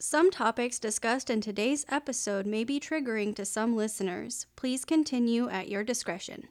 Some 0.00 0.30
topics 0.30 0.78
discussed 0.78 1.28
in 1.28 1.40
today's 1.40 1.84
episode 1.88 2.46
may 2.46 2.62
be 2.62 2.78
triggering 2.78 3.34
to 3.34 3.44
some 3.44 3.74
listeners. 3.74 4.46
Please 4.54 4.84
continue 4.84 5.48
at 5.48 5.68
your 5.68 5.82
discretion. 5.82 6.46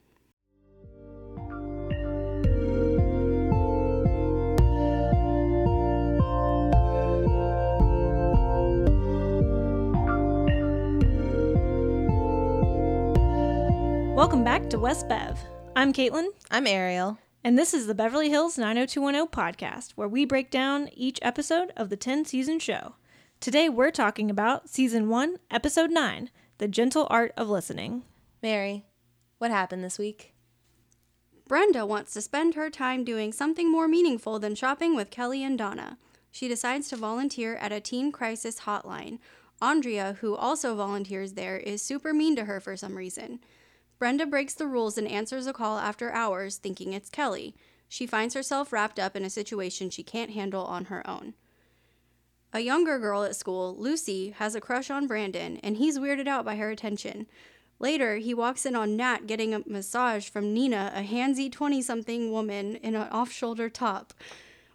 Welcome 14.14 14.43
back 14.43 14.70
to 14.71 14.77
West 14.77 15.07
Bev. 15.07 15.39
I'm 15.73 15.93
Caitlin, 15.93 16.27
I'm 16.52 16.68
Ariel. 16.68 17.18
and 17.45 17.57
this 17.57 17.73
is 17.73 17.88
the 17.88 17.95
Beverly 17.95 18.29
Hills 18.29 18.57
90210 18.57 19.27
podcast, 19.27 19.91
where 19.93 20.09
we 20.09 20.25
break 20.25 20.52
down 20.52 20.89
each 20.93 21.20
episode 21.21 21.71
of 21.77 21.89
the 21.89 21.95
10 21.95 22.25
season 22.25 22.59
show. 22.59 22.95
Today 23.40 23.70
we're 23.70 23.92
talking 23.92 24.32
about 24.32 24.68
season 24.68 25.10
1, 25.10 25.38
episode 25.52 25.92
9, 25.92 26.32
The 26.57 26.68
Gentle 26.68 27.06
Art 27.11 27.34
of 27.38 27.48
Listening. 27.48 28.04
Mary, 28.42 28.84
what 29.38 29.52
happened 29.52 29.84
this 29.84 30.00
week? 30.00 30.34
Brenda 31.47 31.86
wants 31.86 32.13
to 32.13 32.21
spend 32.21 32.55
her 32.55 32.71
time 32.71 33.03
doing 33.03 33.31
something 33.31 33.71
more 33.71 33.88
meaningful 33.88 34.39
than 34.39 34.55
shopping 34.55 34.95
with 34.95 35.11
Kelly 35.11 35.44
and 35.44 35.55
Donna. 35.55 35.99
She 36.31 36.47
decides 36.47 36.89
to 36.89 36.97
volunteer 36.97 37.55
at 37.58 37.71
a 37.71 37.80
teen 37.80 38.11
crisis 38.11 38.61
hotline. 38.61 39.20
Andrea, 39.61 40.17
who 40.19 40.35
also 40.35 40.75
volunteers 40.75 41.33
there, 41.33 41.58
is 41.58 41.81
super 41.83 42.16
mean 42.16 42.35
to 42.38 42.45
her 42.45 42.59
for 42.59 42.75
some 42.75 42.97
reason. 42.97 43.39
Brenda 43.99 44.25
breaks 44.25 44.55
the 44.55 44.67
rules 44.67 44.97
and 44.97 45.08
answers 45.08 45.45
a 45.45 45.53
call 45.53 45.77
after 45.77 46.11
hours, 46.11 46.58
thinking 46.58 46.94
it's 46.94 47.09
Kelly. 47.09 47.55
She 47.88 48.08
finds 48.08 48.33
herself 48.33 48.73
wrapped 48.73 48.99
up 48.99 49.16
in 49.16 49.23
a 49.23 49.30
situation 49.30 49.91
she 49.91 50.03
can't 50.03 50.31
handle 50.31 50.66
on 50.66 50.85
her 50.85 51.08
own. 51.08 51.35
A 52.57 52.61
younger 52.61 52.97
girl 52.97 53.21
at 53.21 53.35
school, 53.35 53.75
Lucy, 53.77 54.31
has 54.31 54.55
a 54.55 54.59
crush 54.59 54.89
on 54.89 55.05
Brandon, 55.05 55.57
and 55.57 55.77
he's 55.77 55.99
weirded 55.99 56.27
out 56.27 56.43
by 56.43 56.55
her 56.55 56.71
attention. 56.71 57.27
Later, 57.77 58.16
he 58.17 58.33
walks 58.33 58.66
in 58.66 58.75
on 58.75 58.97
Nat 58.97 59.27
getting 59.27 59.53
a 59.53 59.61
massage 59.67 60.27
from 60.27 60.55
Nina, 60.55 60.91
a 60.95 61.03
handsy 61.03 61.52
20 61.52 61.83
something 61.83 62.31
woman 62.31 62.78
in 62.78 62.95
an 62.95 63.09
off 63.09 63.31
shoulder 63.31 63.69
top. 63.69 64.11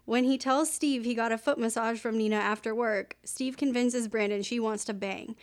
When 0.05 0.23
he 0.23 0.39
tells 0.39 0.73
Steve 0.73 1.05
he 1.05 1.17
got 1.17 1.33
a 1.33 1.37
foot 1.39 1.59
massage 1.59 1.99
from 1.99 2.17
Nina 2.17 2.37
after 2.37 2.73
work, 2.73 3.17
Steve 3.25 3.57
convinces 3.57 4.07
Brandon 4.07 4.45
she 4.45 4.61
wants 4.61 4.85
to 4.85 4.95
bang. 4.95 5.35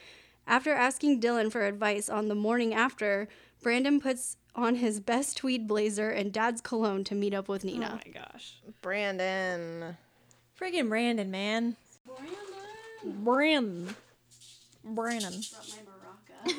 After 0.48 0.72
asking 0.72 1.20
Dylan 1.20 1.52
for 1.52 1.66
advice 1.66 2.08
on 2.08 2.30
the 2.30 2.36
morning 2.36 2.74
after, 2.74 3.28
Brandon 3.62 4.00
puts 4.00 4.38
on 4.56 4.76
his 4.76 5.02
best 5.02 5.36
tweed 5.36 5.68
blazer 5.68 6.10
and 6.10 6.32
dad's 6.32 6.62
cologne 6.62 7.04
to 7.04 7.16
meet 7.16 7.34
up 7.34 7.50
with 7.50 7.66
Nina. 7.66 8.00
Oh 8.02 8.02
my 8.06 8.14
gosh. 8.14 8.62
Brandon. 8.82 9.98
Friggin' 10.58 10.88
Brandon, 10.88 11.30
man. 11.30 11.76
Brandon. 13.06 13.96
Brandon. 14.84 15.42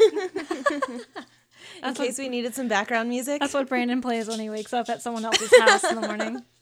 In 1.77 1.83
That's 1.83 1.98
case 1.98 2.19
we 2.19 2.29
needed 2.29 2.55
some 2.55 2.69
background 2.69 3.09
music. 3.09 3.41
That's 3.41 3.55
what 3.55 3.69
Brandon 3.69 4.01
plays 4.01 4.29
when 4.29 4.41
he 4.41 4.51
wakes 4.51 4.73
up 4.73 4.89
at 4.89 5.03
someone 5.03 5.25
else's 5.25 5.51
house 5.59 5.84
in 5.84 6.01
the 6.01 6.07
morning. 6.07 6.42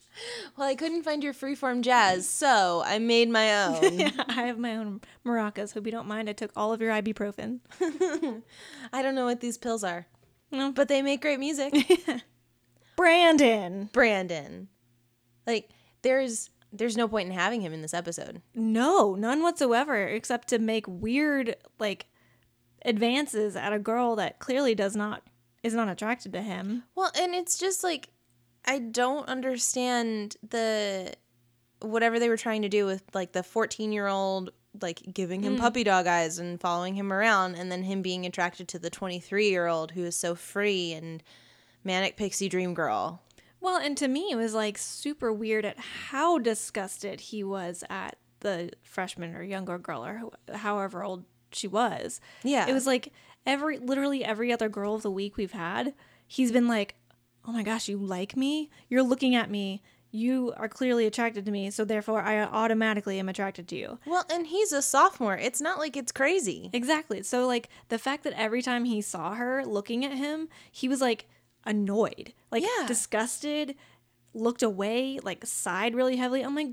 Well, 0.56 0.66
I 0.66 0.74
couldn't 0.74 1.04
find 1.04 1.22
your 1.22 1.32
freeform 1.32 1.80
jazz, 1.80 2.28
so 2.28 2.82
I 2.84 2.98
made 2.98 3.28
my 3.30 3.66
own. 3.66 3.98
yeah, 4.00 4.10
I 4.26 4.46
have 4.48 4.58
my 4.58 4.74
own 4.74 5.00
maracas. 5.24 5.72
Hope 5.74 5.86
you 5.86 5.92
don't 5.92 6.08
mind. 6.08 6.28
I 6.28 6.32
took 6.32 6.50
all 6.56 6.72
of 6.72 6.80
your 6.80 6.90
ibuprofen. 6.90 7.60
I 8.92 9.00
don't 9.00 9.14
know 9.14 9.26
what 9.26 9.38
these 9.40 9.56
pills 9.56 9.84
are, 9.84 10.08
No. 10.50 10.72
but 10.72 10.88
they 10.88 11.02
make 11.02 11.20
great 11.22 11.38
music. 11.38 11.72
Brandon. 12.96 13.90
Brandon. 13.92 14.66
Like 15.46 15.70
there's 16.02 16.50
there's 16.72 16.96
no 16.96 17.08
point 17.08 17.28
in 17.28 17.34
having 17.34 17.60
him 17.60 17.72
in 17.72 17.82
this 17.82 17.94
episode. 17.94 18.42
No, 18.54 19.14
none 19.14 19.42
whatsoever, 19.42 20.06
except 20.06 20.48
to 20.48 20.58
make 20.58 20.86
weird 20.86 21.56
like 21.78 22.06
advances 22.84 23.56
at 23.56 23.72
a 23.72 23.78
girl 23.78 24.16
that 24.16 24.38
clearly 24.38 24.74
does 24.74 24.94
not 24.94 25.22
is 25.62 25.74
not 25.74 25.88
attracted 25.88 26.32
to 26.32 26.42
him. 26.42 26.84
Well, 26.94 27.10
and 27.18 27.34
it's 27.34 27.58
just 27.58 27.82
like 27.82 28.10
I 28.64 28.78
don't 28.78 29.28
understand 29.28 30.36
the 30.48 31.14
whatever 31.80 32.18
they 32.18 32.28
were 32.28 32.36
trying 32.36 32.62
to 32.62 32.68
do 32.68 32.86
with 32.86 33.02
like 33.14 33.32
the 33.32 33.40
14-year-old 33.40 34.50
like 34.82 35.02
giving 35.12 35.42
him 35.42 35.56
mm. 35.56 35.60
puppy 35.60 35.84
dog 35.84 36.06
eyes 36.06 36.38
and 36.38 36.60
following 36.60 36.94
him 36.94 37.12
around 37.12 37.54
and 37.54 37.70
then 37.72 37.82
him 37.82 38.02
being 38.02 38.26
attracted 38.26 38.68
to 38.68 38.78
the 38.78 38.90
23-year-old 38.90 39.92
who 39.92 40.04
is 40.04 40.16
so 40.16 40.34
free 40.34 40.92
and 40.92 41.22
manic 41.84 42.16
pixie 42.16 42.48
dream 42.48 42.74
girl. 42.74 43.22
Well, 43.60 43.76
and 43.76 43.96
to 43.98 44.08
me, 44.08 44.28
it 44.30 44.36
was 44.36 44.54
like 44.54 44.78
super 44.78 45.32
weird 45.32 45.64
at 45.64 45.78
how 45.78 46.38
disgusted 46.38 47.20
he 47.20 47.42
was 47.42 47.84
at 47.90 48.16
the 48.40 48.70
freshman 48.82 49.34
or 49.34 49.42
younger 49.42 49.78
girl 49.78 50.04
or 50.04 50.22
however 50.54 51.02
old 51.02 51.24
she 51.52 51.66
was. 51.66 52.20
Yeah. 52.44 52.68
It 52.68 52.72
was 52.72 52.86
like 52.86 53.12
every, 53.46 53.78
literally 53.78 54.24
every 54.24 54.52
other 54.52 54.68
girl 54.68 54.94
of 54.94 55.02
the 55.02 55.10
week 55.10 55.36
we've 55.36 55.52
had, 55.52 55.94
he's 56.26 56.52
been 56.52 56.68
like, 56.68 56.94
oh 57.46 57.52
my 57.52 57.62
gosh, 57.62 57.88
you 57.88 57.96
like 57.96 58.36
me? 58.36 58.70
You're 58.88 59.02
looking 59.02 59.34
at 59.34 59.50
me. 59.50 59.82
You 60.10 60.54
are 60.56 60.68
clearly 60.68 61.06
attracted 61.06 61.44
to 61.44 61.50
me. 61.50 61.70
So 61.70 61.84
therefore, 61.84 62.22
I 62.22 62.42
automatically 62.42 63.18
am 63.18 63.28
attracted 63.28 63.68
to 63.68 63.76
you. 63.76 63.98
Well, 64.06 64.24
and 64.30 64.46
he's 64.46 64.72
a 64.72 64.80
sophomore. 64.80 65.36
It's 65.36 65.60
not 65.60 65.78
like 65.78 65.96
it's 65.96 66.12
crazy. 66.12 66.70
Exactly. 66.72 67.22
So 67.22 67.46
like 67.46 67.68
the 67.88 67.98
fact 67.98 68.24
that 68.24 68.32
every 68.34 68.62
time 68.62 68.84
he 68.84 69.02
saw 69.02 69.34
her 69.34 69.64
looking 69.66 70.04
at 70.04 70.12
him, 70.12 70.48
he 70.70 70.88
was 70.88 71.00
like 71.00 71.28
annoyed, 71.68 72.32
like 72.50 72.62
Yeah. 72.64 72.86
disgusted, 72.88 73.76
looked 74.34 74.62
away, 74.64 75.20
like 75.22 75.46
sighed 75.46 75.94
really 75.94 76.16
heavily. 76.16 76.42
I'm 76.42 76.54
like, 76.56 76.70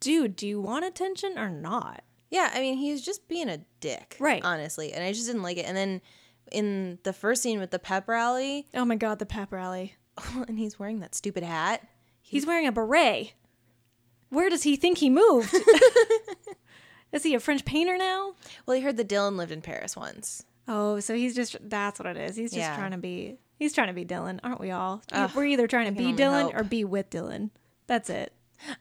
dude, 0.00 0.36
do 0.36 0.46
you 0.46 0.60
want 0.60 0.84
attention 0.86 1.38
or 1.38 1.50
not? 1.50 2.02
Yeah, 2.30 2.50
I 2.54 2.60
mean, 2.60 2.78
he's 2.78 3.02
just 3.04 3.26
being 3.28 3.48
a 3.50 3.58
dick. 3.80 4.16
Right. 4.20 4.42
Honestly. 4.44 4.92
And 4.92 5.02
I 5.04 5.12
just 5.12 5.26
didn't 5.26 5.42
like 5.42 5.56
it. 5.58 5.66
And 5.66 5.76
then 5.76 6.00
in 6.52 6.98
the 7.02 7.12
first 7.12 7.42
scene 7.42 7.58
with 7.58 7.70
the 7.72 7.78
pep 7.78 8.08
rally, 8.08 8.66
Oh 8.72 8.84
my 8.84 8.96
god, 8.96 9.18
the 9.18 9.26
pep 9.26 9.52
rally. 9.52 9.96
and 10.48 10.58
he's 10.58 10.78
wearing 10.78 11.00
that 11.00 11.14
stupid 11.14 11.42
hat. 11.42 11.86
He's 12.22 12.46
wearing 12.46 12.66
a 12.66 12.72
beret. 12.72 13.32
Where 14.28 14.48
does 14.48 14.62
he 14.62 14.76
think 14.76 14.98
he 14.98 15.10
moved? 15.10 15.52
Is 17.12 17.24
he 17.24 17.34
a 17.34 17.40
French 17.40 17.64
painter 17.64 17.98
now? 17.98 18.34
Well, 18.66 18.76
he 18.76 18.82
heard 18.82 18.96
that 18.98 19.08
Dylan 19.08 19.36
lived 19.36 19.50
in 19.50 19.62
Paris 19.62 19.96
once. 19.96 20.44
Oh, 20.68 21.00
so 21.00 21.14
he's 21.14 21.34
just 21.34 21.56
that's 21.68 21.98
what 21.98 22.06
it 22.06 22.16
is. 22.16 22.36
He's 22.36 22.50
just 22.52 22.58
Yeah. 22.60 22.76
trying 22.76 22.92
to 22.92 22.98
be 22.98 23.38
he's 23.60 23.72
trying 23.72 23.86
to 23.86 23.92
be 23.92 24.04
Dylan, 24.04 24.40
aren't 24.42 24.60
we 24.60 24.72
all? 24.72 25.02
Ugh, 25.12 25.30
We're 25.36 25.44
either 25.44 25.68
trying 25.68 25.86
to 25.86 25.92
be 25.92 26.12
Dylan 26.12 26.42
hope. 26.42 26.56
or 26.56 26.64
be 26.64 26.82
with 26.82 27.10
Dylan. 27.10 27.50
That's 27.86 28.10
it. 28.10 28.32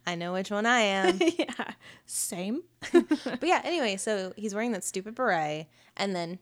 I 0.07 0.15
know 0.15 0.33
which 0.33 0.49
one 0.49 0.65
I 0.65 0.79
am. 0.79 1.19
yeah. 1.37 1.73
Same. 2.07 2.63
but 2.91 3.43
yeah, 3.43 3.61
anyway, 3.63 3.97
so 3.97 4.33
he's 4.35 4.55
wearing 4.55 4.71
that 4.71 4.83
stupid 4.83 5.13
beret, 5.13 5.67
and 5.95 6.15
then 6.15 6.39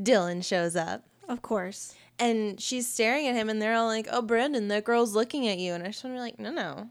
Dylan 0.00 0.42
shows 0.42 0.74
up. 0.74 1.04
Of 1.28 1.42
course. 1.42 1.94
And 2.18 2.58
she's 2.60 2.88
staring 2.88 3.28
at 3.28 3.34
him, 3.34 3.50
and 3.50 3.60
they're 3.60 3.74
all 3.74 3.86
like, 3.86 4.08
"Oh, 4.10 4.22
Brandon, 4.22 4.68
that 4.68 4.84
girl's 4.84 5.14
looking 5.14 5.46
at 5.46 5.58
you." 5.58 5.74
And 5.74 5.84
I 5.84 5.88
just 5.88 6.02
want 6.02 6.14
to 6.14 6.18
be 6.18 6.22
like, 6.22 6.38
"No, 6.40 6.50
no, 6.50 6.90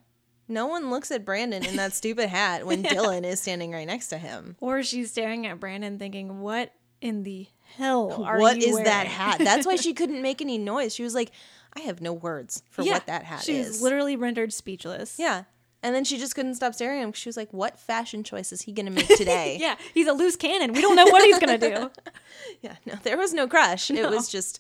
no 0.52 0.68
one 0.68 0.90
looks 0.90 1.12
at 1.12 1.26
Brandon 1.26 1.66
in 1.66 1.78
that 1.78 1.94
stupid 1.94 2.30
hat 2.30 2.66
when 2.66 2.84
Dylan 2.84 3.26
is 3.26 3.40
standing 3.40 3.72
right 3.72 3.88
next 3.88 4.08
to 4.10 4.18
him. 4.18 4.58
Or 4.60 4.84
she's 4.84 5.10
staring 5.10 5.48
at 5.48 5.60
Brandon 5.60 5.98
thinking, 5.98 6.42
What 6.42 6.74
in 7.00 7.24
the 7.24 7.48
hell 7.78 8.24
are 8.24 8.40
What 8.40 8.58
is 8.58 8.78
that 8.84 9.08
hat? 9.08 9.40
That's 9.40 9.66
why 9.66 9.76
she 9.76 9.94
couldn't 10.00 10.22
make 10.22 10.42
any 10.42 10.58
noise. 10.58 10.94
She 10.96 11.04
was 11.04 11.14
like, 11.16 11.32
"I 11.76 11.82
have 11.82 12.02
no 12.02 12.14
words 12.14 12.64
for 12.70 12.82
Yeah, 12.84 12.94
what 12.94 13.06
that 13.08 13.24
hat 13.24 13.44
she 13.44 13.58
is." 13.58 13.68
was 13.68 13.82
literally 13.82 14.16
rendered 14.16 14.54
speechless. 14.54 15.18
yeah, 15.20 15.44
and 15.84 15.96
then 15.96 16.04
she 16.04 16.18
just 16.18 16.36
couldn't 16.36 16.56
stop 16.56 16.74
staring 16.74 17.00
at 17.02 17.04
him. 17.06 17.14
She 17.14 17.30
was 17.30 17.38
like, 17.38 17.52
"What 17.52 17.80
fashion 17.80 18.24
choice 18.24 18.52
is 18.52 18.62
he 18.64 18.72
going 18.72 18.86
to 18.88 18.92
make 18.92 19.08
today?" 19.18 19.58
Yeah, 19.60 19.76
he's 19.94 20.08
a 20.08 20.14
loose 20.14 20.36
cannon. 20.36 20.74
We 20.74 20.82
don't 20.82 20.96
know 20.96 21.06
what 21.06 21.24
he's 21.24 21.40
gonna 21.40 21.58
do. 21.58 21.90
yeah. 22.62 22.76
No, 22.86 22.96
there 23.04 23.18
was 23.18 23.34
no 23.34 23.48
crush. 23.48 23.90
It 23.92 24.10
was 24.10 24.30
just 24.30 24.60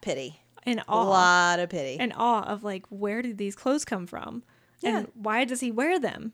pity. 0.00 0.40
In 0.66 0.80
A 0.88 0.96
lot 0.96 1.60
of 1.60 1.68
pity. 1.68 1.96
In 2.02 2.10
awe 2.12 2.42
of 2.44 2.64
like, 2.64 2.86
where 2.88 3.20
did 3.20 3.36
these 3.36 3.54
clothes 3.54 3.84
come 3.84 4.06
from? 4.06 4.42
And 4.82 5.08
why 5.14 5.44
does 5.44 5.60
he 5.60 5.70
wear 5.70 5.98
them? 5.98 6.32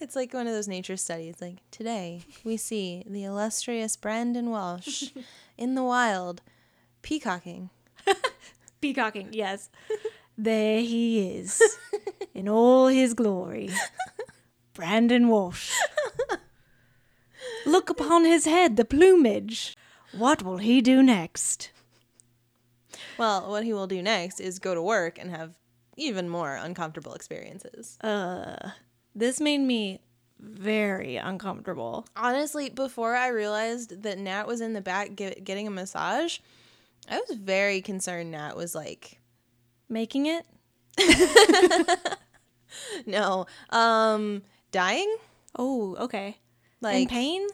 It's 0.00 0.16
like 0.16 0.34
one 0.34 0.46
of 0.46 0.52
those 0.52 0.68
nature 0.68 0.96
studies. 0.96 1.36
Like 1.40 1.58
today, 1.70 2.22
we 2.44 2.56
see 2.56 3.04
the 3.06 3.24
illustrious 3.24 3.96
Brandon 3.96 4.50
Walsh 4.50 5.10
in 5.58 5.74
the 5.74 5.82
wild, 5.82 6.42
peacocking. 7.02 7.70
Peacocking, 8.80 9.28
yes. 9.32 9.70
there 10.36 10.80
he 10.80 11.36
is. 11.38 11.62
In 12.34 12.48
all 12.48 12.88
his 12.88 13.14
glory. 13.14 13.70
Brandon 14.74 15.28
Walsh. 15.28 15.70
Look 17.64 17.88
upon 17.88 18.24
his 18.24 18.44
head, 18.44 18.76
the 18.76 18.84
plumage. 18.84 19.76
What 20.12 20.42
will 20.42 20.56
he 20.56 20.80
do 20.80 21.00
next? 21.00 21.70
Well, 23.18 23.48
what 23.48 23.62
he 23.62 23.72
will 23.72 23.86
do 23.86 24.02
next 24.02 24.40
is 24.40 24.58
go 24.58 24.74
to 24.74 24.82
work 24.82 25.16
and 25.18 25.30
have 25.30 25.52
even 25.96 26.28
more 26.28 26.56
uncomfortable 26.56 27.14
experiences. 27.14 27.98
Uh, 28.00 28.70
this 29.14 29.40
made 29.40 29.58
me 29.60 30.00
very 30.38 31.16
uncomfortable. 31.16 32.06
Honestly, 32.16 32.68
before 32.70 33.14
I 33.14 33.28
realized 33.28 34.02
that 34.02 34.18
Nat 34.18 34.46
was 34.46 34.60
in 34.60 34.72
the 34.72 34.80
back 34.80 35.14
get, 35.14 35.44
getting 35.44 35.66
a 35.66 35.70
massage, 35.70 36.38
I 37.08 37.18
was 37.28 37.36
very 37.36 37.80
concerned 37.80 38.32
Nat 38.32 38.56
was 38.56 38.74
like, 38.74 39.18
Making 39.88 40.26
it? 40.26 40.46
no, 43.06 43.46
um, 43.70 44.42
dying. 44.70 45.16
Oh, 45.58 45.96
okay. 45.96 46.38
Like 46.80 47.02
In 47.02 47.08
pain? 47.08 47.46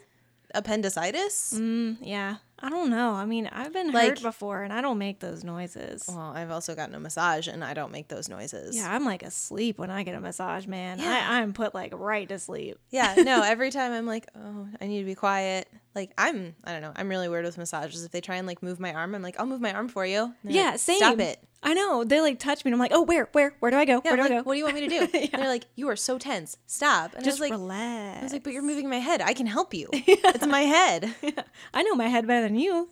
appendicitis. 0.55 1.53
Mm, 1.57 1.97
yeah. 2.01 2.37
I 2.61 2.69
don't 2.69 2.89
know. 2.89 3.11
I 3.13 3.25
mean, 3.25 3.47
I've 3.51 3.71
been 3.73 3.91
Like- 3.91 4.09
hurt 4.09 4.21
before 4.21 4.63
and 4.63 4.73
I 4.73 4.81
don't 4.81 4.97
make 4.97 5.19
those 5.19 5.43
noises. 5.43 6.05
Well, 6.07 6.33
I've 6.35 6.51
also 6.51 6.75
gotten 6.75 6.93
a 6.95 6.99
massage 6.99 7.47
and 7.47 7.63
I 7.63 7.73
don't 7.73 7.91
make 7.91 8.07
those 8.09 8.27
noises. 8.27 8.75
Yeah, 8.75 8.93
I'm 8.93 9.05
like 9.05 9.23
asleep 9.23 9.77
when 9.79 9.89
I 9.89 10.03
get 10.03 10.15
a 10.15 10.19
massage, 10.21 10.67
man. 10.67 10.99
Yeah. 10.99 11.27
I, 11.29 11.39
I'm 11.39 11.53
put 11.53 11.73
like 11.73 11.93
right 11.95 12.27
to 12.29 12.37
sleep. 12.39 12.77
Yeah, 12.89 13.15
no, 13.17 13.41
every 13.45 13.71
time 13.71 13.93
I'm 13.93 14.05
like, 14.05 14.27
oh, 14.35 14.67
I 14.81 14.87
need 14.87 14.99
to 14.99 15.05
be 15.05 15.15
quiet. 15.15 15.67
Like, 15.99 16.13
I'm, 16.17 16.55
I 16.63 16.71
don't 16.71 16.81
know, 16.81 16.93
I'm 16.95 17.09
really 17.09 17.27
weird 17.27 17.43
with 17.43 17.57
massages. 17.57 18.05
If 18.05 18.11
they 18.11 18.21
try 18.21 18.37
and 18.37 18.47
like 18.47 18.63
move 18.63 18.79
my 18.79 18.93
arm, 18.93 19.13
I'm 19.15 19.21
like, 19.21 19.37
I'll 19.37 19.45
move 19.45 19.59
my 19.59 19.73
arm 19.73 19.89
for 19.89 20.05
you. 20.05 20.33
Yeah, 20.45 20.71
like, 20.71 20.79
same. 20.79 20.97
Stop 20.97 21.19
it. 21.19 21.43
I 21.61 21.73
know. 21.73 22.05
They 22.05 22.21
like 22.21 22.39
touch 22.39 22.63
me 22.63 22.69
and 22.69 22.75
I'm 22.75 22.79
like, 22.79 22.93
oh, 22.93 23.01
where, 23.01 23.27
where, 23.33 23.53
where 23.59 23.69
do 23.69 23.75
I 23.75 23.83
go? 23.83 24.01
Yeah, 24.05 24.11
where 24.11 24.15
do 24.15 24.21
like, 24.23 24.31
I 24.31 24.35
go? 24.35 24.43
what 24.43 24.53
do 24.53 24.59
you 24.59 24.63
want 24.63 24.75
me 24.75 24.87
to 24.87 24.99
do? 24.99 25.07
And 25.33 25.41
they're 25.41 25.49
like, 25.49 25.65
you 25.75 25.89
are 25.89 25.97
so 25.97 26.17
tense. 26.17 26.57
Stop. 26.67 27.15
And 27.15 27.23
Just 27.25 27.41
I 27.41 27.43
was 27.43 27.49
like, 27.49 27.59
relax. 27.59 28.19
I 28.21 28.23
was 28.23 28.31
like, 28.31 28.43
but 28.45 28.53
you're 28.53 28.63
moving 28.63 28.89
my 28.89 28.99
head. 28.99 29.21
I 29.21 29.33
can 29.33 29.45
help 29.45 29.73
you. 29.73 29.89
It's 29.93 30.47
my 30.47 30.61
head. 30.61 31.13
I 31.73 31.83
know 31.83 31.95
my 31.95 32.07
head 32.07 32.25
better 32.27 32.47
than 32.47 32.57
you. 32.57 32.89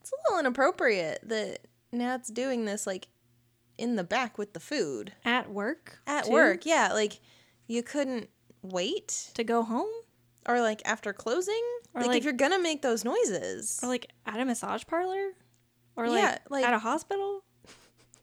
It's 0.00 0.12
a 0.12 0.16
little 0.28 0.38
inappropriate 0.40 1.28
that 1.28 1.66
Nat's 1.90 2.28
doing 2.28 2.66
this 2.66 2.86
like 2.86 3.08
in 3.78 3.96
the 3.96 4.04
back 4.04 4.38
with 4.38 4.52
the 4.52 4.60
food 4.60 5.12
At 5.24 5.50
work? 5.50 5.98
at 6.06 6.26
too? 6.26 6.30
work. 6.32 6.64
Yeah, 6.66 6.92
like 6.92 7.18
you 7.66 7.82
couldn't 7.82 8.28
wait 8.62 9.30
To 9.34 9.42
go 9.42 9.62
home? 9.64 9.88
Or 10.48 10.60
like 10.60 10.82
after 10.84 11.12
closing. 11.12 11.62
Or, 11.94 12.00
like, 12.00 12.08
like- 12.08 12.18
if 12.18 12.24
you're 12.24 12.32
gonna 12.32 12.60
make 12.60 12.82
those 12.82 13.04
noises 13.04 13.80
Or 13.82 13.88
like 13.88 14.10
at 14.26 14.40
a 14.40 14.44
massage 14.44 14.84
parlor? 14.86 15.32
Or 15.96 16.08
like, 16.08 16.22
Yeah, 16.22 16.38
like- 16.50 16.64
at 16.64 16.74
a 16.74 16.78
hospital? 16.78 17.44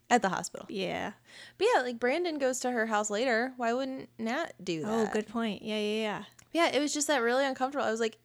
at 0.09 0.21
the 0.21 0.29
hospital. 0.29 0.65
Yeah. 0.69 1.11
But 1.57 1.67
yeah, 1.73 1.81
like 1.81 1.99
Brandon 1.99 2.39
goes 2.39 2.59
to 2.61 2.71
her 2.71 2.87
house 2.87 3.09
later. 3.09 3.53
Why 3.57 3.73
wouldn't 3.73 4.09
Nat 4.17 4.53
do 4.63 4.83
oh, 4.85 4.89
that? 5.03 5.09
Oh, 5.09 5.13
good 5.13 5.27
point. 5.27 5.61
Yeah, 5.61 5.77
yeah, 5.77 6.01
yeah. 6.01 6.23
Yeah, 6.51 6.75
it 6.75 6.79
was 6.79 6.93
just 6.93 7.07
that 7.07 7.21
really 7.21 7.45
uncomfortable. 7.45 7.85
I 7.85 7.91
was 7.91 7.99
like, 7.99 8.17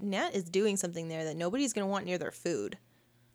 Nat 0.00 0.30
is 0.34 0.44
doing 0.44 0.76
something 0.76 1.08
there 1.08 1.24
that 1.24 1.36
nobody's 1.36 1.72
gonna 1.72 1.88
want 1.88 2.06
near 2.06 2.18
their 2.18 2.30
food. 2.30 2.78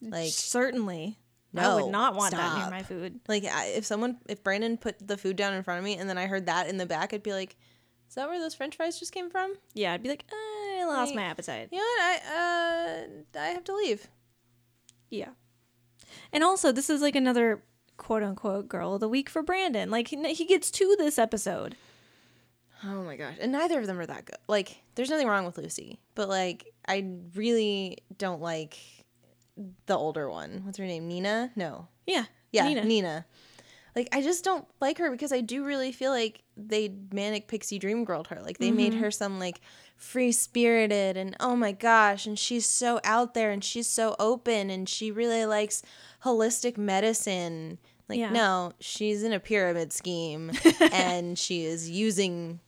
Like, 0.01 0.31
Certainly. 0.31 1.17
I 1.55 1.75
would 1.75 1.91
not 1.91 2.15
want 2.15 2.33
that 2.35 2.57
near 2.57 2.69
my 2.69 2.83
food. 2.83 3.19
like 3.27 3.43
I, 3.45 3.67
if 3.67 3.85
someone, 3.85 4.19
if 4.27 4.43
Brandon 4.43 4.77
put 4.77 5.05
the 5.05 5.17
food 5.17 5.35
down 5.35 5.53
in 5.53 5.63
front 5.63 5.79
of 5.79 5.83
me 5.83 5.97
and 5.97 6.07
then 6.07 6.17
I 6.17 6.27
heard 6.27 6.45
that 6.45 6.67
in 6.67 6.77
the 6.77 6.85
back, 6.85 7.13
I'd 7.13 7.23
be 7.23 7.33
like, 7.33 7.55
is 8.07 8.15
that 8.15 8.27
where 8.29 8.39
those 8.39 8.55
French 8.55 8.75
fries 8.75 8.99
just 8.99 9.11
came 9.11 9.29
from? 9.29 9.55
Yeah, 9.73 9.93
I'd 9.93 10.03
be 10.03 10.09
like, 10.09 10.25
I 10.31 10.85
lost 10.85 11.09
Like- 11.09 11.15
my 11.15 11.23
appetite. 11.23 11.69
You 11.71 11.77
know 11.77 11.83
what? 11.83 12.21
I 12.31 13.05
uh, 13.35 13.39
I 13.39 13.47
have 13.49 13.63
to 13.65 13.75
leave. 13.75 14.07
Yeah. 15.09 15.29
And 16.33 16.43
also, 16.43 16.71
this 16.71 16.89
is 16.89 17.01
like 17.01 17.15
another 17.15 17.63
quote 17.97 18.23
unquote 18.23 18.67
girl 18.67 18.93
of 18.95 18.99
the 18.99 19.09
week 19.09 19.29
for 19.29 19.41
Brandon. 19.43 19.89
Like, 19.89 20.07
he 20.09 20.33
he 20.33 20.45
gets 20.45 20.71
two 20.71 20.95
this 20.97 21.17
episode. 21.19 21.75
Oh 22.83 23.03
my 23.03 23.15
gosh. 23.15 23.35
And 23.39 23.51
neither 23.51 23.79
of 23.79 23.87
them 23.87 23.99
are 23.99 24.05
that 24.05 24.25
good. 24.25 24.37
Like, 24.47 24.77
there's 24.95 25.09
nothing 25.09 25.27
wrong 25.27 25.45
with 25.45 25.57
Lucy, 25.57 25.99
but 26.15 26.29
like, 26.29 26.73
I 26.87 27.05
really 27.35 27.97
don't 28.17 28.41
like 28.41 28.77
the 29.87 29.97
older 29.97 30.29
one. 30.29 30.61
What's 30.63 30.77
her 30.77 30.85
name? 30.85 31.07
Nina? 31.07 31.51
No. 31.55 31.87
Yeah. 32.05 32.25
Yeah, 32.51 32.67
Nina. 32.67 32.83
Nina. 32.85 33.25
Like, 33.97 34.09
I 34.15 34.21
just 34.21 34.43
don't 34.45 34.65
like 34.79 34.99
her 34.99 35.09
because 35.09 35.31
I 35.33 35.41
do 35.41 35.65
really 35.65 35.91
feel 35.91 36.11
like 36.11 36.43
they 36.55 36.93
manic 37.11 37.47
pixie 37.47 37.79
dream 37.79 38.05
girled 38.05 38.27
her. 38.27 38.39
Like, 38.43 38.59
they 38.59 38.69
made 38.71 38.93
Mm-hmm. 38.93 39.01
her 39.01 39.11
some 39.11 39.39
like 39.39 39.59
free 39.95 40.31
spirited 40.31 41.17
and 41.17 41.35
oh 41.39 41.55
my 41.55 41.71
gosh, 41.71 42.27
and 42.27 42.37
she's 42.37 42.65
so 42.67 42.99
out 43.03 43.33
there 43.33 43.49
and 43.49 43.63
she's 43.63 43.87
so 43.87 44.15
open 44.19 44.69
and 44.69 44.87
she 44.87 45.09
really 45.11 45.45
likes 45.47 45.81
holistic 46.23 46.77
medicine. 46.77 47.79
Like, 48.07 48.19
Yeah. 48.19 48.29
no, 48.29 48.73
she's 48.79 49.23
in 49.23 49.33
a 49.33 49.39
pyramid 49.39 49.91
scheme 49.91 50.51
and 50.93 51.37
she 51.37 51.65
is 51.65 51.89
using 51.89 52.59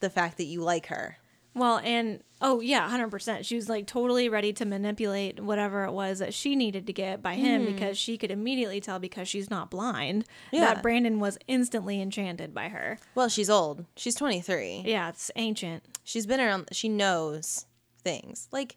the 0.00 0.08
fact 0.10 0.38
that 0.38 0.44
you 0.46 0.62
like 0.62 0.86
her. 0.86 1.18
Well, 1.54 1.78
and 1.84 2.22
oh 2.40 2.60
yeah, 2.60 2.88
hundred 2.88 3.10
percent. 3.10 3.46
She 3.46 3.56
was 3.56 3.68
like 3.68 3.86
totally 3.86 4.28
ready 4.28 4.52
to 4.54 4.64
manipulate 4.64 5.40
whatever 5.40 5.84
it 5.84 5.92
was 5.92 6.18
that 6.18 6.34
she 6.34 6.56
needed 6.56 6.86
to 6.86 6.92
get 6.92 7.22
by 7.22 7.34
him 7.34 7.62
mm. 7.62 7.66
because 7.66 7.98
she 7.98 8.16
could 8.16 8.30
immediately 8.30 8.80
tell 8.80 8.98
because 8.98 9.28
she's 9.28 9.50
not 9.50 9.70
blind 9.70 10.24
Yeah. 10.52 10.60
that 10.60 10.82
Brandon 10.82 11.20
was 11.20 11.38
instantly 11.46 12.00
enchanted 12.00 12.54
by 12.54 12.68
her. 12.68 12.98
Well, 13.14 13.28
she's 13.28 13.50
old. 13.50 13.84
She's 13.96 14.14
23. 14.14 14.84
Yeah, 14.86 15.08
it's 15.10 15.30
ancient. 15.36 15.84
She's 16.04 16.26
been 16.26 16.40
around. 16.40 16.68
She 16.72 16.88
knows 16.88 17.66
things. 18.02 18.48
Like 18.50 18.76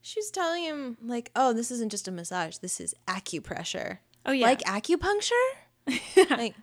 she's 0.00 0.30
telling 0.30 0.64
him, 0.64 0.96
like, 1.02 1.30
"Oh, 1.36 1.52
this 1.52 1.70
isn't 1.70 1.90
just 1.90 2.08
a 2.08 2.12
massage. 2.12 2.58
This 2.58 2.80
is 2.80 2.94
acupressure. 3.06 3.98
Oh 4.26 4.32
yeah, 4.32 4.46
Like 4.46 4.62
acupuncture. 4.62 5.32
like 6.30 6.54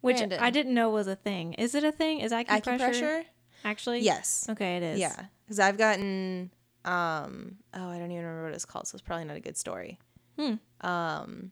which 0.00 0.16
Brandon. 0.18 0.40
I 0.40 0.50
didn't 0.50 0.74
know 0.74 0.90
was 0.90 1.06
a 1.06 1.16
thing. 1.16 1.54
Is 1.54 1.74
it 1.74 1.84
a 1.84 1.92
thing? 1.92 2.20
Is 2.20 2.32
acupressure, 2.32 2.78
acupressure. 2.78 3.24
Actually? 3.64 4.00
Yes. 4.00 4.46
Okay, 4.48 4.76
it 4.76 4.82
is. 4.82 4.98
Yeah. 4.98 5.14
Because 5.44 5.58
I've 5.60 5.78
gotten. 5.78 6.50
Um. 6.84 7.56
Oh, 7.74 7.88
I 7.88 7.98
don't 7.98 8.10
even 8.10 8.24
remember 8.24 8.44
what 8.44 8.54
it's 8.54 8.64
called. 8.64 8.86
So 8.86 8.96
it's 8.96 9.02
probably 9.02 9.24
not 9.24 9.36
a 9.36 9.40
good 9.40 9.56
story. 9.56 9.98
Hmm. 10.38 10.54
Um. 10.80 11.50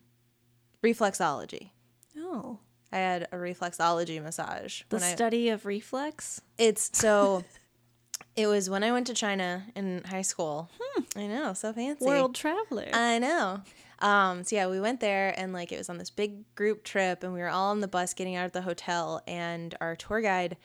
Reflexology. 0.83 1.69
Oh, 2.17 2.59
I 2.91 2.97
had 2.97 3.27
a 3.31 3.35
reflexology 3.35 4.21
massage 4.21 4.81
the 4.89 4.97
when 4.97 5.03
I 5.03 5.13
study 5.13 5.49
of 5.49 5.65
reflex. 5.65 6.41
It's 6.57 6.89
so. 6.93 7.43
it 8.35 8.47
was 8.47 8.69
when 8.69 8.83
I 8.83 8.91
went 8.91 9.07
to 9.07 9.13
China 9.13 9.65
in 9.75 10.03
high 10.05 10.21
school. 10.21 10.69
I 11.15 11.27
know, 11.27 11.53
so 11.53 11.73
fancy. 11.73 12.05
World 12.05 12.35
traveler. 12.35 12.87
I 12.93 13.19
know. 13.19 13.61
Um, 13.99 14.43
so 14.43 14.55
yeah, 14.55 14.67
we 14.67 14.79
went 14.79 15.01
there 15.01 15.33
and 15.37 15.51
like 15.53 15.71
it 15.71 15.77
was 15.77 15.89
on 15.89 15.97
this 15.97 16.09
big 16.09 16.53
group 16.55 16.83
trip 16.83 17.23
and 17.23 17.33
we 17.33 17.39
were 17.39 17.49
all 17.49 17.71
on 17.71 17.81
the 17.81 17.87
bus 17.87 18.13
getting 18.13 18.35
out 18.35 18.45
of 18.45 18.53
the 18.53 18.61
hotel 18.61 19.21
and 19.27 19.75
our 19.81 19.95
tour 19.95 20.21
guide 20.21 20.57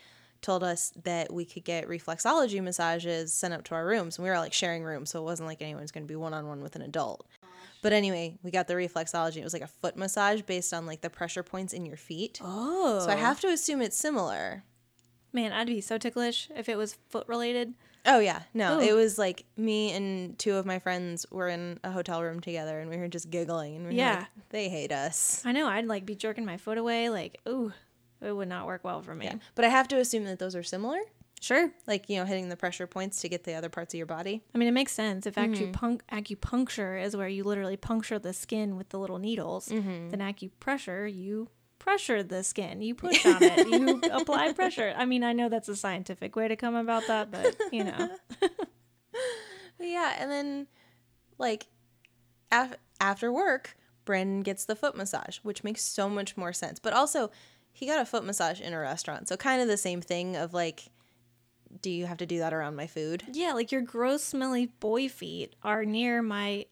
told 0.44 0.62
us 0.62 0.92
that 1.02 1.32
we 1.32 1.44
could 1.44 1.64
get 1.64 1.88
reflexology 1.88 2.62
massages 2.62 3.32
sent 3.32 3.52
up 3.54 3.64
to 3.64 3.74
our 3.74 3.84
rooms. 3.84 4.16
And 4.18 4.24
we 4.24 4.30
were 4.30 4.38
like 4.38 4.52
sharing 4.52 4.84
rooms, 4.84 5.10
so 5.10 5.20
it 5.20 5.24
wasn't 5.24 5.48
like 5.48 5.60
anyone's 5.62 5.90
gonna 5.90 6.06
be 6.06 6.14
one 6.16 6.32
on 6.34 6.46
one 6.46 6.62
with 6.62 6.76
an 6.76 6.82
adult. 6.82 7.26
But 7.82 7.92
anyway, 7.92 8.38
we 8.42 8.50
got 8.50 8.66
the 8.68 8.74
reflexology. 8.74 9.38
It 9.38 9.44
was 9.44 9.52
like 9.52 9.60
a 9.62 9.66
foot 9.66 9.96
massage 9.96 10.40
based 10.42 10.72
on 10.72 10.86
like 10.86 11.00
the 11.02 11.10
pressure 11.10 11.42
points 11.42 11.72
in 11.74 11.84
your 11.84 11.96
feet. 11.96 12.38
oh, 12.42 13.00
So 13.00 13.10
I 13.10 13.14
oh. 13.14 13.18
have 13.18 13.40
to 13.40 13.48
assume 13.48 13.82
it's 13.82 13.96
similar. 13.96 14.62
man, 15.32 15.52
I'd 15.52 15.66
be 15.66 15.80
so 15.80 15.98
ticklish 15.98 16.48
if 16.54 16.68
it 16.68 16.78
was 16.78 16.96
foot 17.10 17.26
related. 17.28 17.74
Oh 18.06 18.18
yeah, 18.18 18.42
no, 18.52 18.76
Ooh. 18.78 18.80
it 18.82 18.92
was 18.92 19.16
like 19.18 19.44
me 19.56 19.90
and 19.92 20.38
two 20.38 20.56
of 20.56 20.66
my 20.66 20.78
friends 20.78 21.24
were 21.30 21.48
in 21.48 21.80
a 21.82 21.90
hotel 21.90 22.22
room 22.22 22.40
together, 22.40 22.78
and 22.80 22.90
we 22.90 22.98
were 22.98 23.08
just 23.08 23.30
giggling, 23.30 23.76
and 23.76 23.84
we 23.86 23.92
were 23.92 23.98
Yeah. 23.98 24.18
like, 24.18 24.26
they 24.50 24.68
hate 24.68 24.92
us. 24.92 25.42
I 25.44 25.52
know. 25.52 25.66
I'd 25.66 25.86
like 25.86 26.04
be 26.04 26.14
jerking 26.14 26.44
my 26.44 26.58
foot 26.58 26.76
away. 26.76 27.08
Like, 27.08 27.40
ooh, 27.48 27.72
it 28.24 28.32
would 28.32 28.48
not 28.48 28.66
work 28.66 28.82
well 28.84 29.02
for 29.02 29.14
me. 29.14 29.26
Yeah, 29.26 29.36
but 29.54 29.64
I 29.64 29.68
have 29.68 29.88
to 29.88 29.96
assume 29.98 30.24
that 30.24 30.38
those 30.38 30.56
are 30.56 30.62
similar, 30.62 30.98
Sure. 31.40 31.70
like 31.86 32.08
you 32.08 32.16
know, 32.18 32.24
hitting 32.24 32.48
the 32.48 32.56
pressure 32.56 32.86
points 32.86 33.20
to 33.20 33.28
get 33.28 33.44
the 33.44 33.54
other 33.54 33.68
parts 33.68 33.92
of 33.94 33.98
your 33.98 34.06
body. 34.06 34.42
I 34.54 34.58
mean, 34.58 34.68
it 34.68 34.72
makes 34.72 34.92
sense. 34.92 35.26
If 35.26 35.34
Mm-hmm. 35.34 35.52
acupun- 35.72 36.00
acupuncture 36.10 37.02
is 37.02 37.14
where 37.16 37.28
you 37.28 37.44
literally 37.44 37.76
puncture 37.76 38.18
the 38.18 38.32
skin 38.32 38.76
with 38.76 38.88
the 38.88 38.98
little 38.98 39.18
needles, 39.18 39.68
Mm-hmm. 39.68 40.10
then 40.10 40.20
acupressure, 40.20 41.12
you 41.14 41.48
pressure 41.78 42.22
the 42.22 42.42
skin. 42.42 42.80
You 42.80 42.94
push 42.94 43.26
on 43.34 43.42
it. 43.42 43.68
You 43.68 44.00
apply 44.10 44.52
pressure. 44.54 44.94
I 44.96 45.04
mean, 45.04 45.22
I 45.22 45.32
know 45.34 45.50
that's 45.50 45.68
a 45.68 45.76
scientific 45.76 46.34
way 46.34 46.48
to 46.48 46.56
come 46.56 46.74
about 46.74 47.06
that, 47.08 47.30
but 47.30 47.56
you 47.72 47.84
know. 47.84 48.10
But 49.76 49.88
yeah, 49.88 50.14
and 50.18 50.30
then 50.30 50.66
like 51.36 51.66
af- 52.52 52.76
after 53.00 53.32
work, 53.32 53.76
Brandon 54.04 54.40
gets 54.42 54.64
the 54.64 54.76
foot 54.76 54.96
massage, 54.96 55.38
which 55.38 55.64
makes 55.64 55.82
so 55.82 56.08
much 56.08 56.36
more 56.36 56.52
sense. 56.52 56.78
But 56.78 56.92
also, 56.92 57.30
he 57.74 57.86
got 57.86 58.00
a 58.00 58.06
foot 58.06 58.24
massage 58.24 58.60
in 58.60 58.72
a 58.72 58.78
restaurant, 58.78 59.28
so 59.28 59.36
kind 59.36 59.60
of 59.60 59.68
the 59.68 59.76
same 59.76 60.00
thing 60.00 60.36
of 60.36 60.54
like, 60.54 60.84
do 61.82 61.90
you 61.90 62.06
have 62.06 62.18
to 62.18 62.26
do 62.26 62.38
that 62.38 62.54
around 62.54 62.76
my 62.76 62.86
food? 62.86 63.24
Yeah, 63.32 63.52
like 63.52 63.72
your 63.72 63.82
gross, 63.82 64.22
smelly 64.22 64.66
boy 64.66 65.08
feet 65.08 65.54
are 65.62 65.84
near 65.84 66.22
my 66.22 66.66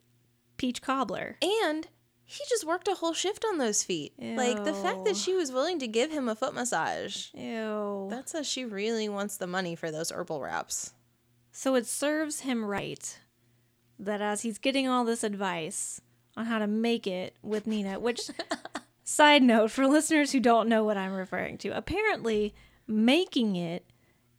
peach 0.57 0.81
cobbler. 0.81 1.37
And 1.43 1.89
he 2.25 2.45
just 2.49 2.65
worked 2.65 2.87
a 2.89 2.95
whole 2.95 3.13
shift 3.13 3.45
on 3.45 3.59
those 3.59 3.83
feet. 3.83 4.15
Like 4.17 4.65
the 4.65 4.73
fact 4.73 5.05
that 5.05 5.17
she 5.17 5.35
was 5.35 5.51
willing 5.53 5.81
to 5.81 5.89
give 5.89 6.13
him 6.13 6.29
a 6.29 6.37
foot 6.37 6.55
massage. 6.55 7.27
Ew. 7.35 8.07
That 8.09 8.29
says 8.29 8.47
she 8.47 8.65
really 8.65 9.09
wants 9.09 9.37
the 9.37 9.49
money 9.49 9.75
for 9.75 9.91
those 9.91 10.13
herbal 10.13 10.41
wraps. 10.41 10.95
So 11.51 11.75
it 11.75 11.87
serves 11.87 12.41
him 12.41 12.65
right 12.65 13.19
that 13.99 14.23
as 14.23 14.43
he's 14.43 14.59
getting 14.59 14.89
all 14.89 15.05
this 15.05 15.25
advice 15.25 16.01
on 16.37 16.47
how 16.47 16.59
to 16.59 16.67
make 16.67 17.07
it 17.07 17.37
with 17.43 17.67
Nina, 17.67 18.01
which, 18.01 18.31
side 19.05 19.43
note, 19.43 19.71
for 19.71 19.87
listeners 19.87 20.33
who 20.33 20.41
don't 20.41 20.69
know 20.69 20.85
what 20.85 20.97
I'm 20.97 21.13
referring 21.13 21.59
to, 21.59 21.69
apparently 21.77 22.55
making 22.87 23.57
it 23.57 23.85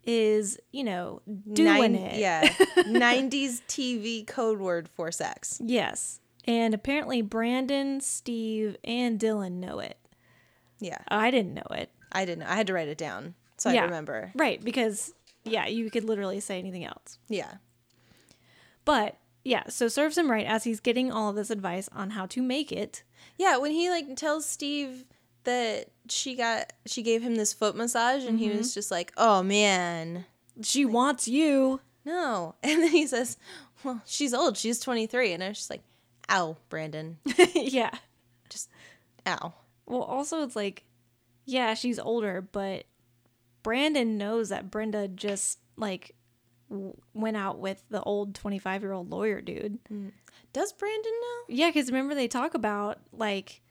is, 0.05 0.59
you 0.71 0.83
know, 0.83 1.21
doing 1.53 1.93
Nine- 1.93 1.95
it. 1.95 2.19
Yeah. 2.19 2.47
90s 2.77 3.61
TV 3.67 4.25
code 4.27 4.59
word 4.59 4.89
for 4.89 5.11
sex. 5.11 5.59
Yes. 5.63 6.19
And 6.45 6.73
apparently 6.73 7.21
Brandon, 7.21 8.01
Steve, 8.01 8.75
and 8.83 9.17
Dylan 9.19 9.53
know 9.53 9.79
it. 9.79 9.97
Yeah. 10.79 10.97
I 11.07 11.31
didn't 11.31 11.53
know 11.53 11.67
it. 11.71 11.89
I 12.11 12.25
didn't. 12.25 12.43
I 12.43 12.55
had 12.55 12.67
to 12.67 12.73
write 12.73 12.89
it 12.89 12.97
down 12.97 13.35
so 13.57 13.69
Yeah. 13.69 13.81
I 13.81 13.85
remember. 13.85 14.31
Right, 14.35 14.61
because, 14.61 15.13
yeah, 15.45 15.67
you 15.67 15.89
could 15.89 16.03
literally 16.03 16.41
say 16.41 16.59
anything 16.59 16.83
else. 16.83 17.17
Yeah. 17.29 17.53
But, 18.83 19.17
yeah, 19.45 19.63
so 19.69 19.87
serves 19.87 20.17
him 20.17 20.29
right 20.29 20.45
as 20.45 20.65
he's 20.65 20.81
getting 20.81 21.11
all 21.11 21.29
of 21.29 21.35
this 21.37 21.49
advice 21.49 21.87
on 21.93 22.11
how 22.11 22.25
to 22.27 22.41
make 22.41 22.71
it. 22.73 23.03
Yeah, 23.37 23.57
when 23.57 23.71
he 23.71 23.89
like 23.89 24.15
tells 24.15 24.45
Steve 24.45 25.05
that 25.43 25.89
she 26.09 26.35
got 26.35 26.71
she 26.85 27.01
gave 27.01 27.21
him 27.21 27.35
this 27.35 27.53
foot 27.53 27.75
massage 27.75 28.25
and 28.25 28.39
he 28.39 28.47
Mm-hmm. 28.47 28.57
was 28.59 28.73
just 28.73 28.91
like, 28.91 29.11
"Oh 29.17 29.43
man, 29.43 30.25
She 30.61 30.85
wants 30.85 31.27
you. 31.27 31.81
no. 32.05 32.55
And 32.63 32.81
then 32.83 32.91
he 32.91 33.05
says, 33.07 33.37
well, 33.83 34.01
she's 34.05 34.33
old. 34.33 34.55
She's 34.57 34.79
23. 34.79 35.33
And 35.33 35.43
I 35.43 35.49
was 35.49 35.57
just 35.57 35.69
like, 35.69 35.81
ow, 36.29 36.55
Brandon. 36.69 37.17
yeah. 37.53 37.91
Just 38.49 38.69
ow. 39.27 39.53
Well, 39.85 40.03
also 40.03 40.43
it's 40.43 40.55
like, 40.55 40.83
yeah, 41.45 41.73
she's 41.73 41.99
older, 41.99 42.39
but 42.41 42.85
Brandon 43.63 44.17
knows 44.17 44.49
that 44.49 44.71
Brenda 44.71 45.07
just 45.09 45.59
like 45.75 46.15
w- 46.69 46.95
went 47.13 47.35
out 47.35 47.59
with 47.59 47.83
the 47.89 48.01
old 48.01 48.35
25 48.35 48.81
year 48.83 48.93
old 48.93 49.09
lawyer 49.09 49.41
dude. 49.41 49.79
Does 50.53 50.71
Brandon 50.71 51.11
know? 51.11 51.55
Yeah, 51.55 51.69
because 51.69 51.87
remember 51.87 52.15
they 52.15 52.27
talk 52.27 52.53
about 52.53 52.99
like, 53.11 53.61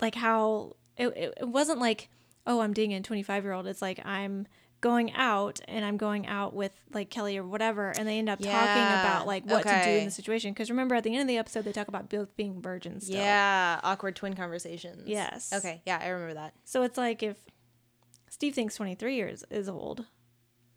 like 0.00 0.14
how 0.14 0.76
it, 0.96 1.08
it, 1.08 1.34
it 1.40 1.48
wasn't 1.48 1.80
like, 1.80 2.08
oh, 2.46 2.60
I'm 2.60 2.72
dating 2.72 2.94
a 2.94 3.00
25 3.00 3.44
year 3.44 3.52
old. 3.52 3.66
It's 3.66 3.82
like 3.82 4.04
I'm 4.06 4.46
going 4.80 5.12
out 5.14 5.60
and 5.66 5.82
I'm 5.82 5.96
going 5.96 6.26
out 6.26 6.52
with 6.52 6.72
like 6.92 7.08
Kelly 7.08 7.38
or 7.38 7.42
whatever, 7.42 7.90
and 7.96 8.06
they 8.06 8.18
end 8.18 8.28
up 8.28 8.38
talking 8.38 8.52
about 8.52 9.26
like 9.26 9.46
what 9.46 9.62
to 9.62 9.82
do 9.82 9.90
in 9.90 10.04
the 10.04 10.10
situation. 10.10 10.52
Because 10.52 10.70
remember 10.70 10.94
at 10.94 11.04
the 11.04 11.10
end 11.10 11.22
of 11.22 11.28
the 11.28 11.38
episode 11.38 11.64
they 11.64 11.72
talk 11.72 11.88
about 11.88 12.10
both 12.10 12.36
being 12.36 12.60
virgins. 12.60 13.06
Still. 13.06 13.16
Yeah. 13.16 13.80
Awkward 13.82 14.14
twin 14.14 14.34
conversations. 14.34 15.08
Yes. 15.08 15.52
Okay. 15.54 15.80
Yeah, 15.86 15.98
I 16.02 16.08
remember 16.08 16.34
that. 16.34 16.54
So 16.64 16.82
it's 16.82 16.98
like 16.98 17.22
if 17.22 17.38
Steve 18.28 18.54
thinks 18.54 18.74
23 18.76 19.16
years 19.16 19.42
is 19.50 19.70
old, 19.70 20.04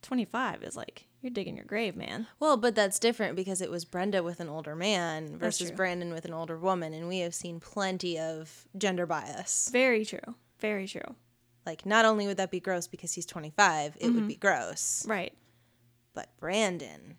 25 0.03 0.63
is 0.63 0.77
like 0.77 1.07
you're 1.27 1.33
digging 1.33 1.57
your 1.57 1.65
grave, 1.65 1.97
man. 1.97 2.25
Well, 2.39 2.55
but 2.55 2.73
that's 2.73 2.99
different 2.99 3.35
because 3.35 3.59
it 3.59 3.69
was 3.69 3.83
Brenda 3.83 4.23
with 4.23 4.39
an 4.39 4.47
older 4.47 4.75
man 4.75 5.37
versus. 5.37 5.71
Brandon 5.71 6.13
with 6.13 6.23
an 6.23 6.33
older 6.33 6.57
woman. 6.57 6.93
And 6.93 7.09
we 7.09 7.19
have 7.19 7.35
seen 7.35 7.59
plenty 7.59 8.17
of 8.17 8.65
gender 8.77 9.05
bias. 9.05 9.69
Very 9.73 10.05
true. 10.05 10.35
Very 10.59 10.87
true. 10.87 11.15
Like, 11.65 11.85
not 11.85 12.05
only 12.05 12.27
would 12.27 12.37
that 12.37 12.49
be 12.49 12.61
gross 12.61 12.87
because 12.87 13.11
he's 13.13 13.25
25, 13.25 13.97
it 13.99 14.05
would 14.07 14.27
be 14.27 14.35
Mm-hmm. 14.35 14.39
gross. 14.39 15.05
Right. 15.05 15.33
But 16.13 16.29
Brandon, 16.39 17.17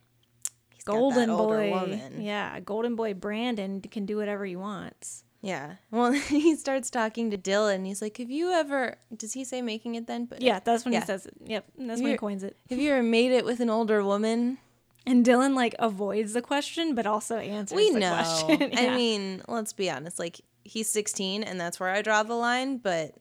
he's 0.75 0.85
Golden 0.85 1.29
got 1.29 1.37
that 1.37 1.43
older 1.43 1.57
boy. 1.59 1.71
woman. 1.71 2.23
Yeah, 2.23 2.59
golden 2.61 2.97
boy 2.97 3.13
Brandon 3.15 3.83
can 3.83 4.07
do 4.07 4.17
whatever 4.17 4.47
he 4.47 4.57
wants. 4.57 5.23
Yeah. 5.41 5.75
Well, 5.91 6.13
he 6.29 6.57
starts 6.57 6.91
talking 6.91 7.31
to 7.31 7.39
Dylan. 7.39 7.87
He's 7.87 8.03
like, 8.03 8.17
"Have 8.19 8.31
you 8.31 8.51
ever?" 8.53 8.97
Does 9.17 9.33
he 9.35 9.45
say 9.45 9.63
making 9.63 9.95
it 9.95 10.07
then? 10.07 10.25
But 10.27 10.43
Yeah, 10.43 10.59
that's 10.61 10.85
when 10.85 10.95
Yeah. 10.95 11.01
he 11.01 11.07
says 11.07 11.27
it. 11.27 11.35
Yep, 11.45 11.65
that's 11.79 12.01
when 12.03 12.11
he 12.11 12.17
coins 12.17 12.43
it. 12.43 12.57
Have 12.71 12.79
you 12.79 12.91
ever 12.93 13.03
made 13.03 13.31
it 13.33 13.45
with 13.45 13.61
an 13.61 13.71
older 13.71 14.05
woman? 14.05 14.59
And 15.07 15.25
Dylan 15.25 15.55
like 15.55 15.75
avoids 15.79 16.33
the 16.35 16.43
question, 16.43 16.95
but 16.95 17.07
also 17.07 17.37
answers 17.39 17.77
we 17.77 17.91
the 17.93 18.01
know. 18.01 18.11
question. 18.13 18.73
I 18.77 18.95
mean, 18.97 19.43
let's 19.49 19.73
be 19.73 19.89
honest. 19.89 20.19
Like, 20.19 20.41
he's 20.65 20.91
16, 20.91 21.45
and 21.45 21.59
that's 21.59 21.79
where 21.81 21.89
I 21.89 22.03
draw 22.03 22.23
the 22.25 22.35
line. 22.35 22.77
But 22.79 23.15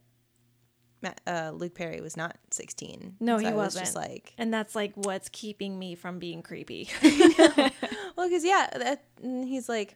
uh, 1.26 1.52
Luke 1.54 1.76
Perry 1.76 2.02
was 2.02 2.18
not 2.18 2.36
16. 2.52 3.18
No, 3.22 3.38
So 3.38 3.42
he 3.42 3.48
I 3.48 3.52
was 3.54 3.76
wasn't. 3.76 3.86
just 3.86 3.96
like, 3.96 4.34
and 4.38 4.54
that's 4.54 4.76
like 4.76 4.94
what's 4.96 5.30
keeping 5.30 5.78
me 5.80 5.96
from 5.96 6.20
being 6.20 6.42
creepy. 6.42 6.90
well, 7.04 8.28
because 8.28 8.44
yeah, 8.44 8.68
that, 8.76 9.04
he's 9.22 9.70
like, 9.70 9.96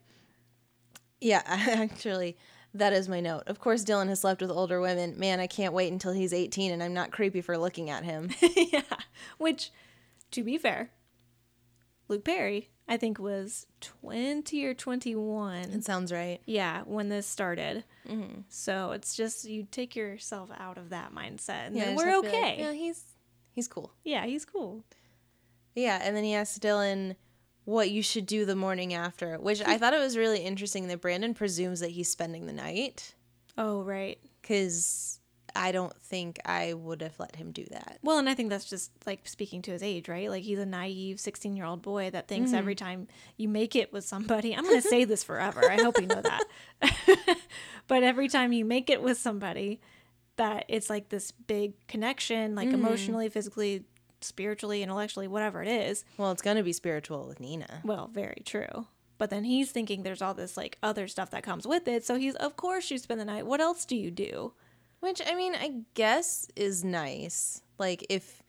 yeah, 1.21 1.41
actually. 1.47 2.35
That 2.73 2.93
is 2.93 3.09
my 3.09 3.19
note. 3.19 3.43
Of 3.47 3.59
course, 3.59 3.83
Dylan 3.83 4.07
has 4.07 4.21
slept 4.21 4.41
with 4.41 4.49
older 4.49 4.79
women. 4.79 5.19
Man, 5.19 5.41
I 5.41 5.47
can't 5.47 5.73
wait 5.73 5.91
until 5.91 6.13
he's 6.13 6.31
18 6.33 6.71
and 6.71 6.81
I'm 6.81 6.93
not 6.93 7.11
creepy 7.11 7.41
for 7.41 7.57
looking 7.57 7.89
at 7.89 8.05
him. 8.05 8.29
yeah. 8.55 8.81
Which, 9.37 9.71
to 10.31 10.41
be 10.41 10.57
fair, 10.57 10.89
Luke 12.07 12.23
Perry, 12.23 12.69
I 12.87 12.95
think, 12.95 13.19
was 13.19 13.67
20 13.81 14.65
or 14.65 14.73
21. 14.73 15.63
It 15.63 15.83
sounds 15.83 16.13
right. 16.13 16.39
Yeah, 16.45 16.83
when 16.85 17.09
this 17.09 17.27
started. 17.27 17.83
Mm-hmm. 18.07 18.41
So 18.47 18.91
it's 18.91 19.15
just 19.17 19.43
you 19.43 19.67
take 19.69 19.93
yourself 19.95 20.49
out 20.57 20.77
of 20.77 20.91
that 20.91 21.13
mindset 21.13 21.67
and 21.67 21.75
Yeah, 21.75 21.85
then 21.87 21.95
we're 21.97 22.21
be 22.21 22.27
like, 22.27 22.35
okay. 22.35 22.55
yeah, 22.59 22.71
he's 22.71 23.03
he's 23.51 23.67
cool. 23.67 23.91
yeah, 24.05 24.25
he's 24.25 24.45
cool. 24.45 24.85
Yeah, 25.75 25.99
and 26.01 26.15
then 26.15 26.23
he 26.23 26.33
asks 26.35 26.57
Dylan 26.57 27.15
what 27.71 27.89
you 27.89 28.03
should 28.03 28.25
do 28.25 28.45
the 28.45 28.55
morning 28.55 28.93
after, 28.93 29.37
which 29.37 29.61
I 29.65 29.77
thought 29.77 29.93
it 29.93 29.99
was 29.99 30.17
really 30.17 30.41
interesting 30.41 30.87
that 30.87 31.01
Brandon 31.01 31.33
presumes 31.33 31.79
that 31.79 31.91
he's 31.91 32.09
spending 32.11 32.45
the 32.45 32.53
night 32.53 33.15
Oh, 33.57 33.81
right. 33.81 34.19
because 34.41 35.19
I 35.55 35.71
don't 35.71 35.95
think 36.01 36.39
I 36.45 36.73
would 36.73 37.01
have 37.01 37.19
let 37.19 37.35
him 37.35 37.51
do 37.51 37.65
that. 37.71 37.99
Well, 38.03 38.17
and 38.17 38.29
I 38.29 38.35
think 38.35 38.49
that's 38.49 38.69
just 38.69 38.91
like 39.05 39.27
speaking 39.27 39.61
to 39.63 39.71
his 39.71 39.83
age, 39.83 40.07
right? 40.07 40.29
Like 40.29 40.43
he's 40.43 40.59
a 40.59 40.65
naive 40.65 41.19
16 41.19 41.55
year 41.55 41.65
old 41.65 41.81
boy 41.81 42.09
that 42.11 42.27
thinks 42.27 42.49
mm-hmm. 42.49 42.59
every 42.59 42.75
time 42.75 43.07
you 43.37 43.47
make 43.47 43.75
it 43.75 43.91
with 43.91 44.05
somebody, 44.05 44.55
I'm 44.55 44.63
going 44.63 44.81
to 44.81 44.87
say 44.87 45.05
this 45.05 45.23
forever. 45.23 45.69
I 45.69 45.77
hope 45.81 45.99
you 45.99 46.07
know 46.07 46.21
that. 46.21 46.43
but 47.87 48.03
every 48.03 48.27
time 48.27 48.53
you 48.53 48.65
make 48.65 48.89
it 48.89 49.01
with 49.01 49.17
somebody, 49.17 49.79
that 50.37 50.65
it's 50.67 50.89
like 50.89 51.09
this 51.09 51.31
big 51.31 51.73
connection, 51.87 52.55
like 52.55 52.69
mm-hmm. 52.69 52.85
emotionally, 52.85 53.29
physically, 53.29 53.83
spiritually, 54.23 54.83
intellectually, 54.83 55.27
whatever 55.27 55.61
it 55.61 55.67
is. 55.67 56.03
Well, 56.17 56.31
it's 56.31 56.41
gonna 56.41 56.63
be 56.63 56.73
spiritual 56.73 57.27
with 57.27 57.39
Nina. 57.39 57.81
Well, 57.83 58.09
very 58.13 58.41
true. 58.45 58.87
But 59.17 59.29
then 59.29 59.43
he's 59.43 59.69
thinking 59.71 60.01
there's 60.01 60.21
all 60.21 60.33
this 60.33 60.57
like 60.57 60.77
other 60.81 61.07
stuff 61.07 61.29
that 61.31 61.43
comes 61.43 61.67
with 61.67 61.87
it. 61.87 62.03
So 62.03 62.15
he's, 62.15 62.33
of 62.35 62.55
course, 62.57 62.89
you 62.89 62.97
spend 62.97 63.19
the 63.19 63.25
night. 63.25 63.45
What 63.45 63.61
else 63.61 63.85
do 63.85 63.95
you 63.95 64.09
do? 64.09 64.53
Which 64.99 65.21
I 65.25 65.35
mean, 65.35 65.53
I 65.55 65.81
guess 65.93 66.47
is 66.55 66.83
nice. 66.83 67.61
Like 67.77 68.05
if 68.09 68.41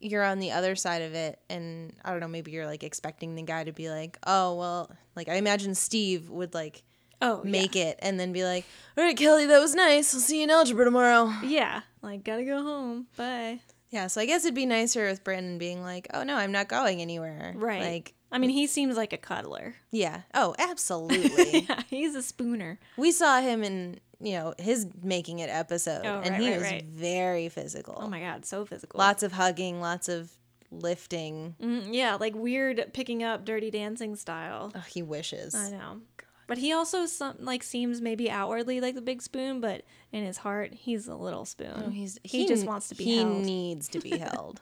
you're 0.00 0.24
on 0.24 0.40
the 0.40 0.50
other 0.50 0.74
side 0.74 1.02
of 1.02 1.14
it 1.14 1.38
and 1.48 1.92
I 2.04 2.10
don't 2.10 2.20
know, 2.20 2.28
maybe 2.28 2.50
you're 2.50 2.66
like 2.66 2.82
expecting 2.82 3.36
the 3.36 3.42
guy 3.42 3.62
to 3.64 3.72
be 3.72 3.90
like, 3.90 4.18
"Oh, 4.26 4.56
well, 4.56 4.90
like 5.14 5.28
I 5.28 5.34
imagine 5.34 5.74
Steve 5.74 6.30
would 6.30 6.54
like 6.54 6.82
Oh, 7.20 7.40
make 7.44 7.76
it 7.76 8.00
and 8.02 8.18
then 8.18 8.32
be 8.32 8.42
like, 8.44 8.64
"All 8.98 9.04
right, 9.04 9.16
Kelly, 9.16 9.46
that 9.46 9.60
was 9.60 9.76
nice. 9.76 10.12
I'll 10.12 10.20
see 10.20 10.38
you 10.38 10.44
in 10.44 10.50
algebra 10.50 10.84
tomorrow." 10.84 11.26
yeah. 11.42 11.48
yeah. 11.48 11.80
Like, 12.02 12.24
gotta 12.24 12.44
go 12.44 12.60
home. 12.60 13.06
Bye. 13.16 13.60
Yeah, 13.92 14.08
so 14.08 14.20
I 14.20 14.26
guess 14.26 14.44
it'd 14.44 14.54
be 14.54 14.66
nicer 14.66 15.06
with 15.06 15.22
Brandon 15.22 15.58
being 15.58 15.82
like, 15.82 16.08
"Oh 16.12 16.24
no, 16.24 16.34
I'm 16.36 16.50
not 16.50 16.66
going 16.68 17.00
anywhere." 17.00 17.52
Right. 17.56 17.82
Like, 17.82 18.14
I 18.32 18.38
mean, 18.38 18.50
he 18.50 18.66
seems 18.66 18.96
like 18.96 19.12
a 19.12 19.18
cuddler. 19.18 19.74
yeah. 19.90 20.22
Oh, 20.34 20.54
absolutely. 20.58 21.60
yeah, 21.68 21.82
he's 21.88 22.14
a 22.16 22.22
spooner. 22.22 22.78
we 22.96 23.12
saw 23.12 23.40
him 23.40 23.62
in, 23.62 24.00
you 24.20 24.32
know, 24.32 24.54
his 24.58 24.86
making 25.02 25.38
it 25.40 25.50
episode 25.50 26.02
Oh, 26.06 26.20
and 26.24 26.30
right, 26.30 26.40
he 26.40 26.48
right, 26.50 26.58
was 26.58 26.70
right. 26.70 26.84
very 26.86 27.48
physical. 27.50 27.98
Oh 28.00 28.08
my 28.08 28.20
god, 28.20 28.46
so 28.46 28.64
physical. 28.64 28.98
Lots 28.98 29.22
of 29.22 29.32
hugging, 29.32 29.80
lots 29.82 30.08
of 30.08 30.32
lifting. 30.70 31.54
Mm, 31.60 31.88
yeah, 31.92 32.14
like 32.14 32.34
weird 32.34 32.82
picking 32.94 33.22
up 33.22 33.44
Dirty 33.44 33.70
Dancing 33.70 34.16
style. 34.16 34.72
Oh, 34.74 34.80
he 34.88 35.02
wishes. 35.02 35.54
I 35.54 35.70
know. 35.70 36.00
But 36.46 36.58
he 36.58 36.72
also 36.72 37.06
some 37.06 37.36
like 37.38 37.62
seems 37.62 38.00
maybe 38.00 38.30
outwardly 38.30 38.80
like 38.80 38.94
the 38.94 39.02
big 39.02 39.22
spoon, 39.22 39.60
but 39.60 39.82
in 40.10 40.24
his 40.24 40.38
heart 40.38 40.74
he's 40.74 41.06
a 41.08 41.14
little 41.14 41.44
spoon. 41.44 41.84
Oh, 41.86 41.90
he's 41.90 42.18
he, 42.24 42.46
just 42.46 42.66
wants 42.66 42.88
to 42.88 42.94
be 42.94 43.04
held. 43.04 43.26
he 43.28 43.34
held. 43.34 43.44
needs 43.46 43.88
to 43.88 44.00
be 44.00 44.18
held. 44.18 44.60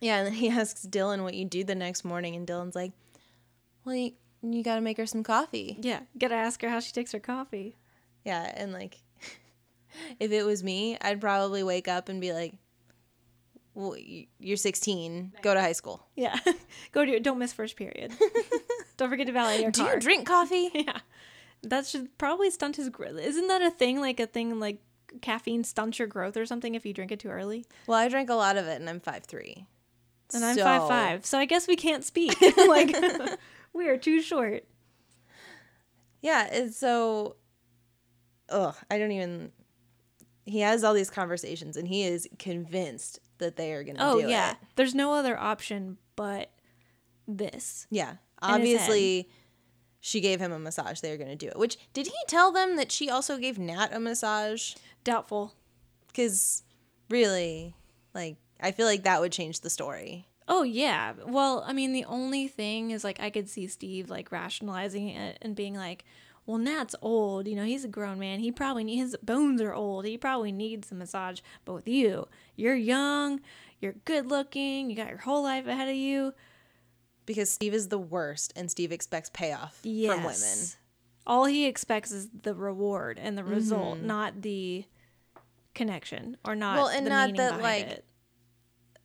yeah, 0.00 0.18
and 0.18 0.26
then 0.26 0.34
he 0.34 0.48
asks 0.48 0.86
Dylan 0.86 1.22
what 1.22 1.34
you 1.34 1.44
do 1.44 1.64
the 1.64 1.74
next 1.74 2.04
morning, 2.04 2.34
and 2.34 2.46
Dylan's 2.46 2.74
like, 2.74 2.92
"Well, 3.84 3.94
you, 3.94 4.12
you 4.42 4.62
got 4.62 4.76
to 4.76 4.80
make 4.80 4.96
her 4.96 5.06
some 5.06 5.22
coffee." 5.22 5.76
yeah, 5.80 6.00
gotta 6.18 6.34
ask 6.34 6.60
her 6.62 6.68
how 6.68 6.80
she 6.80 6.92
takes 6.92 7.12
her 7.12 7.20
coffee. 7.20 7.76
Yeah, 8.24 8.52
and 8.56 8.72
like, 8.72 8.98
if 10.20 10.32
it 10.32 10.44
was 10.44 10.64
me, 10.64 10.96
I'd 11.00 11.20
probably 11.20 11.62
wake 11.62 11.88
up 11.88 12.08
and 12.08 12.20
be 12.20 12.32
like, 12.32 12.54
well, 13.74 13.96
"You're 14.38 14.56
16. 14.56 15.32
Go 15.42 15.54
to 15.54 15.60
high 15.60 15.72
school. 15.72 16.06
Yeah, 16.16 16.38
go 16.92 17.04
to 17.04 17.20
don't 17.20 17.38
miss 17.38 17.52
first 17.52 17.76
period. 17.76 18.12
don't 18.96 19.08
forget 19.10 19.26
to 19.26 19.32
valet 19.32 19.62
your 19.62 19.70
Do 19.70 19.82
car. 19.82 19.94
you 19.94 20.00
drink 20.00 20.26
coffee?" 20.26 20.70
Yeah, 20.74 20.98
that 21.62 21.86
should 21.86 22.16
probably 22.18 22.50
stunt 22.50 22.76
his 22.76 22.88
growth. 22.88 23.18
Isn't 23.18 23.48
that 23.48 23.62
a 23.62 23.70
thing? 23.70 24.00
Like 24.00 24.18
a 24.20 24.26
thing 24.26 24.58
like 24.58 24.78
caffeine 25.22 25.64
stunts 25.64 25.98
your 25.98 26.08
growth 26.08 26.36
or 26.36 26.46
something 26.46 26.74
if 26.74 26.86
you 26.86 26.92
drink 26.94 27.10
it 27.12 27.18
too 27.20 27.28
early. 27.28 27.64
well, 27.86 27.98
I 27.98 28.08
drank 28.08 28.30
a 28.30 28.34
lot 28.34 28.56
of 28.56 28.66
it, 28.66 28.80
and 28.80 28.88
I'm 28.88 29.00
five 29.00 29.24
three. 29.24 29.66
And 30.32 30.44
I'm 30.44 30.56
five 30.56 30.86
five, 30.88 31.26
so 31.26 31.38
I 31.38 31.44
guess 31.44 31.66
we 31.66 31.74
can't 31.76 32.04
speak. 32.04 32.40
like 32.68 32.94
we 33.72 33.88
are 33.88 33.96
too 33.96 34.22
short. 34.22 34.64
Yeah, 36.22 36.48
it's 36.50 36.76
so. 36.76 37.36
Ugh, 38.48 38.74
I 38.90 38.98
don't 38.98 39.12
even. 39.12 39.52
He 40.44 40.60
has 40.60 40.82
all 40.84 40.94
these 40.94 41.10
conversations, 41.10 41.76
and 41.76 41.86
he 41.88 42.04
is 42.04 42.28
convinced 42.38 43.20
that 43.40 43.56
they 43.56 43.72
are 43.72 43.82
gonna 43.84 43.98
Oh 44.00 44.20
do 44.20 44.28
yeah, 44.28 44.52
it. 44.52 44.56
there's 44.76 44.94
no 44.94 45.12
other 45.12 45.36
option 45.38 45.98
but 46.16 46.50
this. 47.26 47.86
Yeah, 47.90 48.14
obviously, 48.40 49.28
she 50.00 50.20
gave 50.20 50.40
him 50.40 50.52
a 50.52 50.58
massage. 50.58 51.00
They 51.00 51.12
are 51.12 51.18
gonna 51.18 51.36
do 51.36 51.48
it. 51.48 51.58
Which 51.58 51.76
did 51.92 52.06
he 52.06 52.14
tell 52.28 52.52
them 52.52 52.76
that 52.76 52.90
she 52.92 53.10
also 53.10 53.36
gave 53.38 53.58
Nat 53.58 53.88
a 53.92 54.00
massage? 54.00 54.74
Doubtful. 55.04 55.54
Because 56.06 56.62
really, 57.08 57.74
like, 58.14 58.36
I 58.60 58.72
feel 58.72 58.86
like 58.86 59.04
that 59.04 59.20
would 59.20 59.32
change 59.32 59.60
the 59.60 59.70
story. 59.70 60.26
Oh 60.48 60.62
yeah. 60.62 61.12
Well, 61.26 61.62
I 61.66 61.72
mean, 61.72 61.92
the 61.92 62.04
only 62.06 62.48
thing 62.48 62.90
is 62.90 63.04
like 63.04 63.20
I 63.20 63.30
could 63.30 63.48
see 63.48 63.66
Steve 63.68 64.10
like 64.10 64.32
rationalizing 64.32 65.08
it 65.08 65.38
and 65.42 65.54
being 65.54 65.74
like, 65.74 66.04
"Well, 66.50 66.58
Nat's 66.58 66.94
old. 67.00 67.46
You 67.46 67.56
know, 67.56 67.64
he's 67.64 67.84
a 67.84 67.88
grown 67.88 68.18
man. 68.18 68.40
He 68.40 68.50
probably 68.50 68.84
need, 68.84 68.96
his 68.98 69.16
bones 69.22 69.60
are 69.60 69.72
old. 69.72 70.04
He 70.04 70.18
probably 70.18 70.52
needs 70.52 70.90
a 70.90 70.94
massage. 70.94 71.40
But 71.64 71.74
with 71.74 71.88
you, 71.88 72.26
you're 72.56 72.74
young, 72.74 73.40
you're 73.80 73.94
good 74.04 74.26
looking, 74.26 74.90
you 74.90 74.96
got 74.96 75.08
your 75.08 75.18
whole 75.18 75.42
life 75.42 75.66
ahead 75.66 75.88
of 75.88 75.94
you. 75.94 76.34
Because 77.26 77.50
Steve 77.50 77.74
is 77.74 77.88
the 77.88 77.98
worst, 77.98 78.52
and 78.56 78.70
Steve 78.70 78.90
expects 78.90 79.30
payoff 79.30 79.76
from 79.76 79.90
women. 80.24 80.58
All 81.26 81.44
he 81.44 81.66
expects 81.66 82.10
is 82.10 82.28
the 82.42 82.54
reward 82.54 83.18
and 83.20 83.38
the 83.38 83.44
result, 83.44 84.00
not 84.00 84.42
the 84.42 84.84
connection 85.74 86.36
or 86.44 86.56
not 86.56 86.70
Mm-hmm. 86.70 86.82
Well, 86.82 86.88
and 86.88 87.06
the 87.06 87.10
not 87.10 87.36
that, 87.36 87.62
like, 87.62 87.86
it. 87.86 88.04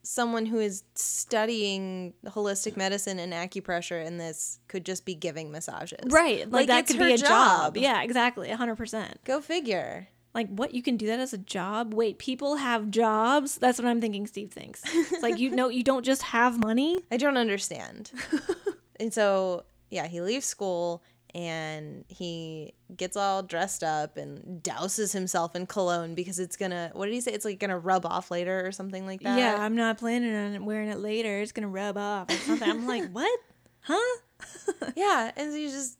Someone 0.06 0.46
who 0.46 0.60
is 0.60 0.84
studying 0.94 2.14
holistic 2.28 2.78
medicine 2.78 3.20
and 3.20 3.34
acupressure 3.34 4.06
and 4.06 4.20
this 4.20 4.60
could 4.68 4.86
just 4.86 5.06
be 5.06 5.16
giving 5.16 5.52
massages. 5.52 6.06
Right. 6.06 6.50
Like, 6.50 6.68
that 6.68 6.88
could 6.88 7.00
be 7.00 7.14
a 7.14 7.18
job. 7.18 7.76
Yeah, 7.76 8.04
exactly. 8.04 8.50
100%. 8.50 9.16
Go 9.26 9.42
figure. 9.42 10.08
Like, 10.34 10.50
what? 10.50 10.74
You 10.74 10.84
can 10.84 10.98
do 10.98 11.08
that 11.08 11.20
as 11.20 11.34
a 11.34 11.38
job? 11.38 11.94
Wait, 11.94 12.20
people 12.20 12.58
have 12.58 12.92
jobs? 12.92 13.58
That's 13.58 13.80
what 13.80 13.88
I'm 13.88 14.02
thinking 14.02 14.28
Steve 14.28 14.52
thinks. 14.52 14.82
It's 14.86 15.24
like, 15.24 15.40
you 15.40 15.50
know, 15.56 15.70
you 15.70 15.82
don't 15.82 16.04
just 16.04 16.24
have 16.24 16.60
money. 16.60 16.98
I 17.10 17.18
don't 17.18 17.38
understand. 17.38 18.12
and 19.00 19.14
so, 19.14 19.64
yeah, 19.90 20.08
he 20.08 20.20
leaves 20.20 20.46
school 20.46 21.04
and 21.36 22.06
he 22.08 22.74
gets 22.96 23.18
all 23.18 23.44
dressed 23.44 23.84
up 23.84 24.16
and 24.16 24.64
douses 24.64 25.12
himself 25.12 25.54
in 25.56 25.68
cologne 25.68 26.16
because 26.16 26.40
it's 26.40 26.56
gonna, 26.56 26.90
what 26.94 27.06
did 27.08 27.14
he 27.14 27.20
say? 27.22 27.34
It's 27.34 27.44
like 27.44 27.60
gonna 27.60 27.78
rub 27.78 28.06
off 28.06 28.32
later 28.32 28.66
or 28.66 28.72
something 28.72 29.06
like 29.06 29.22
that. 29.22 29.38
Yeah, 29.38 29.58
I'm 29.60 29.76
not 29.76 29.98
planning 29.98 30.34
on 30.34 30.66
wearing 30.66 30.88
it 30.90 31.00
later. 31.00 31.42
It's 31.42 31.52
to 31.52 31.68
rub 31.68 31.98
off 31.98 32.30
or 32.30 32.38
something. 32.38 32.68
I'm 32.70 32.88
like, 32.88 33.10
what? 33.12 33.40
Huh? 33.82 34.18
Yeah. 34.96 35.32
And 35.36 35.52
so 35.52 35.58
he's 35.58 35.74
just 35.74 35.98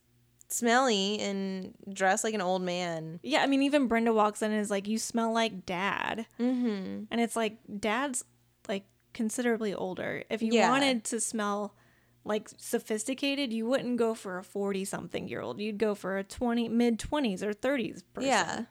smelly 0.48 1.20
and 1.20 1.74
dressed 1.92 2.24
like 2.24 2.34
an 2.34 2.42
old 2.42 2.62
man. 2.62 3.20
Yeah, 3.22 3.42
I 3.44 3.48
mean, 3.48 3.62
even 3.64 3.88
Brenda 3.88 4.14
walks 4.14 4.42
in 4.42 4.52
and 4.52 4.62
is 4.62 4.70
like, 4.72 4.88
"You 4.88 4.98
smell 4.98 5.34
like 5.34 5.66
dad," 5.66 6.26
Mm-hmm. 6.40 7.04
and 7.12 7.22
it's 7.22 7.36
like 7.36 7.58
dad's 7.80 8.24
like 8.70 8.86
considerably 9.14 9.74
older. 9.74 10.24
If 10.30 10.42
you 10.42 10.54
Yeah. 10.54 10.70
wanted 10.70 11.04
to 11.06 11.20
smell 11.20 11.74
like 12.26 12.50
sophisticated, 12.58 13.54
you 13.54 13.66
wouldn't 13.68 13.98
go 13.98 14.14
for 14.14 14.38
a 14.38 14.44
forty-something 14.44 15.28
year 15.28 15.42
old. 15.42 15.60
You'd 15.62 15.78
go 15.78 15.96
for 15.96 16.18
a 16.18 16.24
twenty, 16.24 16.68
mid 16.68 17.00
twenties 17.00 17.44
or 17.44 17.54
thirties 17.54 18.04
person. 18.14 18.30
Yeah. 18.30 18.66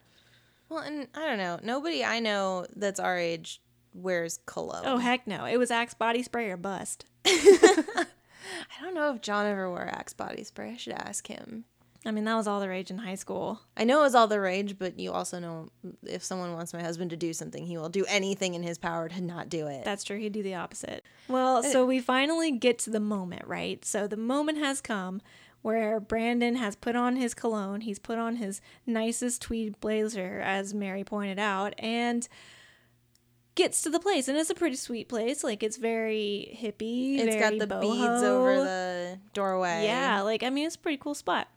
Well, 0.69 0.81
and 0.81 1.09
I 1.15 1.27
don't 1.27 1.39
know. 1.39 1.59
Nobody 1.63 2.05
I 2.05 2.21
know 2.21 2.67
that's 2.75 3.01
our 3.01 3.17
age 3.17 3.63
wears 3.95 4.41
cologne. 4.45 4.83
Oh 4.85 4.99
heck 4.99 5.27
no! 5.27 5.45
It 5.45 5.57
was 5.57 5.71
Axe 5.71 5.95
body 5.95 6.23
spray 6.23 6.51
or 6.51 6.57
bust. 6.57 7.07
I 7.27 8.83
don't 8.83 8.95
know 8.95 9.15
if 9.15 9.23
John 9.23 9.47
ever 9.47 9.71
wore 9.71 9.87
Axe 9.87 10.13
body 10.13 10.45
spray. 10.45 10.73
I 10.73 10.77
should 10.77 10.95
ask 10.95 11.27
him. 11.27 11.65
I 12.07 12.11
mean, 12.11 12.25
that 12.25 12.35
was 12.35 12.47
all 12.47 12.61
the 12.61 12.69
rage 12.69 12.91
in 12.91 12.99
high 12.99 13.15
school. 13.15 13.61
I 13.77 13.85
know 13.85 14.01
it 14.01 14.03
was 14.03 14.15
all 14.15 14.27
the 14.29 14.41
rage, 14.41 14.79
but 14.79 14.99
you 14.99 15.13
also 15.13 15.39
know 15.39 15.71
if 16.07 16.23
someone 16.23 16.53
wants 16.53 16.75
my 16.75 16.83
husband 16.83 17.11
to 17.11 17.17
do 17.17 17.33
something, 17.33 17.65
he 17.65 17.79
will 17.79 17.89
do 17.89 18.05
anything 18.09 18.55
in 18.55 18.63
his 18.63 18.77
power 18.77 19.09
to 19.09 19.21
not 19.23 19.49
do 19.49 19.67
it. 19.69 19.85
That's 19.85 20.05
true. 20.05 20.19
He'd 20.19 20.33
do 20.33 20.43
the 20.43 20.55
opposite. 20.55 21.05
Well, 21.29 21.59
uh, 21.59 21.63
so 21.63 21.87
we 21.87 22.01
finally 22.01 22.53
get 22.53 22.79
to 22.81 22.91
the 22.91 23.01
moment, 23.01 23.47
right? 23.47 23.83
So 23.85 24.07
the 24.07 24.19
moment 24.19 24.59
has 24.59 24.83
come 24.83 25.23
where 25.63 25.99
Brandon 25.99 26.57
has 26.57 26.77
put 26.77 26.95
on 26.95 27.17
his 27.17 27.33
cologne. 27.33 27.81
He's 27.81 27.99
put 27.99 28.19
on 28.19 28.37
his 28.37 28.61
nicest 28.87 29.41
tweed 29.41 29.81
blazer, 29.81 30.43
as 30.45 30.75
Mary 30.75 31.05
pointed 31.05 31.39
out, 31.39 31.73
and 31.79 32.29
gets 33.55 33.81
to 33.81 33.89
the 33.89 33.99
place. 33.99 34.29
And 34.29 34.37
it's 34.37 34.51
a 34.51 34.55
pretty 34.55 34.77
sweet 34.77 35.09
place. 35.09 35.43
Like 35.43 35.63
it's 35.63 35.79
very 35.79 36.55
hippie. 36.61 37.19
it's 37.19 37.37
got 37.37 37.59
the 37.59 37.67
boho. 37.67 37.81
beads 37.81 38.23
over 38.23 38.57
the 38.57 39.19
doorway. 39.33 39.85
Yeah, 39.87 40.21
like 40.21 40.43
I 40.43 40.51
mean, 40.51 40.67
it's 40.67 40.77
a 40.77 40.81
pretty 40.81 40.99
cool 40.99 41.15
spot. 41.15 41.49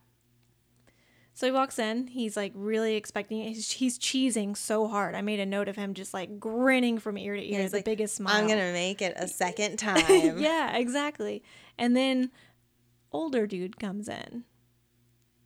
So 1.38 1.46
he 1.46 1.52
walks 1.52 1.78
in. 1.78 2.08
He's 2.08 2.36
like 2.36 2.52
really 2.56 2.96
expecting. 2.96 3.44
He's, 3.44 3.70
he's 3.70 4.00
cheesing 4.00 4.58
so 4.58 4.88
hard. 4.88 5.14
I 5.14 5.22
made 5.22 5.40
a 5.40 5.46
note 5.46 5.68
of 5.68 5.76
him 5.76 5.94
just 5.94 6.12
like 6.12 6.40
grinning 6.40 6.98
from 6.98 7.16
ear 7.16 7.36
to 7.36 7.40
ear, 7.54 7.62
he's 7.62 7.70
the 7.70 7.78
like, 7.78 7.86
biggest 7.86 8.16
smile. 8.16 8.34
I'm 8.36 8.48
gonna 8.48 8.74
make 8.74 9.04
it 9.04 9.14
a 9.18 9.28
second 9.28 9.78
time. 9.78 10.40
yeah, 10.40 10.76
exactly. 10.76 11.44
And 11.78 11.96
then 11.96 12.32
older 13.12 13.46
dude 13.46 13.80
comes 13.80 14.10
in. 14.10 14.46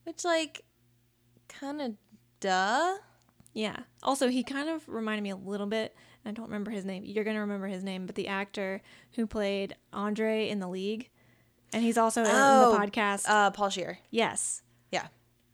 Which 0.05 0.24
like 0.24 0.62
kind 1.50 1.81
of 1.81 1.95
duh. 2.39 2.93
Yeah. 3.53 3.75
Also, 4.01 4.29
he 4.29 4.43
kind 4.43 4.69
of 4.69 4.88
reminded 4.88 5.24
me 5.24 5.31
a 5.31 5.36
little 5.36 5.67
bit. 5.67 5.93
I 6.25 6.31
don't 6.31 6.45
remember 6.45 6.71
his 6.71 6.86
name. 6.86 7.03
You're 7.05 7.25
gonna 7.25 7.41
remember 7.41 7.67
his 7.67 7.83
name, 7.83 8.05
but 8.05 8.15
the 8.15 8.29
actor 8.29 8.81
who 9.15 9.27
played 9.27 9.75
Andre 9.91 10.48
in 10.48 10.60
the 10.62 10.69
League, 10.69 11.10
and 11.74 11.83
he's 11.83 11.98
also 11.98 12.21
in 12.21 12.27
Oh, 12.31 12.71
the 12.71 12.77
podcast. 12.77 13.25
Uh, 13.27 13.51
Paul 13.51 13.70
Scheer. 13.70 14.00
yes. 14.09 14.61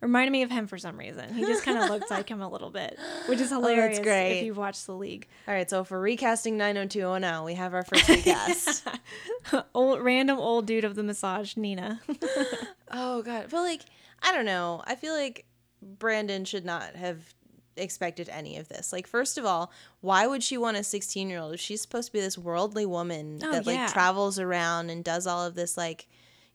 Yeah. 0.01 0.05
Reminded 0.05 0.31
me 0.31 0.43
of 0.43 0.51
him 0.51 0.67
for 0.67 0.77
some 0.77 0.97
reason. 0.97 1.33
He 1.33 1.41
just 1.41 1.63
kind 1.63 1.77
of 1.77 1.89
looked 1.89 2.11
like 2.11 2.29
him 2.29 2.41
a 2.41 2.49
little 2.49 2.69
bit, 2.69 2.97
which 3.27 3.39
is 3.39 3.51
oh, 3.51 3.55
hilarious 3.61 3.99
Oh, 3.99 4.03
great. 4.03 4.39
if 4.39 4.45
you've 4.45 4.57
watched 4.57 4.85
the 4.85 4.93
league. 4.93 5.27
All 5.47 5.53
right, 5.53 5.69
so 5.69 5.83
for 5.83 5.99
recasting 5.99 6.55
90210, 6.57 7.43
we 7.43 7.55
have 7.55 7.73
our 7.73 7.83
first 7.83 8.07
recast. 8.07 8.87
old 9.73 10.01
random 10.01 10.37
old 10.37 10.65
dude 10.67 10.83
of 10.83 10.95
the 10.95 11.03
massage, 11.03 11.57
Nina. 11.57 11.99
oh 12.91 13.21
god. 13.23 13.47
But 13.49 13.61
like, 13.61 13.81
I 14.21 14.31
don't 14.33 14.45
know. 14.45 14.81
I 14.85 14.95
feel 14.95 15.13
like 15.13 15.45
Brandon 15.81 16.45
should 16.45 16.65
not 16.65 16.95
have 16.95 17.33
expected 17.75 18.29
any 18.29 18.57
of 18.57 18.67
this. 18.67 18.91
Like, 18.91 19.07
first 19.07 19.37
of 19.37 19.45
all, 19.45 19.71
why 20.01 20.25
would 20.27 20.43
she 20.43 20.57
want 20.57 20.77
a 20.77 20.83
16 20.83 21.29
year 21.29 21.39
old 21.39 21.53
if 21.53 21.59
she's 21.59 21.81
supposed 21.81 22.07
to 22.07 22.13
be 22.13 22.19
this 22.21 22.37
worldly 22.37 22.85
woman 22.85 23.39
Oh, 23.43 23.51
that 23.51 23.65
like 23.65 23.75
yeah. 23.77 23.87
travels 23.87 24.39
around 24.39 24.89
and 24.89 25.03
does 25.03 25.27
all 25.27 25.45
of 25.45 25.55
this 25.55 25.77
like 25.77 26.07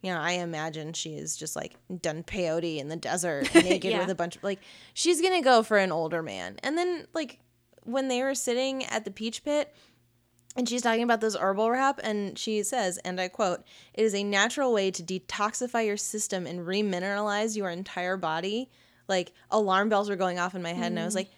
you 0.02 0.12
know, 0.12 0.20
I 0.20 0.32
imagine 0.32 0.92
she 0.92 1.14
is 1.14 1.36
just 1.36 1.54
like 1.54 1.76
done 2.00 2.24
peyote 2.24 2.78
in 2.78 2.88
the 2.88 2.96
desert 2.96 3.54
naked 3.54 3.92
Yeah. 3.92 4.00
with 4.00 4.10
a 4.10 4.14
bunch 4.14 4.36
of 4.36 4.42
like 4.42 4.60
she's 4.94 5.22
gonna 5.22 5.42
go 5.42 5.62
for 5.62 5.78
an 5.78 5.92
older 5.92 6.22
man. 6.22 6.56
And 6.62 6.76
then 6.76 7.06
like 7.14 7.38
when 7.84 8.08
they 8.08 8.22
were 8.22 8.34
sitting 8.34 8.84
at 8.86 9.04
the 9.04 9.10
peach 9.10 9.44
pit 9.44 9.74
and 10.56 10.68
she's 10.68 10.82
talking 10.82 11.04
about 11.04 11.20
this 11.20 11.36
herbal 11.36 11.70
wrap 11.70 12.00
and 12.02 12.36
she 12.36 12.62
says, 12.62 12.98
and 12.98 13.20
I 13.20 13.28
quote, 13.28 13.62
it 13.94 14.02
is 14.02 14.14
a 14.14 14.24
natural 14.24 14.72
way 14.72 14.90
to 14.90 15.02
detoxify 15.02 15.86
your 15.86 15.96
system 15.96 16.46
and 16.46 16.66
remineralize 16.66 17.56
your 17.56 17.70
entire 17.70 18.16
body. 18.16 18.70
Like 19.08 19.32
alarm 19.50 19.88
bells 19.88 20.10
were 20.10 20.16
going 20.16 20.38
off 20.38 20.54
in 20.54 20.62
my 20.62 20.72
head 20.72 20.92
and 20.92 20.98
I 20.98 21.04
was 21.04 21.14
mm. 21.14 21.18
like, 21.18 21.30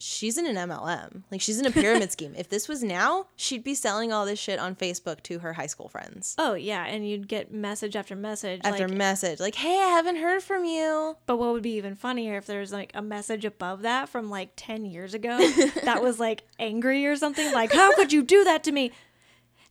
she's 0.00 0.38
in 0.38 0.46
an 0.46 0.56
MLM. 0.56 1.22
Like 1.30 1.40
she's 1.40 1.58
in 1.58 1.66
a 1.66 1.70
pyramid 1.70 2.12
scheme. 2.12 2.34
If 2.36 2.48
this 2.48 2.68
was 2.68 2.82
now, 2.82 3.26
she'd 3.36 3.64
be 3.64 3.74
selling 3.74 4.12
all 4.12 4.24
this 4.26 4.38
shit 4.38 4.58
on 4.58 4.74
Facebook 4.74 5.22
to 5.24 5.38
her 5.40 5.52
high 5.52 5.66
school 5.66 5.88
friends. 5.88 6.34
oh 6.38 6.54
yeah, 6.54 6.84
and 6.86 7.08
you'd 7.08 7.28
get 7.28 7.52
message 7.52 7.96
after 7.96 8.16
message. 8.16 8.60
After 8.64 8.88
like, 8.88 8.96
message, 8.96 9.40
like, 9.40 9.54
hey, 9.54 9.76
I 9.78 9.88
haven't 9.88 10.16
heard 10.16 10.42
from 10.42 10.64
you. 10.64 11.16
But 11.26 11.38
what 11.38 11.52
would 11.52 11.62
be 11.62 11.72
even 11.74 11.94
funnier 11.94 12.36
if 12.36 12.46
there's 12.46 12.72
like 12.72 12.90
a 12.94 13.02
message 13.02 13.44
above 13.44 13.82
that 13.82 14.08
from 14.08 14.30
like 14.30 14.50
10 14.56 14.84
years 14.84 15.14
ago 15.14 15.36
that 15.84 16.02
was 16.02 16.18
like 16.18 16.44
angry 16.58 17.06
or 17.06 17.16
something? 17.16 17.52
Like, 17.52 17.72
how 17.72 17.94
could 17.94 18.12
you 18.12 18.22
do 18.22 18.44
that 18.44 18.64
to 18.64 18.72
me? 18.72 18.92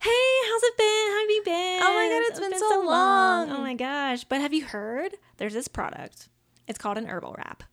Hey, 0.00 0.10
how's 0.48 0.62
it 0.62 0.76
been? 0.76 0.86
How 0.86 1.20
have 1.20 1.30
you 1.30 1.42
been? 1.44 1.80
Oh 1.82 1.94
my 1.94 2.08
God, 2.08 2.30
it's 2.30 2.40
been 2.40 2.58
so 2.58 2.82
long. 2.86 3.50
Oh 3.50 3.58
my 3.58 3.74
gosh. 3.74 4.22
But 4.24 4.40
have 4.40 4.54
you 4.54 4.64
heard? 4.64 5.16
There's 5.38 5.54
this 5.54 5.66
product. 5.66 6.28
It's 6.68 6.78
called 6.78 6.98
an 6.98 7.06
herbal 7.06 7.34
wrap. 7.36 7.64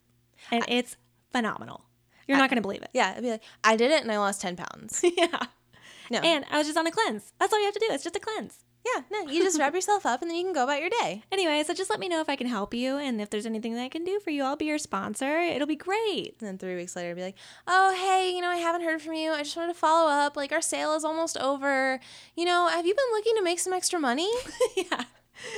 And 0.52 0.64
it's 0.68 0.98
phenomenal. 1.32 1.86
You're 2.28 2.38
not 2.38 2.50
going 2.50 2.58
to 2.58 2.62
believe 2.62 2.82
it. 2.82 2.90
Yeah, 2.94 3.14
I'd 3.16 3.22
be 3.24 3.32
like, 3.32 3.44
I 3.64 3.76
did 3.76 3.92
it 3.92 4.02
and 4.02 4.12
I 4.12 4.18
lost 4.18 4.42
10 4.42 4.56
pounds. 4.56 5.02
yeah. 5.18 5.46
No. 6.12 6.20
And 6.20 6.46
I 6.52 6.58
was 6.58 6.68
just 6.68 6.78
on 6.78 6.86
a 6.88 6.92
cleanse. 6.92 7.34
That's 7.40 7.52
all 7.54 7.60
you 7.60 7.66
have 7.66 7.74
to 7.74 7.80
do. 7.80 7.88
It's 7.90 8.04
just 8.04 8.16
a 8.16 8.20
cleanse. 8.20 8.64
yeah, 8.96 9.02
no, 9.12 9.32
you 9.32 9.44
just 9.44 9.58
wrap 9.60 9.74
yourself 9.74 10.06
up 10.06 10.22
and 10.22 10.30
then 10.30 10.38
you 10.38 10.44
can 10.44 10.54
go 10.54 10.64
about 10.64 10.80
your 10.80 10.90
day. 11.02 11.24
Anyway, 11.32 11.64
so 11.64 11.74
just 11.74 11.90
let 11.90 12.00
me 12.00 12.08
know 12.08 12.22
if 12.22 12.30
I 12.30 12.36
can 12.36 12.48
help 12.48 12.74
you 12.74 12.98
and 12.98 13.20
if 13.20 13.30
there's 13.30 13.46
anything 13.48 13.74
that 13.74 13.82
I 13.82 13.90
can 13.90 14.04
do 14.06 14.20
for 14.20 14.30
you. 14.30 14.44
I'll 14.44 14.56
be 14.56 14.66
your 14.66 14.78
sponsor. 14.78 15.40
It'll 15.40 15.68
be 15.68 15.76
great. 15.76 16.36
And 16.40 16.48
then 16.48 16.58
three 16.58 16.76
weeks 16.76 16.96
later, 16.96 17.10
I'd 17.10 17.16
be 17.16 17.24
like, 17.24 17.38
oh, 17.68 17.94
hey, 17.96 18.32
you 18.34 18.42
know, 18.42 18.50
I 18.50 18.58
haven't 18.58 18.84
heard 18.84 19.02
from 19.02 19.14
you. 19.16 19.32
I 19.32 19.44
just 19.44 19.58
wanted 19.58 19.74
to 19.74 19.80
follow 19.80 20.10
up. 20.10 20.38
Like, 20.38 20.52
our 20.52 20.62
sale 20.62 20.94
is 20.96 21.04
almost 21.04 21.38
over. 21.38 22.00
You 22.36 22.46
know, 22.46 22.68
have 22.68 22.86
you 22.86 22.94
been 22.96 23.12
looking 23.12 23.36
to 23.36 23.44
make 23.44 23.60
some 23.60 23.74
extra 23.74 24.00
money? 24.00 24.32
yeah. 24.78 25.06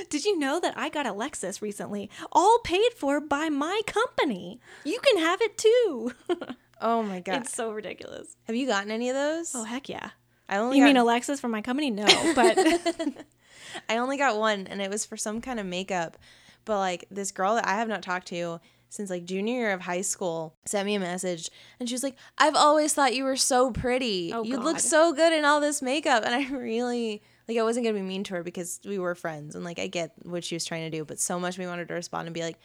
Did 0.09 0.25
you 0.25 0.37
know 0.37 0.59
that 0.59 0.77
I 0.77 0.89
got 0.89 1.05
a 1.05 1.11
Lexus 1.11 1.61
recently, 1.61 2.09
all 2.31 2.59
paid 2.63 2.93
for 2.95 3.19
by 3.19 3.49
my 3.49 3.81
company? 3.85 4.59
You 4.83 4.99
can 4.99 5.17
have 5.19 5.41
it 5.41 5.57
too. 5.57 6.11
Oh 6.79 7.01
my 7.01 7.19
God. 7.21 7.41
it's 7.41 7.55
so 7.55 7.71
ridiculous. 7.71 8.35
have 8.43 8.55
you 8.55 8.67
gotten 8.67 8.91
any 8.91 9.09
of 9.09 9.15
those? 9.15 9.51
Oh 9.55 9.63
heck 9.63 9.89
yeah! 9.89 10.11
I 10.47 10.57
only 10.57 10.77
You 10.77 10.83
got, 10.83 10.87
mean 10.89 10.97
a 10.97 11.03
Lexus 11.03 11.39
from 11.39 11.51
my 11.51 11.61
company? 11.61 11.89
No, 11.89 12.05
but 12.35 12.55
I 13.89 13.97
only 13.97 14.17
got 14.17 14.37
one, 14.37 14.67
and 14.67 14.81
it 14.81 14.89
was 14.89 15.05
for 15.05 15.17
some 15.17 15.41
kind 15.41 15.59
of 15.59 15.65
makeup. 15.65 16.17
But 16.65 16.77
like 16.77 17.05
this 17.09 17.31
girl 17.31 17.55
that 17.55 17.67
I 17.67 17.75
have 17.75 17.87
not 17.87 18.03
talked 18.03 18.27
to 18.27 18.59
since 18.89 19.09
like 19.09 19.25
junior 19.25 19.53
year 19.55 19.71
of 19.73 19.81
high 19.81 20.01
school 20.01 20.55
sent 20.65 20.85
me 20.85 20.95
a 20.95 20.99
message, 20.99 21.49
and 21.79 21.89
she 21.89 21.95
was 21.95 22.03
like, 22.03 22.15
"I've 22.37 22.55
always 22.55 22.93
thought 22.93 23.15
you 23.15 23.23
were 23.23 23.35
so 23.37 23.71
pretty. 23.71 24.31
Oh, 24.33 24.43
you 24.43 24.57
look 24.57 24.79
so 24.79 25.13
good 25.13 25.33
in 25.33 25.45
all 25.45 25.59
this 25.59 25.81
makeup." 25.81 26.23
And 26.25 26.35
I 26.35 26.47
really 26.49 27.21
like 27.47 27.57
I 27.57 27.63
wasn't 27.63 27.85
gonna 27.85 27.97
be 27.97 28.01
mean 28.03 28.23
to 28.25 28.35
her 28.35 28.43
because 28.43 28.79
we 28.85 28.99
were 28.99 29.15
friends, 29.15 29.55
and 29.55 29.63
like 29.63 29.79
I 29.79 29.87
get 29.87 30.11
what 30.23 30.43
she 30.43 30.55
was 30.55 30.65
trying 30.65 30.89
to 30.89 30.97
do, 30.97 31.05
but 31.05 31.19
so 31.19 31.39
much 31.39 31.57
we 31.57 31.65
wanted 31.67 31.87
to 31.89 31.93
respond 31.93 32.27
and 32.27 32.33
be 32.33 32.41
like, 32.41 32.57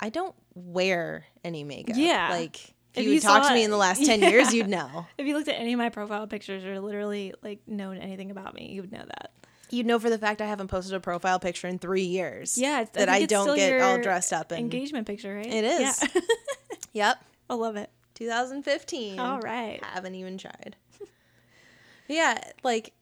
"I 0.00 0.08
don't 0.08 0.34
wear 0.54 1.26
any 1.44 1.64
makeup." 1.64 1.96
Yeah. 1.98 2.30
like. 2.30 2.56
If 2.94 3.00
If 3.00 3.04
you 3.04 3.10
you 3.10 3.16
would 3.16 3.22
talk 3.22 3.42
saw 3.44 3.50
to 3.50 3.54
me 3.54 3.62
in 3.64 3.70
the 3.70 3.76
last 3.76 4.04
10 4.04 4.20
Yeah. 4.22 4.30
years, 4.30 4.52
you'd 4.54 4.66
know. 4.66 5.06
if 5.18 5.26
you 5.26 5.36
looked 5.36 5.48
at 5.48 5.56
any 5.60 5.74
of 5.74 5.78
my 5.78 5.90
profile 5.90 6.26
pictures 6.26 6.64
or 6.64 6.80
literally 6.80 7.34
like 7.42 7.60
known 7.68 7.98
anything 7.98 8.30
about 8.30 8.54
me, 8.54 8.70
you 8.72 8.80
would 8.80 8.90
know 8.90 9.04
that. 9.04 9.30
You'd 9.70 9.84
know 9.84 9.98
for 9.98 10.08
the 10.08 10.16
fact 10.18 10.40
I 10.40 10.46
haven't 10.46 10.68
posted 10.68 10.94
a 10.94 11.00
profile 11.00 11.38
picture 11.38 11.68
in 11.68 11.78
three 11.78 12.04
years. 12.04 12.56
Yeah, 12.56 12.80
it's- 12.80 12.88
that 12.94 13.10
I, 13.10 13.26
don't 13.26 13.54
get 13.54 13.80
all 13.82 14.00
dressed 14.00 14.32
up 14.32 14.50
in. 14.52 14.58
Engagement 14.58 15.06
picture, 15.06 15.34
right? 15.34 15.46
It 15.46 15.64
is. 15.64 16.02
Yeah. 16.02 16.20
Yep, 16.94 17.24
I 17.50 17.54
love 17.54 17.76
it. 17.76 17.90
2015. 18.14 19.20
All 19.20 19.38
right. 19.40 19.78
Haven't 19.84 20.14
even 20.14 20.38
tried. 20.38 20.74
yeah, 22.08 22.38
like, 22.64 22.92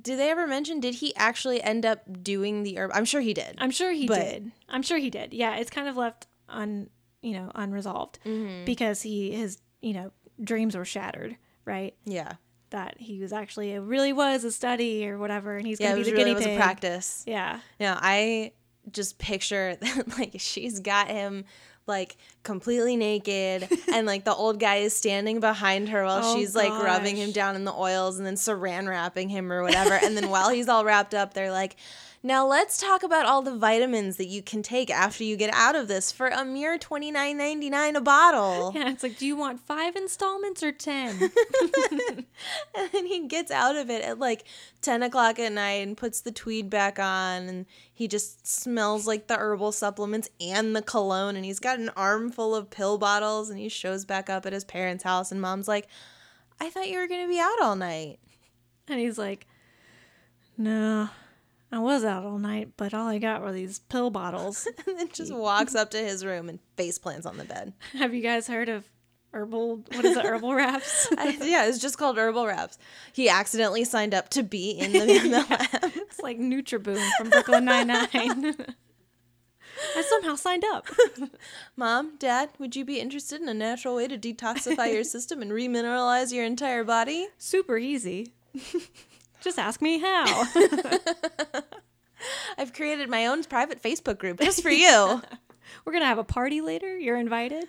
did 0.00 0.18
they 0.18 0.30
ever 0.30 0.46
mention? 0.46 0.80
Did 0.80 0.96
he 0.96 1.14
actually 1.16 1.62
end 1.62 1.86
up 1.86 2.22
doing 2.22 2.62
the 2.64 2.78
herb? 2.78 2.90
I'm 2.94 3.04
sure 3.04 3.20
he 3.20 3.32
did. 3.34 3.54
I'm 3.58 3.70
sure 3.70 3.92
he 3.92 4.06
But- 4.06 4.20
did. 4.20 4.52
I'm 4.68 4.82
sure 4.82 4.98
he 4.98 5.10
did. 5.10 5.32
Yeah, 5.32 5.56
it's 5.56 5.70
kind 5.70 5.88
of 5.88 5.96
left 5.96 6.26
un, 6.48 6.90
you 7.22 7.32
know, 7.32 7.50
unresolved 7.54 8.18
Mm-hmm. 8.24 8.64
because 8.64 9.02
he 9.02 9.30
his, 9.32 9.58
you 9.80 9.92
know, 9.94 10.10
dreams 10.42 10.76
were 10.76 10.84
shattered, 10.84 11.36
right? 11.64 11.94
yeah, 12.04 12.32
that 12.70 12.96
he 12.98 13.20
was 13.20 13.32
actually 13.32 13.70
it 13.72 13.78
really 13.80 14.12
was 14.12 14.42
a 14.44 14.50
study 14.50 15.06
or 15.06 15.16
whatever, 15.18 15.56
and 15.56 15.66
he's 15.66 15.78
Yeah, 15.80 15.90
gonna 15.90 16.00
it 16.00 16.04
be 16.04 16.10
the 16.10 16.16
really 16.16 16.24
guinea 16.32 16.34
was 16.34 16.46
a 16.46 16.56
practice. 16.56 17.22
Yeah, 17.26 17.60
No, 17.78 17.96
I 18.00 18.52
just 18.90 19.18
picture 19.18 19.76
that 19.80 20.18
like 20.18 20.32
she's 20.38 20.80
got 20.80 21.08
him 21.08 21.44
like 21.86 22.16
completely 22.42 22.96
naked 22.96 23.68
and 23.92 24.06
like 24.06 24.24
the 24.24 24.34
old 24.34 24.58
guy 24.58 24.76
is 24.76 24.96
standing 24.96 25.40
behind 25.40 25.88
her 25.90 26.04
while 26.04 26.20
Oh, 26.22 26.36
she's 26.36 26.54
like 26.54 26.70
rubbing 26.70 27.16
him 27.16 27.30
down 27.32 27.56
in 27.56 27.64
the 27.64 27.72
oils 27.72 28.18
and 28.18 28.26
then 28.26 28.34
saran 28.36 28.88
wrapping 28.88 29.28
him 29.28 29.52
or 29.52 29.62
whatever. 29.62 29.94
And 29.94 30.16
then 30.16 30.30
while 30.30 30.48
he's 30.50 30.68
all 30.68 30.84
wrapped 30.84 31.14
up 31.14 31.34
they're 31.34 31.52
like 31.52 31.76
now 32.24 32.46
let's 32.46 32.78
talk 32.78 33.02
about 33.02 33.26
all 33.26 33.42
the 33.42 33.54
vitamins 33.56 34.16
that 34.16 34.26
you 34.26 34.42
can 34.42 34.62
take 34.62 34.90
after 34.90 35.22
you 35.22 35.36
get 35.36 35.52
out 35.52 35.76
of 35.76 35.86
this 35.86 36.10
for 36.10 36.28
a 36.28 36.44
mere 36.44 36.78
twenty 36.78 37.10
nine 37.12 37.36
ninety 37.36 37.70
nine 37.70 37.94
a 37.94 38.00
bottle. 38.00 38.72
yeah. 38.74 38.90
It's 38.90 39.02
like, 39.02 39.18
do 39.18 39.26
you 39.26 39.36
want 39.36 39.60
five 39.60 39.94
installments 39.94 40.62
or 40.62 40.72
ten? 40.72 41.30
And 42.76 42.90
then 42.92 43.06
he 43.06 43.26
gets 43.26 43.50
out 43.50 43.76
of 43.76 43.90
it 43.90 44.02
at 44.02 44.18
like 44.18 44.44
10 44.82 45.02
o'clock 45.02 45.38
at 45.38 45.52
night 45.52 45.86
and 45.86 45.96
puts 45.96 46.20
the 46.20 46.32
tweed 46.32 46.68
back 46.68 46.98
on. 46.98 47.48
And 47.48 47.66
he 47.92 48.08
just 48.08 48.46
smells 48.46 49.06
like 49.06 49.28
the 49.28 49.36
herbal 49.36 49.72
supplements 49.72 50.28
and 50.40 50.74
the 50.74 50.82
cologne. 50.82 51.36
And 51.36 51.44
he's 51.44 51.60
got 51.60 51.78
an 51.78 51.90
armful 51.96 52.54
of 52.54 52.70
pill 52.70 52.98
bottles. 52.98 53.50
And 53.50 53.58
he 53.58 53.68
shows 53.68 54.04
back 54.04 54.28
up 54.28 54.46
at 54.46 54.52
his 54.52 54.64
parents' 54.64 55.04
house. 55.04 55.30
And 55.30 55.40
mom's 55.40 55.68
like, 55.68 55.86
I 56.60 56.70
thought 56.70 56.88
you 56.88 56.98
were 56.98 57.08
going 57.08 57.22
to 57.22 57.28
be 57.28 57.40
out 57.40 57.60
all 57.62 57.76
night. 57.76 58.18
and 58.88 58.98
he's 58.98 59.18
like, 59.18 59.46
no, 60.56 61.08
I 61.74 61.78
was 61.80 62.04
out 62.04 62.24
all 62.24 62.38
night, 62.38 62.68
but 62.76 62.94
all 62.94 63.08
I 63.08 63.18
got 63.18 63.42
were 63.42 63.50
these 63.52 63.80
pill 63.80 64.08
bottles. 64.10 64.68
And 64.86 64.96
then 64.98 65.08
just 65.12 65.34
walks 65.34 65.74
up 65.74 65.90
to 65.90 65.98
his 65.98 66.24
room 66.24 66.48
and 66.48 66.60
face 66.76 66.98
plants 66.98 67.26
on 67.26 67.36
the 67.36 67.44
bed. 67.44 67.72
Have 67.94 68.14
you 68.14 68.22
guys 68.22 68.46
heard 68.46 68.68
of 68.68 68.88
herbal? 69.32 69.78
What 69.92 70.04
is 70.04 70.16
it? 70.16 70.24
Herbal 70.24 70.54
wraps? 70.60 71.08
I- 71.18 71.36
yeah, 71.42 71.66
it's 71.66 71.80
just 71.80 71.98
called 71.98 72.16
Herbal 72.16 72.46
Wraps. 72.46 72.78
He 73.12 73.28
accidentally 73.28 73.82
signed 73.84 74.14
up 74.14 74.28
to 74.30 74.44
be 74.44 74.70
in 74.70 74.92
the, 74.92 75.00
the 75.00 75.28
lab. 75.48 75.92
It's 75.96 76.20
like 76.20 76.38
Nutriboom 76.38 77.04
from 77.18 77.30
Brooklyn 77.30 77.64
Nine 77.64 77.88
Nine. 77.88 78.54
I 79.96 80.02
somehow 80.02 80.36
signed 80.36 80.64
up. 80.72 80.86
Mom, 81.76 82.12
Dad, 82.18 82.50
would 82.60 82.76
you 82.76 82.84
be 82.84 83.00
interested 83.00 83.40
in 83.40 83.48
a 83.48 83.54
natural 83.54 83.96
way 83.96 84.06
to 84.06 84.16
detoxify 84.16 84.92
your 84.92 85.02
system 85.02 85.42
and 85.42 85.50
remineralize 85.50 86.32
your 86.32 86.44
entire 86.44 86.84
body? 86.84 87.26
Super 87.38 87.76
easy. 87.78 88.32
Just 89.44 89.58
ask 89.58 89.80
me 89.82 89.98
how. 89.98 90.44
I've 92.58 92.72
created 92.72 93.10
my 93.10 93.26
own 93.26 93.44
private 93.44 93.82
Facebook 93.82 94.18
group 94.18 94.40
just 94.40 94.62
for 94.62 94.70
you. 94.70 95.20
We're 95.84 95.92
gonna 95.92 96.06
have 96.06 96.18
a 96.18 96.24
party 96.24 96.60
later. 96.62 96.98
You're 96.98 97.18
invited. 97.18 97.66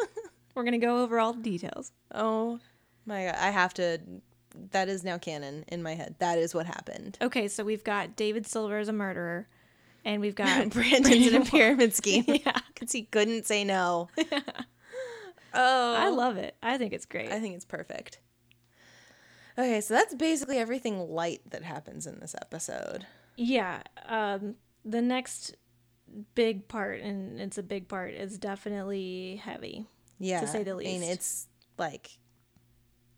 We're 0.54 0.62
gonna 0.64 0.78
go 0.78 1.02
over 1.02 1.18
all 1.18 1.32
the 1.32 1.42
details. 1.42 1.92
oh 2.14 2.60
my 3.04 3.26
god, 3.26 3.34
I 3.38 3.50
have 3.50 3.74
to. 3.74 4.00
That 4.70 4.88
is 4.88 5.04
now 5.04 5.18
canon 5.18 5.64
in 5.68 5.82
my 5.82 5.94
head. 5.94 6.14
That 6.20 6.38
is 6.38 6.54
what 6.54 6.66
happened. 6.66 7.18
Okay, 7.20 7.48
so 7.48 7.62
we've 7.64 7.84
got 7.84 8.16
David 8.16 8.46
Silver 8.46 8.78
as 8.78 8.88
a 8.88 8.92
murderer, 8.92 9.48
and 10.04 10.20
we've 10.20 10.34
got 10.34 10.70
Brandon's 10.70 11.26
in 11.26 11.42
a 11.42 11.44
pyramid 11.44 11.92
scheme 11.94 12.24
Yeah, 12.26 12.58
because 12.72 12.90
he 12.92 13.02
couldn't 13.02 13.44
say 13.46 13.64
no. 13.64 14.08
Oh, 15.52 15.94
I 15.94 16.08
love 16.08 16.36
it. 16.36 16.54
I 16.62 16.78
think 16.78 16.92
it's 16.92 17.04
great. 17.06 17.30
I 17.32 17.40
think 17.40 17.54
it's 17.54 17.64
perfect. 17.64 18.20
Okay, 19.58 19.80
so 19.80 19.94
that's 19.94 20.14
basically 20.14 20.58
everything 20.58 20.98
light 21.08 21.40
that 21.50 21.62
happens 21.62 22.06
in 22.06 22.20
this 22.20 22.34
episode. 22.40 23.06
Yeah. 23.36 23.82
Um, 24.06 24.56
the 24.84 25.00
next 25.00 25.56
big 26.34 26.68
part, 26.68 27.00
and 27.00 27.40
it's 27.40 27.58
a 27.58 27.62
big 27.62 27.88
part, 27.88 28.14
is 28.14 28.38
definitely 28.38 29.40
heavy. 29.42 29.86
Yeah, 30.18 30.40
To 30.40 30.46
say 30.46 30.62
the 30.62 30.74
least. 30.74 30.88
I 30.88 30.98
mean, 30.98 31.02
it's 31.10 31.46
like 31.78 32.18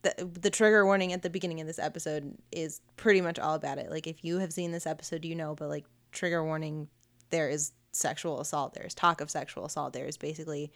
the 0.02 0.28
the 0.40 0.50
trigger 0.50 0.84
warning 0.84 1.12
at 1.12 1.22
the 1.22 1.30
beginning 1.30 1.60
of 1.60 1.66
this 1.66 1.78
episode 1.78 2.36
is 2.50 2.80
pretty 2.96 3.20
much 3.20 3.38
all 3.38 3.54
about 3.54 3.78
it. 3.78 3.90
Like, 3.90 4.06
if 4.06 4.24
you 4.24 4.38
have 4.38 4.52
seen 4.52 4.72
this 4.72 4.86
episode, 4.86 5.24
you 5.24 5.34
know. 5.34 5.54
But 5.54 5.68
like, 5.68 5.84
trigger 6.12 6.44
warning, 6.44 6.88
there 7.30 7.48
is 7.48 7.72
sexual 7.92 8.40
assault. 8.40 8.74
There 8.74 8.86
is 8.86 8.94
talk 8.94 9.20
of 9.20 9.30
sexual 9.30 9.64
assault. 9.64 9.92
There 9.92 10.06
is 10.06 10.16
basically 10.16 10.72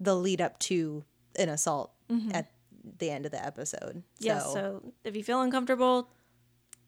the 0.00 0.14
lead 0.14 0.40
up 0.40 0.58
to 0.60 1.04
an 1.36 1.48
assault 1.48 1.92
at 2.32 2.50
the 2.98 3.10
end 3.10 3.26
of 3.26 3.32
the 3.32 3.44
episode. 3.44 4.02
Yeah. 4.18 4.38
so, 4.40 4.52
So 4.54 4.92
if 5.04 5.16
you 5.16 5.22
feel 5.24 5.40
uncomfortable, 5.42 6.10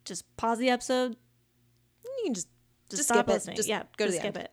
just 0.05 0.25
pause 0.37 0.59
the 0.59 0.71
episode. 0.71 1.17
you 2.05 2.23
can 2.25 2.35
just 2.35 2.49
Just, 2.89 3.01
just 3.01 3.09
stop 3.09 3.29
listening. 3.29 3.57
Just 3.57 3.69
yeah. 3.69 3.83
go 3.97 4.07
to 4.07 4.13
just 4.13 4.17
the 4.23 4.29
skip 4.29 4.37
end. 4.37 4.45
it. 4.47 4.53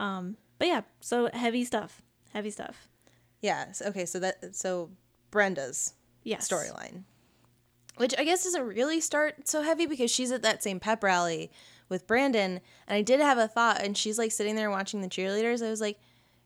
Um. 0.00 0.36
But 0.58 0.68
yeah. 0.68 0.80
So 1.00 1.28
heavy 1.32 1.64
stuff. 1.64 2.02
Heavy 2.32 2.50
stuff. 2.50 2.88
Yeah. 3.40 3.72
so- 3.72 3.86
Okay. 3.86 4.06
So 4.06 4.18
that 4.20 4.54
so 4.54 4.90
Brenda's 5.30 5.94
Yes. 6.22 6.48
storyline. 6.48 7.02
Which 7.96 8.14
I 8.18 8.24
guess 8.24 8.44
doesn't 8.44 8.62
really 8.62 9.00
start 9.00 9.46
so 9.48 9.60
heavy 9.62 9.86
because 9.86 10.10
she's 10.10 10.32
at 10.32 10.42
that 10.42 10.62
same 10.62 10.80
pep 10.80 11.02
rally 11.02 11.50
with 11.90 12.06
Brandon. 12.06 12.60
And 12.86 12.96
I 12.96 13.02
did 13.02 13.20
have 13.20 13.36
a 13.38 13.46
thought, 13.48 13.82
and 13.82 13.96
she's 13.98 14.16
like 14.18 14.32
sitting 14.32 14.54
there 14.56 14.70
watching 14.70 15.02
the 15.02 15.08
cheerleaders. 15.08 15.64
I 15.64 15.68
was 15.68 15.80
like, 15.80 15.98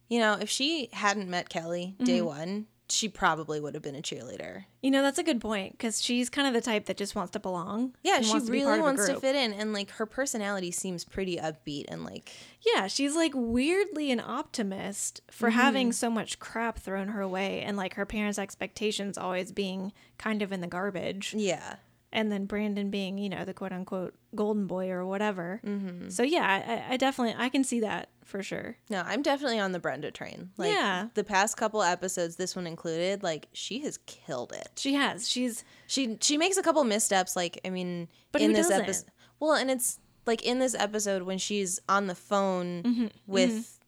you 0.08 0.18
know, 0.18 0.36
if 0.40 0.48
she 0.50 0.88
hadn't 0.92 1.28
met 1.30 1.48
Kelly 1.48 1.94
day 2.02 2.18
Mm-hmm. 2.18 2.26
one, 2.26 2.66
she 2.88 3.08
probably 3.08 3.60
would 3.60 3.74
have 3.74 3.82
been 3.82 3.96
a 3.96 4.02
cheerleader. 4.02 4.64
You 4.82 4.90
know, 4.90 5.02
that's 5.02 5.18
a 5.18 5.22
good 5.24 5.40
point 5.40 5.72
because 5.72 6.00
she's 6.02 6.30
kind 6.30 6.46
of 6.46 6.54
the 6.54 6.60
type 6.60 6.86
that 6.86 6.96
just 6.96 7.14
wants 7.16 7.32
to 7.32 7.40
belong. 7.40 7.94
Yeah, 8.02 8.20
she 8.20 8.30
wants 8.30 8.48
really 8.48 8.64
part 8.64 8.78
of 8.78 8.84
a 8.84 8.86
wants 8.86 9.06
to 9.08 9.18
fit 9.20 9.34
in. 9.34 9.52
And 9.52 9.72
like 9.72 9.90
her 9.92 10.06
personality 10.06 10.70
seems 10.70 11.04
pretty 11.04 11.36
upbeat 11.36 11.86
and 11.88 12.04
like, 12.04 12.30
Yeah, 12.74 12.86
she's 12.86 13.16
like 13.16 13.32
weirdly 13.34 14.10
an 14.12 14.20
optimist 14.20 15.20
for 15.30 15.48
Mm-hmm. 15.50 15.58
having 15.58 15.92
so 15.92 16.10
much 16.10 16.38
crap 16.38 16.78
thrown 16.78 17.08
her 17.08 17.26
way 17.26 17.62
and 17.62 17.76
like 17.76 17.94
her 17.94 18.06
parents' 18.06 18.38
expectations 18.38 19.18
always 19.18 19.50
being 19.52 19.92
kind 20.18 20.40
of 20.42 20.52
in 20.52 20.60
the 20.60 20.66
garbage. 20.68 21.34
yeah. 21.36 21.76
And 22.12 22.30
then 22.32 22.46
Brandon 22.46 22.88
being, 22.88 23.18
you 23.18 23.28
know, 23.28 23.44
the 23.44 23.52
quote 23.52 23.72
unquote 23.72 24.14
golden 24.34 24.66
boy 24.66 24.90
or 24.90 25.04
whatever. 25.04 25.60
Mm-hmm. 25.66 26.08
So 26.08 26.22
yeah, 26.22 26.84
I, 26.88 26.94
I 26.94 26.96
definitely 26.96 27.34
I 27.36 27.48
can 27.50 27.62
see 27.64 27.80
that 27.80 28.08
for 28.26 28.42
sure. 28.42 28.76
No, 28.90 29.02
I'm 29.06 29.22
definitely 29.22 29.58
on 29.58 29.72
the 29.72 29.78
Brenda 29.78 30.10
train. 30.10 30.50
Like 30.58 30.72
Yeah. 30.72 31.08
the 31.14 31.24
past 31.24 31.56
couple 31.56 31.82
episodes, 31.82 32.36
this 32.36 32.54
one 32.54 32.66
included, 32.66 33.22
like 33.22 33.48
she 33.52 33.78
has 33.80 33.98
killed 34.06 34.52
it. 34.52 34.68
She 34.76 34.94
has. 34.94 35.28
She's 35.28 35.64
She 35.86 36.18
she 36.20 36.36
makes 36.36 36.56
a 36.58 36.62
couple 36.62 36.82
missteps. 36.84 37.34
Like 37.36 37.60
I 37.64 37.70
mean, 37.70 38.08
But 38.32 38.42
in 38.42 38.52
this 38.52 38.70
episode, 38.70 39.10
well, 39.40 39.52
and 39.54 39.70
it's 39.70 39.98
like 40.26 40.42
in 40.42 40.58
this 40.58 40.74
episode 40.74 41.22
when 41.22 41.38
she's 41.38 41.80
on 41.88 42.06
the 42.08 42.14
phone 42.14 42.82
Mm-hmm, 42.82 43.06
with 43.26 43.78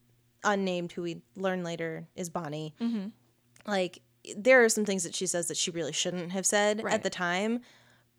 unnamed, 0.43 0.93
who 0.93 1.01
we 1.03 1.21
learn 1.35 1.63
later 1.63 2.07
is 2.15 2.29
Bonnie. 2.29 2.73
Mm-hmm. 2.81 3.07
Like 3.69 4.01
there 4.37 4.63
are 4.63 4.69
some 4.69 4.85
things 4.85 5.03
that 5.03 5.15
she 5.15 5.27
says 5.27 5.47
that 5.49 5.57
she 5.57 5.71
really 5.71 5.91
shouldn't 5.93 6.31
have 6.31 6.45
said 6.45 6.83
Right. 6.83 6.93
at 6.93 7.03
the 7.03 7.09
time, 7.09 7.59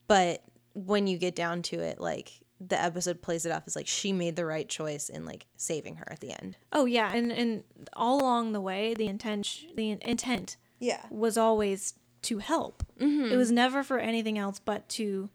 but 0.07 0.43
when 0.75 1.07
you 1.07 1.19
get 1.19 1.35
down 1.35 1.63
to 1.63 1.81
it, 1.81 2.01
like 2.01 2.40
the 2.61 2.81
episode 2.81 3.23
plays 3.23 3.47
it 3.47 3.53
off 3.53 3.63
as 3.67 3.75
like 3.75 3.87
she 3.87 4.13
made 4.13 4.37
the 4.37 4.45
right 4.45 4.69
choice 4.69 5.09
in 5.09 5.25
like 5.25 5.47
saving 5.57 5.97
her 5.97 6.07
at 6.11 6.21
the 6.21 6.31
end. 6.43 6.57
oh 6.73 6.85
yeah, 6.85 7.11
and 7.13 7.33
and 7.33 7.65
all 7.95 8.21
along 8.21 8.53
the 8.53 8.61
way 8.61 8.95
the 8.95 9.07
intent 9.07 9.65
the 9.77 9.91
intent 10.03 10.57
Yeah. 10.79 11.05
was 11.11 11.39
always 11.39 11.95
to 12.23 12.39
help. 12.39 12.83
Mm-hmm. 13.01 13.33
It 13.33 13.37
was 13.37 13.51
never 13.51 13.83
for 13.83 13.99
anything 13.99 14.37
else 14.39 14.59
but 14.59 14.89
to 14.91 15.31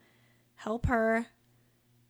help 0.55 0.85
her 0.85 1.27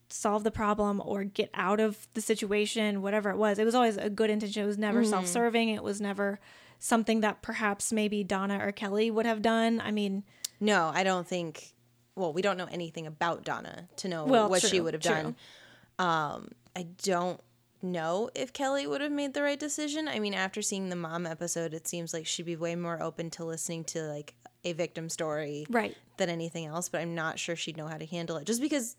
solve 0.09 0.43
the 0.43 0.51
problem 0.51 1.01
or 1.03 1.23
get 1.23 1.49
out 1.53 1.79
of 1.79 2.07
the 2.13 2.21
situation, 2.21 3.01
whatever 3.01 3.29
it 3.29 3.37
was. 3.37 3.57
It 3.57 3.65
was 3.65 3.75
always 3.75 3.97
a 3.97 4.09
good 4.09 4.29
intention. 4.29 4.63
It 4.63 4.67
was 4.67 4.77
never 4.77 5.01
mm-hmm. 5.01 5.09
self 5.09 5.27
serving. 5.27 5.69
It 5.69 5.83
was 5.83 6.01
never 6.01 6.39
something 6.79 7.21
that 7.21 7.41
perhaps 7.41 7.91
maybe 7.93 8.23
Donna 8.23 8.59
or 8.61 8.71
Kelly 8.71 9.09
would 9.09 9.25
have 9.25 9.41
done. 9.41 9.81
I 9.83 9.91
mean, 9.91 10.23
No, 10.59 10.91
I 10.93 11.03
don't 11.03 11.27
think. 11.27 11.73
Well, 12.15 12.33
we 12.33 12.41
don't 12.41 12.57
know 12.57 12.67
anything 12.71 13.07
about 13.07 13.43
Donna 13.43 13.87
to 13.97 14.07
know 14.07 14.25
Well, 14.25 14.49
what 14.49 14.61
she 14.61 14.79
would 14.79 14.93
have 14.93 15.03
done. 15.03 15.35
Um, 15.99 16.51
I 16.75 16.87
don't 17.03 17.41
know 17.81 18.29
if 18.35 18.53
Kelly 18.53 18.87
would 18.87 19.01
have 19.01 19.11
made 19.11 19.33
the 19.33 19.41
right 19.41 19.59
decision. 19.59 20.07
I 20.07 20.19
mean, 20.19 20.33
after 20.33 20.61
seeing 20.61 20.89
the 20.89 20.95
mom 20.95 21.25
episode, 21.25 21.73
it 21.73 21.87
seems 21.87 22.13
like 22.13 22.25
she'd 22.25 22.45
be 22.45 22.55
way 22.55 22.75
more 22.75 23.01
open 23.01 23.29
to 23.31 23.45
listening 23.45 23.83
to 23.85 24.03
like 24.03 24.33
a 24.63 24.73
victim 24.73 25.09
story 25.09 25.65
right. 25.69 25.95
than 26.17 26.29
anything 26.29 26.65
else. 26.65 26.89
But 26.89 27.01
I'm 27.01 27.15
not 27.15 27.37
sure 27.37 27.55
she'd 27.55 27.77
know 27.77 27.87
how 27.87 27.97
to 27.97 28.05
handle 28.05 28.37
it, 28.37 28.45
just 28.45 28.61
because, 28.61 28.95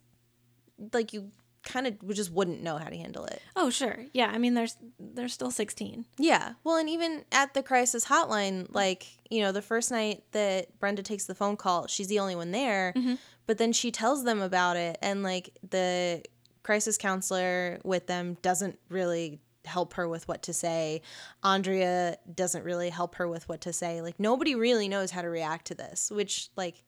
like, 0.92 1.12
you 1.12 1.30
kind 1.66 1.86
of 1.86 2.14
just 2.14 2.32
wouldn't 2.32 2.62
know 2.62 2.78
how 2.78 2.88
to 2.88 2.96
handle 2.96 3.26
it. 3.26 3.42
Oh, 3.54 3.68
sure. 3.68 4.06
Yeah. 4.14 4.30
I 4.32 4.38
mean, 4.38 4.54
there's 4.54 4.76
they're 4.98 5.28
still 5.28 5.50
16. 5.50 6.06
Yeah. 6.16 6.54
Well, 6.64 6.76
and 6.76 6.88
even 6.88 7.24
at 7.32 7.52
the 7.52 7.62
crisis 7.62 8.06
hotline, 8.06 8.68
like, 8.70 9.06
you 9.28 9.42
know, 9.42 9.52
the 9.52 9.60
first 9.60 9.90
night 9.90 10.22
that 10.32 10.78
Brenda 10.78 11.02
takes 11.02 11.26
the 11.26 11.34
phone 11.34 11.56
call, 11.56 11.88
she's 11.88 12.08
the 12.08 12.20
only 12.20 12.36
one 12.36 12.52
there. 12.52 12.94
Mm-hmm. 12.96 13.14
But 13.46 13.58
then 13.58 13.72
she 13.72 13.90
tells 13.90 14.24
them 14.24 14.40
about 14.40 14.76
it. 14.76 14.96
And, 15.02 15.22
like, 15.22 15.50
the 15.68 16.22
crisis 16.62 16.96
counselor 16.96 17.80
with 17.84 18.06
them 18.06 18.38
doesn't 18.42 18.78
really 18.88 19.40
help 19.64 19.94
her 19.94 20.08
with 20.08 20.26
what 20.28 20.42
to 20.44 20.52
say. 20.52 21.02
Andrea 21.42 22.16
doesn't 22.32 22.64
really 22.64 22.90
help 22.90 23.16
her 23.16 23.28
with 23.28 23.48
what 23.48 23.60
to 23.62 23.72
say. 23.72 24.00
Like, 24.00 24.18
nobody 24.20 24.54
really 24.54 24.88
knows 24.88 25.10
how 25.10 25.22
to 25.22 25.28
react 25.28 25.66
to 25.66 25.74
this, 25.74 26.10
which, 26.10 26.48
like, 26.56 26.84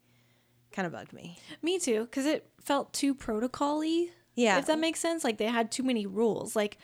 kind 0.70 0.86
of 0.86 0.92
bugged 0.92 1.12
me. 1.12 1.38
Me 1.62 1.78
too, 1.78 2.02
because 2.02 2.26
it 2.26 2.48
felt 2.60 2.92
too 2.92 3.14
protocol-y. 3.14 4.10
Yeah. 4.38 4.58
If 4.58 4.66
that 4.66 4.78
makes 4.78 5.00
sense. 5.00 5.24
Like 5.24 5.38
they 5.38 5.46
had 5.46 5.70
too 5.70 5.82
many 5.82 6.06
rules. 6.06 6.54
Like 6.56 6.78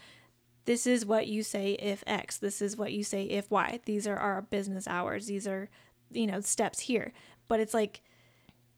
this 0.66 0.86
is 0.86 1.04
what 1.06 1.26
you 1.26 1.42
say 1.42 1.72
if 1.74 2.02
X. 2.06 2.38
This 2.38 2.60
is 2.60 2.76
what 2.76 2.92
you 2.92 3.04
say 3.04 3.24
if 3.24 3.50
Y. 3.50 3.80
These 3.84 4.06
are 4.06 4.16
our 4.16 4.42
business 4.42 4.86
hours. 4.88 5.26
These 5.26 5.46
are, 5.46 5.68
you 6.10 6.26
know, 6.26 6.40
steps 6.40 6.80
here. 6.80 7.12
But 7.48 7.60
it's 7.60 7.74
like 7.74 8.00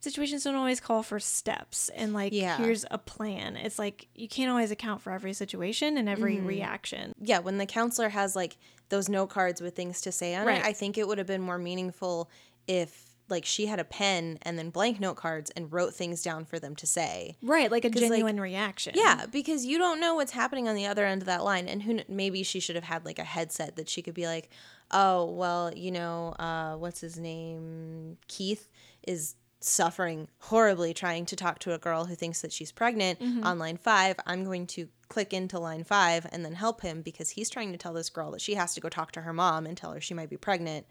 situations 0.01 0.45
don't 0.45 0.55
always 0.55 0.79
call 0.81 1.03
for 1.03 1.19
steps 1.19 1.89
and 1.95 2.13
like 2.13 2.33
Yeah. 2.33 2.57
here's 2.59 2.85
a 2.91 2.99
plan. 2.99 3.57
It's 3.57 3.79
like 3.79 4.09
you 4.15 4.29
can't 4.29 4.51
always 4.51 4.71
account 4.71 5.01
for 5.01 5.11
every 5.13 5.33
situation 5.33 5.97
and 5.97 6.09
every 6.09 6.37
Mm-hmm. 6.37 6.47
reaction. 6.47 7.15
yeah, 7.21 7.39
when 7.41 7.59
the 7.59 7.67
counselor 7.67 8.11
has 8.11 8.37
like 8.37 8.57
those 8.89 9.09
note 9.09 9.31
cards 9.31 9.61
with 9.61 9.75
things 9.75 10.01
to 10.03 10.13
say 10.13 10.35
on 10.37 10.47
Right. 10.47 10.59
it, 10.61 10.67
I 10.67 10.73
think 10.73 10.97
it 10.99 11.09
would 11.09 11.19
have 11.19 11.27
been 11.27 11.43
more 11.43 11.59
meaningful 11.59 12.31
if 12.69 13.16
like 13.29 13.45
she 13.45 13.67
had 13.67 13.81
a 13.81 13.85
pen 13.85 14.39
and 14.43 14.59
then 14.59 14.71
blank 14.71 15.01
note 15.01 15.17
cards 15.17 15.51
and 15.57 15.73
wrote 15.73 15.95
things 15.95 16.23
down 16.23 16.45
for 16.45 16.59
them 16.59 16.77
to 16.77 16.87
say. 16.87 17.37
Right, 17.43 17.71
like 17.71 17.85
a 17.85 17.91
'Cause, 17.91 18.03
like- 18.03 18.11
genuine 18.11 18.41
reaction. 18.41 18.95
Yeah, 18.97 19.27
because 19.27 19.65
you 19.65 19.79
don't 19.79 20.01
know 20.01 20.15
what's 20.15 20.33
happening 20.33 20.69
on 20.69 20.75
the 20.77 20.87
other 20.87 21.05
end 21.05 21.23
of 21.23 21.27
that 21.27 21.43
line, 21.45 21.69
and 21.69 21.83
who 21.83 22.01
maybe 22.09 22.43
she 22.43 22.61
should 22.61 22.77
have 22.77 22.85
had 22.85 23.05
like 23.05 23.19
a 23.19 23.25
headset 23.25 23.77
that 23.77 23.89
she 23.89 24.03
could 24.03 24.15
be 24.15 24.27
like, 24.27 24.51
"Oh, 24.91 25.25
well, 25.25 25.73
you 25.75 25.91
know, 25.91 26.35
uh, 26.39 26.77
what's 26.77 27.01
his 27.01 27.19
name? 27.19 28.19
Keith 28.29 28.69
is 29.07 29.35
suffering 29.59 30.29
horribly 30.39 30.93
trying 30.95 31.27
to 31.27 31.35
talk 31.35 31.59
to 31.59 31.73
a 31.73 31.79
girl 31.79 32.05
who 32.05 32.15
thinks 32.15 32.43
that 32.43 32.53
she's 32.53 32.71
pregnant 32.71 33.19
on 33.43 33.59
line 33.59 33.77
five. 33.79 34.15
I'm 34.27 34.45
going 34.45 34.67
to 34.69 34.89
click 35.09 35.33
into 35.33 35.59
line 35.59 35.83
five 35.83 36.27
and 36.31 36.45
then 36.45 36.53
help 36.55 36.83
him 36.83 37.01
because 37.03 37.31
he's 37.31 37.49
trying 37.51 37.73
to 37.73 37.79
tell 37.79 37.93
this 37.95 38.11
girl 38.11 38.31
that 38.33 38.41
she 38.41 38.55
has 38.55 38.75
to 38.75 38.81
go 38.81 38.89
talk 38.89 39.13
to 39.13 39.23
her 39.23 39.33
mom 39.33 39.67
and 39.67 39.77
tell 39.77 39.93
her 39.93 40.01
she 40.01 40.15
might 40.15 40.31
be 40.31 40.37
pregnant. 40.37 40.87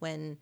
When, 0.00 0.38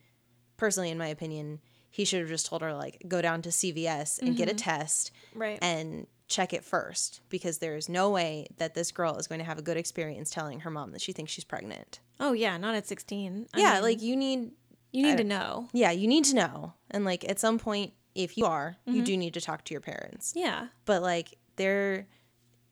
personally, 0.57 0.90
in 0.90 0.99
my 0.99 1.09
opinion, 1.09 1.61
he 1.90 2.05
should 2.05 2.21
have 2.21 2.29
just 2.29 2.47
told 2.47 2.62
her 2.62 2.75
like 2.75 3.03
go 3.09 3.23
down 3.23 3.42
to 3.42 3.49
CVS 3.51 4.21
and 4.21 4.37
get 4.37 4.51
a 4.51 4.55
test 4.55 5.11
Right. 5.35 5.59
and 5.62 6.07
check 6.29 6.53
it 6.53 6.64
first 6.64 7.21
because 7.29 7.59
there 7.59 7.77
is 7.77 7.88
no 7.88 8.11
way 8.11 8.49
that 8.59 8.75
this 8.75 8.90
girl 8.92 9.16
is 9.16 9.27
going 9.29 9.38
to 9.38 9.45
have 9.45 9.59
a 9.59 9.62
good 9.62 9.77
experience 9.77 10.29
telling 10.31 10.61
her 10.61 10.71
mom 10.71 10.90
that 10.92 11.01
she 11.01 11.12
thinks 11.12 11.33
she's 11.33 11.45
pregnant. 11.45 12.01
oh 12.21 12.33
yeah, 12.33 12.57
not 12.59 12.75
at 12.75 12.87
16. 12.87 13.47
I 13.55 13.59
yeah, 13.61 13.75
mean, 13.75 13.83
like 13.83 14.03
you 14.03 14.16
need 14.16 14.51
you 14.92 15.03
need 15.03 15.19
to 15.19 15.25
know. 15.25 15.69
yeah, 15.73 15.90
you 15.90 16.07
need 16.09 16.25
to 16.25 16.35
know. 16.35 16.73
And 16.90 17.05
like 17.05 17.29
at 17.29 17.38
some 17.38 17.59
point 17.59 17.92
if 18.14 18.37
you 18.38 18.47
are, 18.47 18.77
Mm-hmm. 18.88 18.97
you 18.97 19.03
do 19.05 19.16
need 19.16 19.35
to 19.35 19.40
talk 19.40 19.64
to 19.66 19.75
your 19.75 19.81
parents. 19.83 20.33
Yeah, 20.35 20.69
But 20.85 21.03
like 21.03 21.38
there 21.57 22.07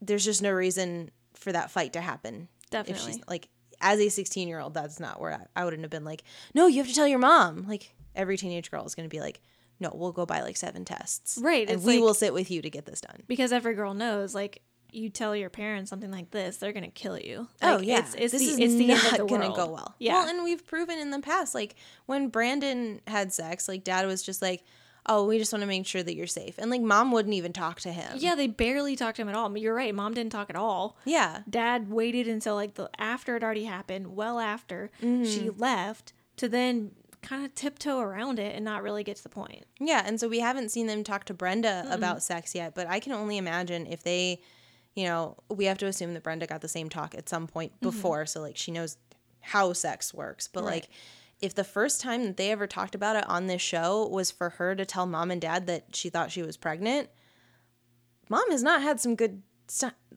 there's 0.03 0.25
just 0.25 0.43
no 0.43 0.51
reason 0.51 1.11
for 1.35 1.53
that 1.53 1.71
fight 1.71 1.93
to 1.95 2.01
happen. 2.01 2.49
If 2.65 2.71
definitely. 2.71 3.13
she's 3.13 3.23
like 3.29 3.49
as 3.85 4.01
a 4.01 4.09
16 4.09 4.49
year 4.49 4.59
old, 4.59 4.75
that's 4.75 4.99
not 4.99 5.21
where 5.21 5.35
I, 5.35 5.61
I 5.61 5.65
wouldn't 5.65 5.83
have 5.83 5.91
been 5.91 6.05
like, 6.05 6.25
no, 6.55 6.67
you 6.67 6.79
have 6.79 6.89
to 6.89 6.95
tell 6.95 7.07
your 7.07 7.19
mom. 7.21 7.67
Like 7.69 7.95
every 8.17 8.37
teenage 8.37 8.71
girl 8.71 8.85
is 8.85 8.95
going 8.97 9.09
to 9.09 9.15
be 9.15 9.21
like, 9.21 9.41
no, 9.79 9.93
we'll 9.95 10.13
go 10.13 10.25
buy 10.27 10.41
like 10.43 10.57
seven 10.57 10.85
tests. 10.85 11.39
Right, 11.43 11.69
And 11.71 11.85
we 11.85 11.95
like- 11.95 12.03
will 12.03 12.15
sit 12.15 12.33
with 12.35 12.51
you 12.51 12.63
to 12.63 12.71
get 12.71 12.87
this 12.87 13.01
done. 13.01 13.23
because 13.29 13.53
every 13.53 13.75
girl 13.75 13.95
knows 13.95 14.35
like 14.35 14.63
you 14.91 15.11
tell 15.11 15.35
your 15.35 15.51
parents 15.51 15.91
something 15.91 16.11
like 16.13 16.31
this, 16.31 16.57
they're 16.59 16.73
gonna 16.73 16.89
kill 16.89 17.19
you. 17.19 17.49
Oh 17.63 17.81
yeah, 17.81 17.99
it's, 17.99 18.15
it's 18.15 18.33
this 18.33 18.43
the 18.43 18.51
is 18.51 18.59
it's 18.61 18.75
the 18.75 18.87
not 18.87 19.19
of 19.21 19.29
gonna 19.29 19.53
go 19.55 19.67
well. 19.67 19.95
Yeah, 19.99 20.15
Well, 20.21 20.29
and 20.29 20.45
we've 20.45 20.65
proven 20.65 20.99
in 21.01 21.11
the 21.11 21.19
past, 21.19 21.53
like 21.55 21.75
when 22.07 22.29
Brandon 22.29 23.01
had 23.09 23.33
sex, 23.33 23.67
like 23.69 23.83
Dad 23.83 24.07
was 24.07 24.23
just 24.23 24.41
like, 24.41 24.63
"Oh, 25.07 25.27
we 25.27 25.39
just 25.39 25.53
want 25.53 25.63
to 25.63 25.67
make 25.67 25.87
sure 25.87 26.03
that 26.03 26.15
you're 26.15 26.27
safe," 26.27 26.59
and 26.59 26.71
like 26.71 26.81
Mom 26.81 27.13
wouldn't 27.13 27.35
even 27.35 27.53
talk 27.53 27.81
to 27.81 27.93
him. 27.93 28.13
yeah. 28.17 28.35
They 28.35 28.47
barely 28.47 28.97
talked 28.97 29.17
to 29.17 29.23
him 29.23 29.29
at 29.29 29.35
all. 29.35 29.57
You're 29.57 29.75
right. 29.75 29.95
Mom 29.95 30.15
didn't 30.15 30.33
talk 30.33 30.51
at 30.51 30.57
all. 30.57 30.97
yeah, 31.05 31.43
Dad 31.49 31.91
waited 31.91 32.29
until 32.29 32.55
like 32.55 32.75
the 32.75 32.91
after 32.99 33.37
it 33.37 33.43
already 33.43 33.65
happened, 33.65 34.15
well 34.17 34.39
after 34.39 34.91
mm-hmm. 35.03 35.25
she 35.25 35.51
left, 35.51 36.13
to 36.37 36.49
then 36.49 36.93
kind 37.25 37.45
of 37.45 37.55
tiptoe 37.55 38.01
around 38.01 38.39
it 38.39 38.55
and 38.55 38.65
not 38.65 38.83
really 38.83 39.03
get 39.03 39.17
to 39.17 39.23
the 39.23 39.29
point. 39.29 39.65
yeah. 39.81 40.03
And 40.05 40.21
so 40.21 40.29
we 40.29 40.41
haven't 40.41 40.71
seen 40.71 40.87
them 40.87 41.03
talk 41.03 41.25
to 41.25 41.35
Brenda 41.35 41.87
about 41.91 42.23
sex 42.23 42.55
yet, 42.55 42.75
but 42.75 42.87
I 42.87 43.01
can 43.01 43.13
only 43.13 43.39
imagine 43.39 43.87
if 43.87 44.03
they, 44.03 44.41
you 44.95 45.05
know, 45.05 45.37
we 45.49 45.65
have 45.65 45.79
to 45.79 45.87
assume 45.87 46.13
that 46.15 46.23
Brenda 46.23 46.47
got 46.47 46.61
the 46.61 46.69
same 46.69 46.89
talk 46.89 47.15
at 47.15 47.29
some 47.29 47.47
point 47.47 47.73
mm-hmm. 47.73 47.87
before, 47.87 48.27
so 48.27 48.41
like 48.41 48.57
she 48.57 48.71
knows 48.71 48.99
how 49.41 49.73
sex 49.73 50.13
works. 50.13 50.49
But 50.49 50.65
like, 50.65 50.89
if 51.41 51.55
the 51.55 51.65
first 51.65 52.01
time 52.01 52.25
that 52.25 52.37
they 52.37 52.51
ever 52.51 52.67
talked 52.67 52.95
about 52.95 53.17
it 53.17 53.29
on 53.29 53.47
this 53.47 53.63
show 53.63 54.07
was 54.07 54.31
for 54.31 54.51
her 54.51 54.75
to 54.75 54.85
tell 54.85 55.07
mom 55.07 55.31
and 55.31 55.41
dad 55.41 55.67
that 55.67 55.95
she 55.95 56.09
thought 56.09 56.33
she 56.33 56.43
was 56.43 56.57
pregnant, 56.57 57.09
mom 58.29 58.51
has 58.51 58.63
not 58.63 58.83
had 58.83 59.01
some 59.01 59.15
good 59.17 59.43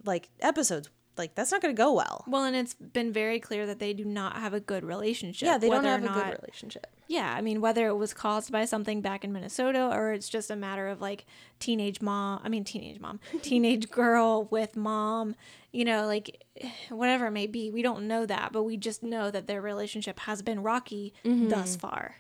like 0.06 0.30
episodes. 0.40 0.90
Like 1.18 1.36
that's 1.36 1.52
not 1.52 1.62
going 1.62 1.76
to 1.76 1.82
go 1.82 1.94
well. 1.94 2.24
Well, 2.28 2.44
and 2.44 2.56
it's 2.56 2.74
been 2.74 3.12
very 3.12 3.40
clear 3.40 3.66
that 3.66 3.80
they 3.80 3.94
do 3.94 4.06
not 4.06 4.38
have 4.38 4.54
a 4.54 4.60
good 4.60 4.84
relationship. 4.84 5.46
Yeah, 5.46 5.58
they 5.58 5.70
don't 5.70 5.84
have 5.84 6.04
a 6.04 6.08
good 6.08 6.40
relationship. 6.42 6.88
Yeah, 7.08 7.34
I 7.34 7.42
mean, 7.42 7.62
whether 7.62 7.88
it 7.88 7.96
was 7.96 8.14
caused 8.14 8.52
by 8.52 8.66
something 8.66 9.02
back 9.02 9.24
in 9.24 9.32
Minnesota 9.32 9.90
or 9.94 10.12
it's 10.12 10.28
just 10.28 10.52
a 10.52 10.56
matter 10.56 10.90
of 10.90 11.00
like 11.00 11.26
teenage 11.60 12.02
mom, 12.02 12.42
I 12.44 12.50
mean, 12.50 12.64
teenage 12.64 13.00
mom, 13.00 13.20
teenage 13.42 13.90
girl 13.90 14.46
with 14.46 14.76
mom, 14.76 15.36
you 15.72 15.86
know, 15.86 16.06
like 16.06 16.44
whatever 16.90 17.28
it 17.28 17.32
may 17.32 17.48
be. 17.48 17.72
We 17.72 17.82
don't 17.82 18.08
know 18.08 18.26
that, 18.26 18.52
but 18.52 18.64
we 18.64 18.78
just 18.78 19.04
know 19.04 19.32
that 19.32 19.48
their 19.48 19.62
relationship 19.62 20.20
has 20.22 20.42
been 20.42 20.64
rocky 20.64 21.14
mm-hmm. 21.24 21.48
thus 21.48 21.76
far. 21.76 22.18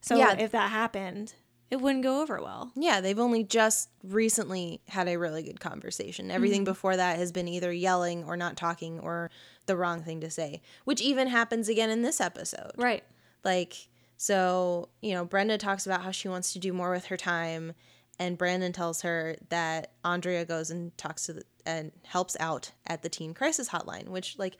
So 0.00 0.16
Yeah. 0.16 0.36
if 0.38 0.50
that 0.52 0.70
happened, 0.70 1.34
it 1.72 1.80
wouldn't 1.80 2.04
go 2.04 2.20
over 2.20 2.38
well. 2.42 2.70
Yeah, 2.76 3.00
they've 3.00 3.18
only 3.18 3.44
just 3.44 3.88
recently 4.04 4.82
had 4.88 5.08
a 5.08 5.16
really 5.16 5.42
good 5.42 5.58
conversation. 5.58 6.30
Everything 6.30 6.64
before 6.64 6.94
that 6.98 7.16
has 7.16 7.32
been 7.32 7.48
either 7.48 7.72
yelling 7.72 8.24
or 8.24 8.36
not 8.36 8.58
talking 8.58 9.00
or 9.00 9.30
the 9.64 9.74
wrong 9.74 10.02
thing 10.02 10.20
to 10.20 10.28
say, 10.28 10.60
which 10.84 11.00
even 11.00 11.28
happens 11.28 11.70
again 11.70 11.88
in 11.88 12.02
this 12.02 12.20
episode. 12.20 12.72
Right. 12.76 13.02
Like, 13.42 13.88
so, 14.18 14.90
you 15.00 15.14
know, 15.14 15.24
Brenda 15.24 15.56
talks 15.56 15.86
about 15.86 16.02
how 16.02 16.10
she 16.10 16.28
wants 16.28 16.52
to 16.52 16.58
do 16.58 16.74
more 16.74 16.90
with 16.90 17.06
her 17.06 17.16
time, 17.16 17.72
and 18.18 18.36
Brandon 18.36 18.74
tells 18.74 19.00
her 19.00 19.36
that 19.48 19.92
Andrea 20.04 20.44
goes 20.44 20.70
and 20.70 20.94
talks 20.98 21.24
to 21.24 21.32
the, 21.32 21.42
and 21.64 21.90
helps 22.04 22.36
out 22.38 22.72
at 22.86 23.02
the 23.02 23.08
teen 23.08 23.32
crisis 23.32 23.70
hotline, 23.70 24.08
which, 24.08 24.38
like, 24.38 24.58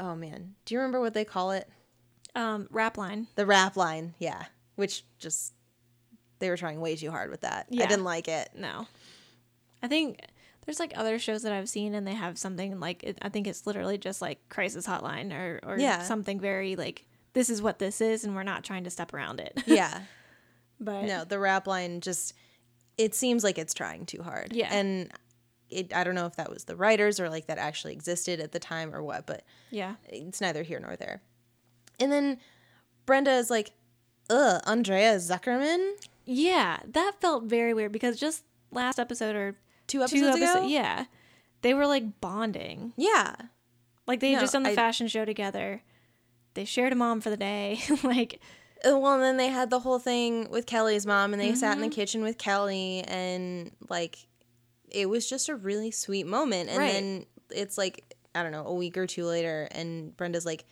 oh 0.00 0.16
man, 0.16 0.56
do 0.64 0.74
you 0.74 0.80
remember 0.80 1.00
what 1.00 1.14
they 1.14 1.24
call 1.24 1.52
it? 1.52 1.68
Um, 2.34 2.66
rap 2.72 2.98
line. 2.98 3.28
The 3.36 3.46
rap 3.46 3.76
line, 3.76 4.14
yeah, 4.18 4.46
which 4.74 5.04
just 5.20 5.54
they 6.40 6.50
were 6.50 6.56
trying 6.56 6.80
way 6.80 6.96
too 6.96 7.10
hard 7.10 7.30
with 7.30 7.42
that. 7.42 7.66
I 7.72 7.86
didn't 7.86 8.04
like 8.04 8.28
it. 8.28 8.50
No. 8.56 8.86
I 9.82 9.88
think 9.88 10.20
there's 10.66 10.78
like 10.80 10.92
other 10.96 11.18
shows 11.18 11.42
that 11.42 11.52
I've 11.52 11.68
seen 11.68 11.94
and 11.94 12.06
they 12.06 12.14
have 12.14 12.36
something 12.38 12.80
like 12.80 13.02
it, 13.02 13.18
I 13.22 13.28
think 13.28 13.46
it's 13.46 13.66
literally 13.66 13.96
just 13.98 14.20
like 14.20 14.46
crisis 14.48 14.86
hotline 14.86 15.32
or 15.32 15.60
or 15.62 15.78
Yeah. 15.78 16.02
something 16.02 16.38
very 16.40 16.76
like 16.76 17.06
this 17.32 17.48
is 17.48 17.62
what 17.62 17.78
this 17.78 18.00
is 18.00 18.24
and 18.24 18.34
we're 18.34 18.42
not 18.42 18.64
trying 18.64 18.84
to 18.84 18.90
step 18.90 19.14
around 19.14 19.40
it. 19.40 19.62
Yeah. 19.66 20.00
but 20.80 21.04
No, 21.04 21.24
the 21.24 21.38
rap 21.38 21.66
line 21.66 22.00
just 22.00 22.34
it 22.98 23.14
seems 23.14 23.42
like 23.44 23.56
it's 23.58 23.72
trying 23.72 24.04
too 24.04 24.22
hard. 24.22 24.52
Yeah. 24.52 24.68
And 24.72 25.10
it 25.70 25.94
I 25.94 26.04
don't 26.04 26.14
know 26.14 26.26
if 26.26 26.36
that 26.36 26.50
was 26.50 26.64
the 26.64 26.76
writers 26.76 27.20
or 27.20 27.30
like 27.30 27.46
that 27.46 27.58
actually 27.58 27.92
existed 27.94 28.40
at 28.40 28.52
the 28.52 28.58
time 28.58 28.94
or 28.94 29.02
what, 29.02 29.26
but 29.26 29.44
yeah. 29.70 29.94
it's 30.08 30.40
neither 30.40 30.62
here 30.62 30.80
nor 30.80 30.96
there. 30.96 31.22
And 31.98 32.10
then 32.12 32.38
Brenda 33.06 33.32
is 33.32 33.50
like, 33.50 33.72
ugh, 34.28 34.60
Andrea 34.66 35.16
Zuckerman? 35.16 35.92
Yeah, 36.24 36.78
that 36.86 37.12
felt 37.20 37.44
very 37.44 37.74
weird 37.74 37.92
because 37.92 38.18
just 38.18 38.44
last 38.70 38.98
episode 38.98 39.34
or 39.36 39.56
Two 39.86 39.98
two 39.98 40.02
episodes 40.04 40.36
ago? 40.36 40.66
yeah, 40.66 41.06
they 41.62 41.74
were 41.74 41.86
like 41.86 42.20
bonding. 42.20 42.92
Yeah. 42.96 43.34
Like 44.06 44.20
they 44.20 44.32
No, 44.34 44.40
just 44.40 44.54
on 44.54 44.62
the 44.62 44.70
I- 44.70 44.74
fashion 44.74 45.08
show 45.08 45.24
together. 45.24 45.82
They 46.54 46.64
shared 46.64 46.92
a 46.92 46.96
mom 46.96 47.20
for 47.20 47.30
the 47.30 47.36
day. 47.36 47.80
like 48.02 48.40
Uh, 48.84 48.98
Well, 48.98 49.14
and 49.14 49.22
then 49.22 49.36
they 49.36 49.48
had 49.48 49.70
the 49.70 49.80
whole 49.80 49.98
thing 49.98 50.48
with 50.50 50.66
Kelly's 50.66 51.06
mom, 51.06 51.32
and 51.32 51.40
they 51.40 51.54
sat 51.54 51.76
in 51.76 51.82
the 51.82 51.88
kitchen 51.88 52.22
with 52.22 52.38
Kelly, 52.38 53.04
and 53.06 53.72
like 53.88 54.18
it 54.88 55.08
was 55.08 55.28
just 55.28 55.48
a 55.48 55.54
really 55.54 55.90
sweet 55.90 56.26
moment. 56.26 56.68
And 56.70 56.78
Right. 56.78 56.92
then 56.92 57.26
it's 57.50 57.76
like 57.78 58.04
I 58.34 58.42
don't 58.44 58.52
know, 58.52 58.64
a 58.66 58.74
week 58.74 58.96
or 58.96 59.06
two 59.08 59.24
later, 59.26 59.66
and 59.72 60.16
Brenda's 60.16 60.46
like, 60.46 60.64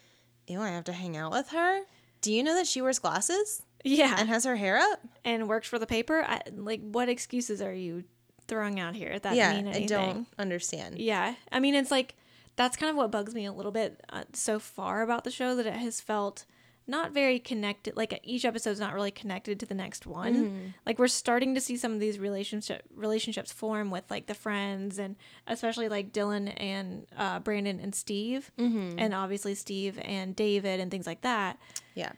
"Ew, 0.47 0.61
I 0.61 0.69
have 0.69 0.85
to 0.85 0.93
hang 0.93 1.17
out 1.17 1.33
with 1.33 1.49
her." 1.51 1.81
Do 2.21 2.33
you 2.33 2.43
know 2.45 2.55
that 2.55 2.67
she 2.67 2.81
wears 2.81 2.99
glasses 3.01 3.63
yeah, 3.85 4.17
and 4.19 4.29
has 4.29 4.45
her 4.45 4.57
hair 4.57 4.79
up? 4.79 5.01
and 5.25 5.49
works 5.49 5.69
for 5.69 5.79
the 5.79 5.87
paper. 5.87 6.25
I, 6.27 6.41
like 6.55 6.81
what 6.83 7.09
excuses 7.09 7.61
are 7.63 7.75
you 7.75 8.05
throwing 8.47 8.81
out 8.81 8.95
here 8.97 9.19
that 9.19 9.37
yeah, 9.37 9.55
mean 9.61 9.69
I 9.69 9.85
don't 9.87 10.27
understand. 10.39 10.99
Yeah, 10.99 11.35
I 11.53 11.61
mean, 11.61 11.75
it's 11.75 11.91
like 11.91 12.15
that's 12.57 12.77
kind 12.77 12.91
of 12.91 12.97
what 12.97 13.11
bugs 13.11 13.35
me 13.35 13.45
a 13.47 13.53
little 13.53 13.73
bit 13.73 14.01
uh, 14.11 14.25
so 14.33 14.59
far 14.59 15.03
about 15.03 15.25
the 15.25 15.31
show 15.31 15.55
that 15.57 15.67
it 15.67 15.75
has 15.75 16.01
felt 16.01 16.45
not 16.91 17.13
very 17.13 17.39
connected. 17.39 17.95
Like 17.97 18.19
each 18.23 18.47
episode's 18.47 18.81
not 18.81 18.95
really 18.95 19.11
connected 19.11 19.61
to 19.61 19.67
the 19.67 19.75
next 19.75 20.07
one. 20.07 20.35
Mm-hmm. 20.35 20.67
Like 20.87 20.99
we're 20.99 21.07
starting 21.09 21.55
to 21.55 21.61
see 21.61 21.77
some 21.77 21.93
of 21.93 22.01
these 22.01 22.19
relationship 22.19 22.83
relationships 22.95 23.53
form 23.53 23.91
with 23.91 24.05
like 24.11 24.27
the 24.27 24.35
friends 24.35 24.99
and 24.99 25.15
especially 25.47 25.91
like 25.91 26.13
Dylan 26.15 26.51
and 26.57 27.07
uh, 27.17 27.41
Brandon 27.41 27.79
and 27.81 27.95
Steve, 27.95 28.51
Mm-hmm. 28.59 28.99
and 28.99 29.13
obviously 29.15 29.55
Steve 29.55 29.99
and 30.03 30.35
David 30.35 30.81
and 30.81 30.91
things 30.91 31.07
like 31.07 31.21
that. 31.21 31.59
Yeah, 31.95 32.13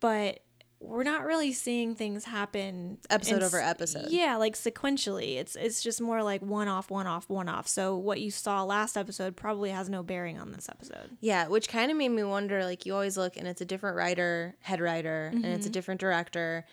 But 0.00 0.40
we're 0.82 1.04
not 1.04 1.24
really 1.24 1.52
seeing 1.52 1.94
things 1.94 2.24
happen 2.24 2.98
Episode 3.08 3.36
in 3.36 3.42
over 3.44 3.60
episode. 3.60 4.06
Yeah, 4.10 4.36
like 4.36 4.54
sequentially. 4.54 5.36
It's 5.36 5.54
it's 5.56 5.82
just 5.82 6.00
more 6.00 6.22
like 6.22 6.42
one 6.42 6.68
off, 6.68 6.90
one 6.90 7.06
off, 7.06 7.28
one 7.30 7.48
off. 7.48 7.68
So 7.68 7.96
what 7.96 8.20
you 8.20 8.30
saw 8.30 8.64
last 8.64 8.96
episode 8.96 9.36
probably 9.36 9.70
has 9.70 9.88
no 9.88 10.02
bearing 10.02 10.38
on 10.38 10.52
this 10.52 10.68
episode. 10.68 11.16
yeah, 11.20 11.46
which 11.48 11.68
kind 11.68 11.90
of 11.90 11.96
made 11.96 12.08
me 12.10 12.24
wonder. 12.24 12.64
Like 12.64 12.84
you 12.84 12.94
always 12.94 13.16
look, 13.16 13.36
and 13.36 13.46
it's 13.46 13.60
a 13.60 13.64
different 13.64 13.96
writer, 13.96 14.56
head 14.60 14.80
writer, 14.80 15.30
and 15.32 15.44
it's 15.46 15.64
a 15.66 15.68
Mm-hmm. 15.68 15.72
different 15.72 16.00
director. 16.00 16.66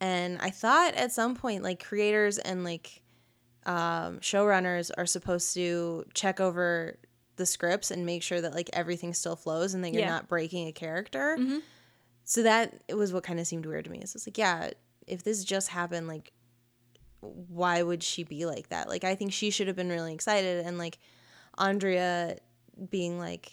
And 0.00 0.38
I 0.40 0.50
thought 0.50 0.94
at 0.94 1.12
some 1.12 1.34
point, 1.34 1.62
like 1.62 1.82
creators 1.82 2.38
and 2.38 2.64
like 2.64 3.00
um, 3.66 4.18
showrunners 4.20 4.90
are 4.98 5.06
supposed 5.06 5.54
to 5.54 6.04
check 6.12 6.38
over 6.40 6.98
the 7.36 7.46
scripts 7.46 7.90
and 7.90 8.04
make 8.04 8.22
sure 8.22 8.40
that 8.40 8.54
like 8.54 8.70
everything 8.74 9.14
still 9.14 9.36
flows 9.36 9.74
and 9.74 9.82
that 9.84 9.92
you're 9.92 10.02
Yeah. 10.02 10.10
not 10.10 10.28
breaking 10.28 10.68
a 10.68 10.72
character. 10.72 11.36
Mhm. 11.40 11.62
So 12.24 12.42
that 12.42 12.82
it 12.88 12.94
was 12.94 13.12
what 13.12 13.22
kind 13.22 13.38
of 13.38 13.46
seemed 13.46 13.66
weird 13.66 13.84
to 13.84 13.90
me. 13.90 14.00
So 14.06 14.16
it's 14.16 14.26
like, 14.26 14.38
yeah, 14.38 14.70
if 15.06 15.22
this 15.22 15.44
just 15.44 15.68
happened 15.68 16.08
like 16.08 16.32
why 17.20 17.82
would 17.82 18.02
she 18.02 18.22
be 18.22 18.44
like 18.46 18.68
that? 18.68 18.88
Like 18.88 19.04
I 19.04 19.14
think 19.14 19.32
she 19.32 19.50
should 19.50 19.66
have 19.66 19.76
been 19.76 19.88
really 19.88 20.12
excited 20.12 20.64
and 20.66 20.78
like 20.78 20.98
Andrea 21.56 22.36
being 22.90 23.18
like 23.18 23.52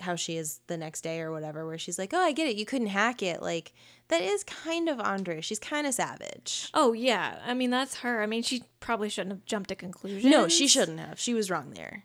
how 0.00 0.16
she 0.16 0.36
is 0.36 0.60
the 0.66 0.76
next 0.76 1.00
day 1.02 1.20
or 1.20 1.30
whatever 1.32 1.66
where 1.66 1.78
she's 1.78 1.98
like, 1.98 2.12
"Oh, 2.12 2.20
I 2.20 2.32
get 2.32 2.46
it. 2.48 2.56
You 2.56 2.64
couldn't 2.66 2.88
hack 2.88 3.22
it." 3.22 3.40
Like 3.42 3.72
that 4.08 4.22
is 4.22 4.44
kind 4.44 4.88
of 4.88 5.00
Andrea. 5.00 5.40
She's 5.42 5.58
kind 5.58 5.86
of 5.86 5.94
savage. 5.94 6.68
Oh 6.74 6.92
yeah, 6.92 7.40
I 7.46 7.54
mean 7.54 7.70
that's 7.70 7.96
her. 7.96 8.22
I 8.22 8.26
mean 8.26 8.42
she 8.42 8.62
probably 8.80 9.08
shouldn't 9.08 9.32
have 9.32 9.44
jumped 9.44 9.68
to 9.70 9.74
conclusions. 9.74 10.24
No, 10.30 10.46
she 10.48 10.68
shouldn't 10.68 11.00
have. 11.00 11.18
She 11.18 11.34
was 11.34 11.50
wrong 11.50 11.70
there. 11.74 12.04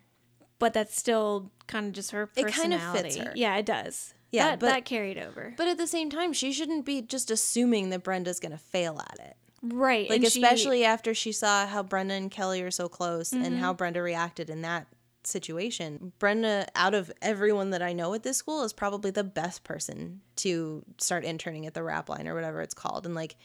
But 0.60 0.74
that's 0.74 0.98
still 0.98 1.52
kind 1.68 1.88
of 1.88 1.94
just 1.94 2.12
her 2.12 2.24
It 2.36 2.46
personality. 2.46 2.60
kind 2.62 2.74
of 2.74 3.02
fits 3.04 3.18
her. 3.18 3.32
Yeah, 3.36 3.58
it 3.58 3.66
does. 3.66 4.14
Yeah, 4.32 4.50
that, 4.50 4.60
but- 4.60 4.68
that 4.68 4.86
carried 4.86 5.18
over. 5.18 5.54
But 5.58 5.68
at 5.68 5.78
the 5.78 5.88
same 5.88 6.10
time, 6.10 6.34
she 6.34 6.52
shouldn't 6.52 6.86
be 6.86 7.02
just 7.02 7.32
assuming 7.32 7.90
that 7.90 8.04
Brenda's 8.04 8.40
going 8.40 8.52
to 8.52 8.58
fail 8.58 9.00
at 9.00 9.20
it. 9.20 9.36
right, 9.62 10.10
Like 10.10 10.22
and 10.24 10.32
she- 10.32 10.42
especially 10.42 10.86
after 10.86 11.14
she 11.14 11.32
saw 11.32 11.66
how 11.66 11.84
Brenda 11.84 12.14
and 12.14 12.30
Kelly 12.32 12.62
are 12.62 12.72
so 12.72 12.88
close 12.88 13.32
and 13.34 13.44
Mm-hmm. 13.46 13.58
how 13.58 13.74
Brenda 13.74 14.02
reacted 14.02 14.50
in 14.50 14.62
that 14.62 14.88
situation. 15.24 16.14
Brenda, 16.20 16.68
out 16.76 16.94
of 16.94 17.12
everyone 17.22 17.72
that 17.72 17.82
I 17.82 17.92
know 17.94 18.14
at 18.14 18.24
this 18.24 18.38
school, 18.38 18.64
is 18.64 18.72
probably 18.74 19.12
the 19.12 19.24
best 19.24 19.64
person 19.64 20.22
to 20.38 20.84
start 20.98 21.26
interning 21.26 21.66
at 21.66 21.74
the 21.74 21.84
rap 21.84 22.08
line 22.10 22.28
or 22.28 22.36
whatever 22.36 22.62
it's 22.62 22.74
called 22.74 23.06
and 23.06 23.14
like 23.16 23.36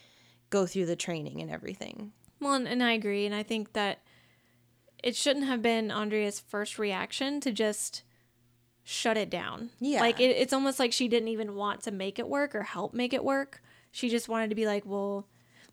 go 0.50 0.66
through 0.66 0.86
the 0.86 0.96
training 0.96 1.40
and 1.42 1.50
everything. 1.50 2.12
Well, 2.40 2.54
and, 2.54 2.68
and 2.68 2.82
I 2.82 2.92
agree, 2.92 3.26
and 3.26 3.34
I 3.34 3.42
think 3.42 3.72
that 3.72 4.00
it 5.02 5.16
shouldn't 5.16 5.46
have 5.46 5.62
been 5.62 5.90
Andrea's 5.90 6.40
first 6.40 6.78
reaction 6.78 7.40
to 7.40 7.50
just 7.52 8.02
shut 8.84 9.16
it 9.16 9.30
down. 9.30 9.70
Yeah. 9.80 10.00
like 10.00 10.20
it, 10.20 10.30
it's 10.36 10.52
almost 10.52 10.78
like 10.78 10.92
she 10.92 11.08
didn't 11.08 11.28
even 11.28 11.54
want 11.56 11.82
to 11.84 11.90
make 11.90 12.18
it 12.18 12.28
work 12.28 12.54
or 12.54 12.62
help 12.62 12.94
make 12.94 13.12
it 13.12 13.24
work. 13.24 13.62
She 13.90 14.08
just 14.08 14.28
wanted 14.28 14.50
to 14.50 14.54
be 14.54 14.66
like, 14.66 14.84
well. 14.86 15.26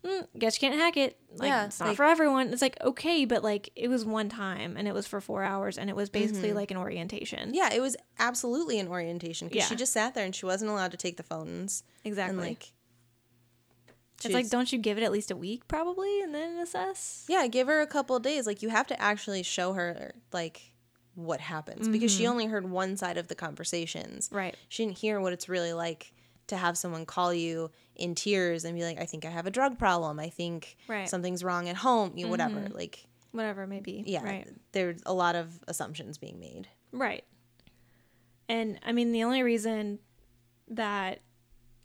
Mm, 0.04 0.26
guess 0.36 0.60
you 0.60 0.68
can't 0.68 0.80
hack 0.80 0.96
it. 0.96 1.16
Like, 1.36 1.46
Yeah, 1.48 1.66
it's 1.66 1.78
not 1.78 1.90
like- 1.90 1.96
for 1.96 2.02
everyone. 2.04 2.52
It's 2.52 2.60
like 2.60 2.76
okay, 2.82 3.24
but 3.24 3.44
like 3.44 3.70
it 3.76 3.86
was 3.86 4.04
one 4.04 4.28
time 4.28 4.76
and 4.76 4.88
it 4.88 4.94
was 4.94 5.06
for 5.06 5.20
four 5.20 5.44
hours 5.44 5.78
and 5.78 5.88
it 5.88 5.94
was 5.94 6.10
basically 6.10 6.48
Mm-hmm. 6.48 6.56
like 6.56 6.70
an 6.72 6.76
orientation. 6.76 7.54
Yeah, 7.54 7.72
it 7.72 7.80
was 7.80 7.96
absolutely 8.18 8.80
an 8.80 8.88
orientation 8.88 9.46
because 9.46 9.60
Yeah. 9.62 9.66
she 9.68 9.76
just 9.76 9.92
sat 9.92 10.14
there 10.14 10.24
and 10.24 10.34
she 10.34 10.44
wasn't 10.44 10.72
allowed 10.72 10.90
to 10.90 10.96
take 10.96 11.18
the 11.18 11.22
phones. 11.22 11.84
exactly. 12.02 12.36
And 12.36 12.48
like, 12.48 12.72
it's 14.24 14.34
like, 14.34 14.50
don't 14.50 14.72
you 14.72 14.78
give 14.78 14.98
it 14.98 15.02
at 15.04 15.12
least 15.12 15.30
a 15.30 15.36
week 15.36 15.68
probably 15.68 16.20
and 16.22 16.34
then 16.34 16.56
assess? 16.58 17.24
Yeah, 17.28 17.46
give 17.46 17.66
her 17.68 17.80
a 17.80 17.86
couple 17.86 18.16
of 18.16 18.22
days. 18.24 18.44
Like 18.44 18.60
you 18.62 18.70
have 18.70 18.88
to 18.88 19.00
actually 19.00 19.44
show 19.44 19.72
her 19.74 20.14
like 20.32 20.71
what 21.14 21.40
happens 21.40 21.88
because 21.88 22.10
she 22.10 22.26
only 22.26 22.46
heard 22.46 22.68
one 22.70 22.96
side 22.96 23.18
of 23.18 23.28
the 23.28 23.34
conversations. 23.34 24.26
Mm-hmm. 24.28 24.36
Right. 24.36 24.56
She 24.68 24.84
didn't 24.84 24.98
hear 24.98 25.20
what 25.20 25.32
it's 25.32 25.48
really 25.48 25.72
like 25.72 26.12
to 26.48 26.56
have 26.56 26.76
someone 26.76 27.06
call 27.06 27.32
you 27.34 27.70
in 27.96 28.14
tears 28.14 28.64
and 28.64 28.74
be 28.76 28.82
like, 28.82 28.98
"I 29.00 29.04
think 29.04 29.24
I 29.24 29.30
have 29.30 29.46
a 29.46 29.50
drug 29.50 29.78
problem. 29.78 30.18
I 30.18 30.28
think 30.30 30.76
Right. 30.88 30.98
Mm-hmm. 31.00 31.06
something's 31.08 31.44
wrong 31.44 31.68
at 31.68 31.76
home." 31.76 32.12
You 32.16 32.24
know, 32.24 32.30
whatever. 32.30 32.68
Like, 32.72 33.06
Whatever, 33.32 33.66
maybe. 33.66 34.02
yeah, 34.06 34.22
Right. 34.24 34.48
there's 34.72 35.00
a 35.06 35.12
lot 35.14 35.34
of 35.36 35.60
assumptions 35.68 36.18
being 36.18 36.38
made. 36.40 36.68
Right. 36.92 37.24
And 38.48 38.78
I 38.84 38.92
mean, 38.92 39.12
the 39.12 39.24
only 39.24 39.42
reason 39.42 39.98
that, 40.68 41.20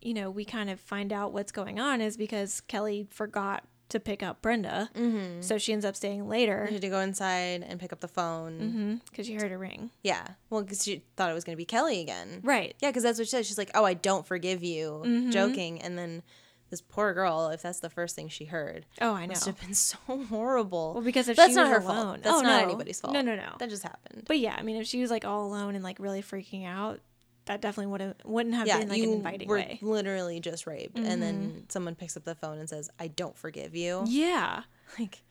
you 0.00 0.12
know, 0.14 0.30
we 0.30 0.44
kind 0.44 0.68
of 0.70 0.80
find 0.80 1.12
out 1.12 1.32
what's 1.32 1.52
going 1.52 1.78
on 1.80 2.00
is 2.00 2.16
because 2.16 2.60
Kelly 2.62 3.06
forgot 3.10 3.64
to 3.90 3.98
pick 4.00 4.22
up 4.22 4.42
Brenda. 4.42 4.90
Mm-hmm. 4.94 5.40
So 5.42 5.56
she 5.58 5.72
ends 5.72 5.84
up 5.84 5.96
staying 5.96 6.28
later 6.28 6.66
She 6.68 6.74
had 6.74 6.82
to 6.82 6.88
go 6.88 7.00
inside 7.00 7.64
and 7.66 7.80
pick 7.80 7.92
up 7.92 8.00
the 8.00 8.08
phone. 8.08 9.00
because 9.10 9.26
she 9.26 9.34
heard 9.34 9.50
a 9.52 9.58
ring. 9.58 9.90
Yeah, 10.02 10.26
well, 10.50 10.62
because 10.62 10.84
she 10.84 11.02
thought 11.16 11.30
it 11.30 11.34
was 11.34 11.44
going 11.44 11.54
to 11.54 11.58
be 11.60 11.64
Kelly 11.64 12.00
again. 12.00 12.40
Right. 12.42 12.74
Yeah, 12.80 12.90
because 12.90 13.02
that's 13.02 13.18
what 13.18 13.26
she 13.26 13.30
said. 13.30 13.46
She's 13.46 13.58
like, 13.58 13.70
"Oh, 13.74 13.84
I 13.84 13.94
don't 13.94 14.26
forgive 14.26 14.62
you," 14.62 15.02
Mm-hmm. 15.06 15.30
joking, 15.30 15.80
and 15.82 15.96
then 15.96 16.22
this 16.70 16.82
poor 16.82 17.14
girl, 17.14 17.48
if 17.48 17.62
that's 17.62 17.80
the 17.80 17.88
first 17.88 18.14
thing 18.14 18.28
she 18.28 18.44
heard, 18.44 18.84
Oh, 19.00 19.14
I 19.14 19.22
know. 19.24 19.28
must 19.28 19.46
have 19.46 19.58
been 19.58 19.72
so 19.90 19.96
horrible. 20.28 20.92
Well, 20.94 21.02
because 21.02 21.28
if 21.30 21.36
that's 21.38 21.54
not 21.54 21.68
her 21.68 21.78
alone- 21.78 21.96
fault. 22.20 22.22
That's 22.22 22.36
Oh, 22.36 22.40
not 22.42 22.60
no. 22.60 22.68
anybody's 22.68 23.00
fault. 23.00 23.14
No, 23.14 23.22
no, 23.22 23.36
no. 23.36 23.54
That 23.58 23.70
just 23.70 23.84
happened. 23.84 24.24
But 24.26 24.38
yeah, 24.38 24.54
I 24.58 24.62
mean, 24.62 24.76
if 24.76 24.86
she 24.86 25.00
was 25.00 25.10
like 25.10 25.24
all 25.24 25.46
alone 25.46 25.74
and 25.74 25.82
like 25.82 25.98
really 25.98 26.22
freaking 26.22 26.66
out, 26.66 27.00
that 27.48 27.60
definitely 27.60 27.90
would 27.90 28.00
have 28.00 28.14
wouldn't 28.24 28.54
have 28.54 28.66
yeah, 28.66 28.78
been 28.78 28.88
like 28.88 29.02
an 29.02 29.12
inviting 29.12 29.48
were 29.48 29.56
way. 29.56 29.72
Mm-hmm. 29.74 29.88
literally 29.88 30.40
just 30.40 30.66
raped, 30.66 30.98
and 30.98 31.20
then 31.20 31.64
someone 31.68 31.94
picks 31.94 32.16
up 32.16 32.24
the 32.24 32.34
phone 32.34 32.58
and 32.58 32.68
says, 32.68 32.90
"I 32.98 33.08
don't 33.08 33.36
forgive 33.36 33.74
you." 33.74 34.04
Yeah. 34.06 34.62
Like, 34.98 35.22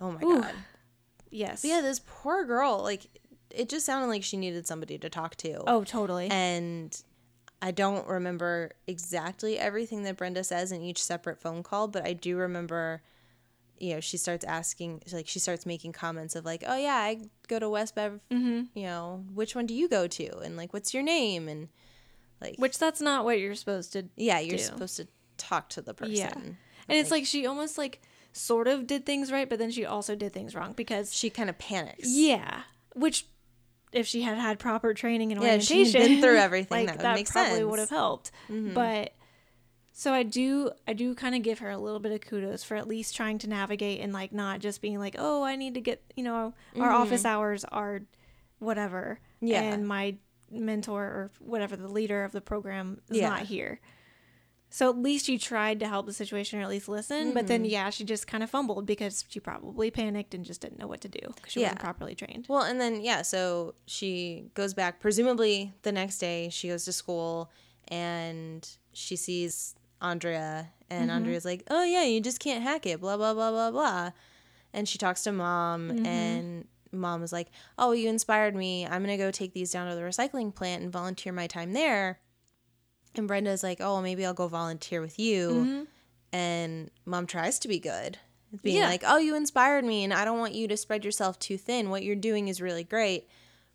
oh 0.00 0.12
my 0.12 0.20
Ooh. 0.24 0.40
god. 0.40 0.54
Yes. 1.30 1.62
But 1.62 1.68
yeah, 1.68 1.80
this 1.80 2.00
poor 2.04 2.44
girl. 2.44 2.82
Like, 2.82 3.06
it 3.50 3.68
just 3.68 3.86
sounded 3.86 4.08
like 4.08 4.24
she 4.24 4.36
needed 4.36 4.66
somebody 4.66 4.98
to 4.98 5.08
talk 5.08 5.36
to. 5.36 5.62
Oh, 5.66 5.84
totally. 5.84 6.28
And 6.30 7.00
I 7.62 7.70
don't 7.70 8.06
remember 8.06 8.72
exactly 8.86 9.58
everything 9.58 10.02
that 10.04 10.16
Brenda 10.16 10.42
says 10.44 10.72
in 10.72 10.82
each 10.82 11.02
separate 11.02 11.40
phone 11.40 11.62
call, 11.62 11.88
but 11.88 12.06
I 12.06 12.14
do 12.14 12.36
remember, 12.36 13.02
you 13.80 13.94
know, 13.94 14.00
she 14.00 14.16
starts 14.18 14.44
asking, 14.44 15.02
like, 15.12 15.26
she 15.26 15.38
starts 15.38 15.64
making 15.66 15.92
comments 15.92 16.36
of, 16.36 16.44
like, 16.44 16.62
oh, 16.66 16.76
yeah, 16.76 16.94
I 16.96 17.22
go 17.48 17.58
to 17.58 17.68
West 17.68 17.94
Bev, 17.94 18.20
Mm-hmm. 18.30 18.62
you 18.78 18.84
know, 18.84 19.24
which 19.32 19.54
one 19.54 19.66
do 19.66 19.74
you 19.74 19.88
go 19.88 20.06
to? 20.06 20.38
And, 20.38 20.56
like, 20.56 20.72
what's 20.72 20.92
your 20.94 21.02
name? 21.02 21.48
And, 21.48 21.68
like, 22.40 22.56
Which 22.58 22.78
that's 22.78 23.00
not 23.00 23.24
what 23.24 23.38
you're 23.40 23.54
supposed 23.54 23.92
to 23.94 24.04
yeah, 24.16 24.38
you're 24.38 24.58
do. 24.58 24.62
supposed 24.62 24.96
to 24.98 25.08
talk 25.38 25.68
to 25.70 25.80
the 25.82 25.94
person. 25.94 26.14
Yeah. 26.14 26.32
And 26.34 26.98
it's 26.98 27.10
like 27.10 27.24
she 27.26 27.46
almost 27.46 27.78
like 27.78 28.00
sort 28.32 28.66
of 28.68 28.86
did 28.86 29.06
things 29.06 29.30
right, 29.32 29.48
but 29.48 29.58
then 29.58 29.70
she 29.70 29.84
also 29.86 30.14
did 30.16 30.32
things 30.32 30.54
wrong 30.54 30.72
because 30.72 31.14
She 31.14 31.30
kind 31.30 31.48
of 31.50 31.56
panics. 31.58 32.08
yeah, 32.08 32.62
which 32.94 33.26
if 33.92 34.06
she 34.06 34.22
had 34.22 34.38
had 34.38 34.58
proper 34.58 34.92
training 34.94 35.32
and 35.32 35.40
Yeah, 35.42 35.54
if 35.54 35.62
she'd 35.62 35.74
orientation, 35.86 36.00
been 36.14 36.20
through 36.22 36.36
everything, 36.48 36.86
like, 36.86 36.98
that 36.98 37.12
would 37.12 37.14
make 37.20 37.28
probably 37.28 37.50
sense. 37.50 37.60
Mm-hmm. 37.60 37.70
would 37.70 37.78
have 37.78 37.90
helped. 37.90 38.30
But 38.48 39.12
so 40.00 40.14
I 40.14 40.22
do, 40.22 40.70
I 40.88 40.94
do 40.94 41.14
kind 41.14 41.34
of 41.34 41.42
give 41.42 41.58
her 41.58 41.68
a 41.68 41.76
little 41.76 42.00
bit 42.00 42.10
of 42.12 42.22
kudos 42.22 42.64
for 42.64 42.74
at 42.74 42.88
least 42.88 43.14
trying 43.14 43.36
to 43.40 43.48
navigate 43.50 44.00
and 44.00 44.14
like 44.14 44.32
not 44.32 44.60
just 44.60 44.80
being 44.80 44.98
like, 44.98 45.14
oh, 45.18 45.42
I 45.42 45.56
need 45.56 45.74
to 45.74 45.80
get, 45.82 46.02
you 46.16 46.24
know, 46.24 46.54
our 46.78 46.90
office 46.90 47.26
hours 47.26 47.64
are 47.66 48.00
whatever, 48.60 49.20
Mm-hmm. 49.42 49.46
Yeah. 49.52 49.62
and 49.62 49.86
my 49.86 50.16
mentor 50.50 51.02
or 51.04 51.30
whatever 51.38 51.76
the 51.76 51.86
leader 51.88 52.24
of 52.24 52.32
the 52.32 52.40
program 52.40 53.02
is 53.10 53.18
Yeah. 53.18 53.28
not 53.28 53.42
here. 53.42 53.78
So 54.70 54.88
at 54.88 54.96
least 54.96 55.26
she 55.26 55.36
tried 55.36 55.80
to 55.80 55.88
help 55.88 56.06
the 56.06 56.12
situation 56.14 56.58
or 56.60 56.62
at 56.62 56.68
least 56.70 56.88
listen. 56.88 57.34
But 57.34 57.40
Mm-hmm. 57.40 57.46
then, 57.48 57.64
yeah, 57.66 57.90
she 57.90 58.04
just 58.04 58.26
kind 58.26 58.42
of 58.42 58.48
fumbled 58.48 58.86
because 58.86 59.24
she 59.28 59.38
probably 59.40 59.90
panicked 59.90 60.32
and 60.34 60.44
just 60.46 60.62
didn't 60.62 60.78
know 60.78 60.86
what 60.86 61.00
to 61.02 61.08
do 61.08 61.18
because 61.34 61.52
she 61.52 61.60
wasn't 61.60 61.80
properly 61.80 62.14
trained. 62.14 62.46
Well, 62.48 62.62
and 62.62 62.80
then 62.80 63.02
yeah, 63.02 63.20
so 63.22 63.74
she 63.84 64.50
goes 64.54 64.72
back. 64.72 64.98
Presumably 65.00 65.74
the 65.82 65.92
next 65.92 66.18
day, 66.20 66.48
she 66.50 66.68
goes 66.68 66.84
to 66.86 66.92
school 66.92 67.50
and 67.88 68.66
she 68.92 69.16
sees 69.16 69.74
Andrea, 70.00 70.68
and 70.88 71.08
mm-hmm. 71.08 71.16
Andrea's 71.16 71.44
like, 71.44 71.64
"Oh 71.70 71.84
yeah, 71.84 72.04
you 72.04 72.20
just 72.20 72.40
can't 72.40 72.62
hack 72.62 72.86
it." 72.86 73.00
Blah 73.00 73.16
blah 73.16 73.34
blah 73.34 73.50
blah 73.50 73.70
blah. 73.70 74.10
And 74.72 74.88
she 74.88 74.98
talks 74.98 75.22
to 75.24 75.32
mom, 75.32 75.88
mm-hmm. 75.90 76.06
and 76.06 76.68
mom 76.92 77.20
was 77.20 77.32
like, 77.32 77.48
"Oh, 77.78 77.92
you 77.92 78.08
inspired 78.08 78.54
me. 78.54 78.86
I'm 78.86 79.02
gonna 79.02 79.16
go 79.16 79.30
take 79.30 79.52
these 79.52 79.72
down 79.72 79.88
to 79.88 79.94
the 79.96 80.02
recycling 80.02 80.54
plant 80.54 80.82
and 80.82 80.92
volunteer 80.92 81.32
my 81.32 81.46
time 81.46 81.72
there." 81.72 82.20
And 83.16 83.26
Brenda's 83.26 83.62
like, 83.62 83.80
"Oh, 83.80 84.00
maybe 84.00 84.24
I'll 84.24 84.34
go 84.34 84.48
volunteer 84.48 85.00
with 85.00 85.18
you." 85.18 85.48
Mm-hmm. 85.50 85.82
And 86.32 86.90
mom 87.04 87.26
tries 87.26 87.58
to 87.60 87.68
be 87.68 87.80
good, 87.80 88.18
being 88.62 88.78
Yeah. 88.78 88.86
like, 88.88 89.02
"Oh, 89.04 89.18
you 89.18 89.34
inspired 89.34 89.84
me, 89.84 90.04
and 90.04 90.14
I 90.14 90.24
don't 90.24 90.38
want 90.38 90.54
you 90.54 90.68
to 90.68 90.76
spread 90.76 91.04
yourself 91.04 91.38
too 91.40 91.58
thin. 91.58 91.90
What 91.90 92.04
you're 92.04 92.14
doing 92.16 92.46
is 92.48 92.60
really 92.62 92.84
great." 92.84 93.28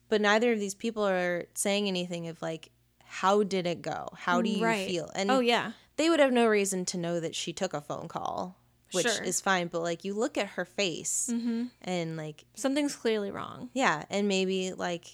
But 0.08 0.22
neither 0.22 0.54
of 0.54 0.60
these 0.60 0.76
people 0.76 1.06
are 1.06 1.46
saying 1.56 1.88
anything 1.88 2.28
of 2.30 2.42
like, 2.42 2.72
"How 3.04 3.44
did 3.44 3.68
it 3.68 3.82
go? 3.82 4.08
How 4.16 4.42
do 4.42 4.50
you 4.50 4.64
Right. 4.64 4.88
feel?" 4.88 5.12
And 5.16 5.30
oh, 5.30 5.40
yeah. 5.40 5.74
They 5.98 6.10
would 6.10 6.20
have 6.20 6.32
no 6.34 6.48
reason 6.48 6.86
to 6.86 6.98
know 6.98 7.20
that 7.20 7.36
she 7.36 7.54
took 7.54 7.74
a 7.74 7.82
phone 7.82 8.08
call, 8.08 8.58
which 8.92 9.08
Sure. 9.08 9.24
is 9.24 9.42
fine. 9.42 9.68
But 9.68 9.82
like, 9.82 10.04
you 10.06 10.14
look 10.14 10.38
at 10.38 10.48
her 10.50 10.66
face, 10.66 11.30
Mm-hmm. 11.32 11.64
and 11.82 12.18
like, 12.18 12.46
Something's 12.56 12.96
clearly 12.96 13.32
wrong. 13.32 13.70
yeah, 13.74 14.04
and 14.10 14.28
maybe 14.28 14.74
like 14.74 15.08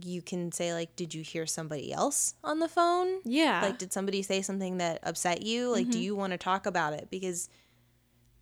you 0.00 0.20
can 0.22 0.52
say 0.52 0.74
like, 0.74 0.94
"Did 0.96 1.14
you 1.14 1.22
hear 1.22 1.46
somebody 1.46 1.92
else 1.92 2.34
on 2.44 2.58
the 2.60 2.68
phone?" 2.68 3.20
Yeah. 3.24 3.62
like 3.62 3.78
did 3.78 3.92
somebody 3.92 4.22
say 4.22 4.42
something 4.42 4.76
that 4.78 5.00
upset 5.02 5.42
you 5.42 5.70
like 5.70 5.84
Mm-hmm. 5.84 5.90
do 5.92 5.98
you 6.00 6.14
want 6.14 6.32
to 6.32 6.36
talk 6.38 6.66
about 6.66 6.92
it 6.92 7.08
because 7.10 7.48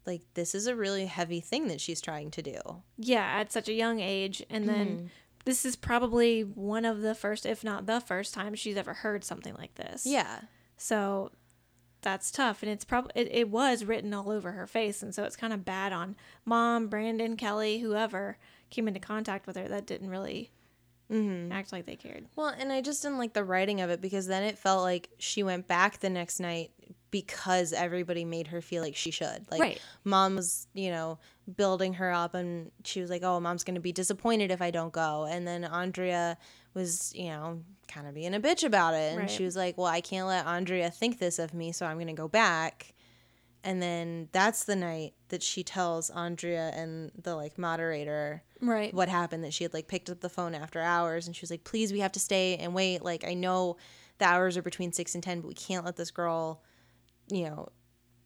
like 0.06 0.22
this 0.34 0.54
is 0.54 0.66
a 0.66 0.74
really 0.76 1.06
heavy 1.06 1.40
thing 1.40 1.68
that 1.68 1.80
she's 1.80 2.00
trying 2.00 2.30
to 2.32 2.42
do 2.42 2.58
yeah, 2.98 3.24
at 3.40 3.52
such 3.52 3.68
a 3.68 3.72
young 3.72 4.00
age. 4.00 4.42
And 4.50 4.68
then 4.68 4.86
Mm-hmm. 4.88 5.06
this 5.44 5.64
is 5.64 5.76
probably 5.76 6.42
one 6.42 6.84
of 6.84 7.00
the 7.00 7.14
first, 7.14 7.46
if 7.46 7.62
not 7.64 7.86
the 7.86 8.00
first 8.00 8.34
time 8.34 8.54
she's 8.54 8.76
ever 8.76 8.92
heard 8.94 9.22
something 9.24 9.54
like 9.54 9.74
this. 9.76 10.04
yeah 10.04 10.40
So 10.76 11.30
that's 12.06 12.30
tough. 12.30 12.62
And 12.62 12.70
it's 12.70 12.84
probably, 12.84 13.10
it, 13.16 13.28
it 13.32 13.48
was 13.50 13.84
written 13.84 14.14
all 14.14 14.30
over 14.30 14.52
her 14.52 14.66
face. 14.68 15.02
And 15.02 15.12
so 15.12 15.24
it's 15.24 15.34
kind 15.36 15.52
of 15.52 15.64
bad 15.64 15.92
on 15.92 16.14
mom, 16.44 16.86
Brandon, 16.86 17.36
Kelly, 17.36 17.80
whoever 17.80 18.38
came 18.70 18.86
into 18.86 19.00
contact 19.00 19.46
with 19.46 19.56
her 19.56 19.66
that 19.68 19.86
didn't 19.86 20.10
really 20.10 20.50
Mm-hmm. 21.08 21.52
act 21.52 21.70
like 21.70 21.86
they 21.86 21.94
cared. 21.94 22.26
well 22.34 22.48
and 22.48 22.72
i 22.72 22.80
just 22.80 23.00
didn't 23.00 23.18
like 23.18 23.32
the 23.32 23.44
writing 23.44 23.80
of 23.80 23.90
it 23.90 24.00
because 24.00 24.26
then 24.26 24.42
it 24.42 24.58
felt 24.58 24.82
like 24.82 25.08
she 25.18 25.44
went 25.44 25.68
back 25.68 26.00
the 26.00 26.10
next 26.10 26.40
night 26.40 26.72
because 27.12 27.72
everybody 27.72 28.24
made 28.24 28.48
her 28.48 28.60
feel 28.60 28.82
like 28.82 28.96
she 28.96 29.12
should 29.12 29.46
like 29.48 29.60
Right. 29.60 29.80
mom 30.02 30.34
was 30.34 30.66
you 30.74 30.90
know 30.90 31.20
building 31.56 31.92
her 31.94 32.10
up 32.12 32.34
and 32.34 32.72
she 32.82 33.00
was 33.00 33.08
like 33.08 33.22
oh 33.22 33.38
mom's 33.38 33.62
gonna 33.62 33.78
be 33.78 33.92
disappointed 33.92 34.50
if 34.50 34.60
i 34.60 34.72
don't 34.72 34.92
go 34.92 35.26
and 35.30 35.46
then 35.46 35.62
andrea 35.64 36.36
was 36.74 37.12
you 37.14 37.28
know 37.28 37.60
kind 37.88 38.06
of 38.06 38.14
being 38.14 38.34
a 38.34 38.40
bitch 38.40 38.64
about 38.64 38.94
it 38.94 39.12
and 39.12 39.18
Right. 39.20 39.30
she 39.30 39.44
was 39.44 39.56
like 39.56 39.76
well 39.78 39.86
i 39.86 40.00
can't 40.00 40.26
let 40.26 40.46
andrea 40.46 40.90
think 40.90 41.18
this 41.18 41.38
of 41.38 41.54
me 41.54 41.72
so 41.72 41.86
i'm 41.86 41.98
gonna 41.98 42.12
go 42.14 42.28
back 42.28 42.92
And 43.64 43.82
then 43.82 44.28
that's 44.32 44.64
the 44.64 44.76
night 44.76 45.14
that 45.28 45.42
she 45.42 45.64
tells 45.64 46.08
Andrea 46.10 46.70
and 46.74 47.10
the 47.20 47.34
like 47.34 47.58
moderator 47.58 48.42
Right. 48.60 48.94
what 48.94 49.08
happened 49.08 49.42
that 49.44 49.52
she 49.52 49.64
had 49.64 49.74
like 49.74 49.88
picked 49.88 50.08
up 50.08 50.20
the 50.20 50.28
phone 50.28 50.54
after 50.54 50.80
hours 50.80 51.26
and 51.26 51.34
she 51.34 51.42
was 51.42 51.50
like 51.50 51.64
please 51.64 51.92
we 51.92 51.98
have 52.00 52.12
to 52.12 52.20
stay 52.20 52.56
and 52.58 52.74
wait 52.74 53.02
like 53.02 53.24
i 53.24 53.34
know 53.34 53.76
the 54.18 54.24
hours 54.24 54.56
are 54.56 54.62
between 54.62 54.92
6 54.92 55.14
and 55.14 55.22
10 55.24 55.40
but 55.40 55.48
we 55.48 55.54
can't 55.54 55.84
let 55.84 55.96
this 55.96 56.10
girl 56.12 56.62
you 57.28 57.44
know 57.44 57.68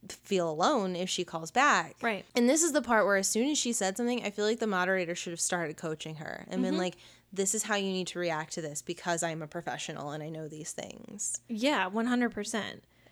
feel 0.08 0.50
alone 0.50 0.94
if 0.96 1.08
she 1.11 1.24
calls 1.24 1.50
back 1.50 1.96
Right. 2.02 2.24
and 2.36 2.48
this 2.48 2.62
is 2.62 2.72
the 2.72 2.82
part 2.82 3.04
where 3.06 3.16
as 3.16 3.28
soon 3.28 3.48
as 3.50 3.58
she 3.58 3.72
said 3.72 3.96
something 3.96 4.22
i 4.24 4.30
feel 4.30 4.44
like 4.46 4.58
the 4.58 4.66
moderator 4.66 5.14
should 5.14 5.32
have 5.32 5.40
started 5.40 5.76
coaching 5.76 6.16
her 6.16 6.46
and 6.48 6.62
been 6.62 6.72
mm-hmm. 6.72 6.80
like 6.82 6.96
this 7.33 7.55
is 7.55 7.62
how 7.64 7.76
you 7.76 7.91
need 7.93 8.07
to 8.09 8.18
react 8.18 8.53
to 8.55 8.61
this 8.61 8.83
because 8.83 9.22
i'm 9.22 9.43
a 9.43 9.47
professional 9.47 10.11
and 10.11 10.22
i 10.22 10.28
know 10.28 10.49
these 10.49 10.72
things 10.72 11.41
Yeah, 11.49 11.89
100%. 11.91 12.62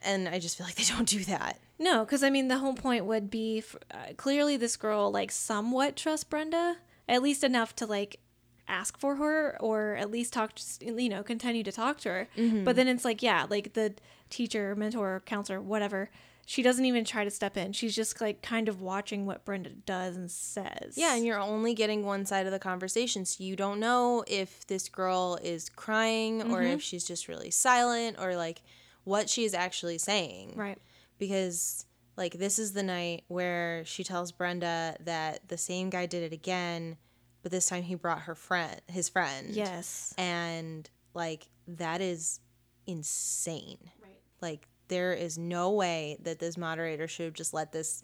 and 0.03 0.29
i 0.29 0.39
just 0.39 0.57
feel 0.59 0.67
like 0.67 0.77
they 0.77 0.85
don't 0.85 1.09
do 1.09 1.25
that 1.25 1.59
No, 1.79 2.05
because 2.05 2.23
I 2.25 2.31
mean, 2.31 2.49
the 2.49 2.59
whole 2.59 2.75
point 2.75 3.05
would 3.05 3.31
be 3.31 3.63
uh, 3.93 4.13
clearly 4.17 4.57
this 4.57 4.77
girl, 4.77 5.13
like, 5.13 5.31
somewhat 5.31 5.95
trusts 5.95 6.25
Brenda, 6.25 6.77
at 7.09 7.23
least 7.23 7.45
enough 7.45 7.77
to, 7.77 7.87
like, 7.87 8.19
ask 8.67 8.99
for 8.99 9.15
her 9.15 9.57
or 9.61 9.95
at 9.95 10.11
least 10.11 10.33
talk, 10.33 10.55
to, 10.57 10.65
you 11.01 11.09
know, 11.09 11.23
continue 11.23 11.63
to 11.63 11.71
talk 11.71 11.99
to 12.01 12.09
her. 12.09 12.29
But 12.65 12.75
then 12.75 12.89
it's 12.89 13.05
like, 13.05 13.23
yeah, 13.23 13.47
like 13.49 13.75
the 13.75 13.95
teacher, 14.29 14.75
mentor, 14.75 15.23
counselor, 15.25 15.61
whatever, 15.61 16.11
she 16.49 16.63
doesn't 16.63 16.87
even 16.87 17.05
try 17.05 17.25
to 17.25 17.31
step 17.31 17.59
in. 17.59 17.75
She's 17.75 17.95
just, 17.95 18.19
like, 18.23 18.41
kind 18.41 18.71
of 18.71 18.81
watching 18.81 19.27
what 19.27 19.45
Brenda 19.45 19.69
does 19.69 20.17
and 20.17 20.31
says. 20.31 20.95
Yeah, 20.97 21.15
and 21.15 21.27
you're 21.27 21.39
only 21.39 21.75
getting 21.75 22.07
one 22.07 22.25
side 22.25 22.47
of 22.47 22.53
the 22.53 22.59
conversation. 22.59 23.27
So 23.27 23.45
you 23.45 23.55
don't 23.55 23.79
know 23.79 24.25
if 24.27 24.67
this 24.67 24.89
girl 24.89 25.39
is 25.43 25.69
crying 25.69 26.51
or 26.51 26.63
if 26.63 26.69
mm-hmm. 26.69 26.79
she's 26.79 27.05
just 27.05 27.29
really 27.29 27.51
silent 27.51 28.17
or 28.19 28.35
like 28.35 28.63
what 29.05 29.29
she 29.29 29.45
is 29.45 29.53
actually 29.53 29.99
saying. 29.99 30.55
Right. 30.57 30.79
Because 31.19 31.85
like 32.17 32.39
this 32.39 32.59
is 32.59 32.73
the 32.73 32.83
night 32.83 33.25
where 33.29 33.85
she 33.85 34.03
tells 34.03 34.33
Brenda 34.33 34.97
that 35.01 35.49
the 35.49 35.59
same 35.59 35.91
guy 35.91 36.07
did 36.07 36.23
it 36.23 36.33
again, 36.33 36.97
but 37.43 37.53
this 37.53 37.67
time 37.67 37.83
he 37.83 37.95
brought 37.95 38.21
her 38.21 38.35
friend, 38.35 38.81
his 38.87 39.11
friend. 39.11 39.51
Yes. 39.51 40.15
And 40.17 40.89
like 41.13 41.47
that 41.67 42.01
is 42.01 42.41
insane. 42.87 43.91
Right. 44.03 44.23
Like 44.41 44.67
there 44.89 45.13
is 45.13 45.39
no 45.39 45.71
way 45.71 46.17
that 46.23 46.39
this 46.39 46.57
moderator 46.57 47.07
should 47.09 47.27
have 47.27 47.35
just 47.35 47.55
let 47.55 47.73
this 47.73 48.03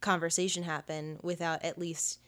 conversation 0.00 0.62
happen 0.62 1.18
without 1.22 1.64
at 1.64 1.78
least 1.78 2.20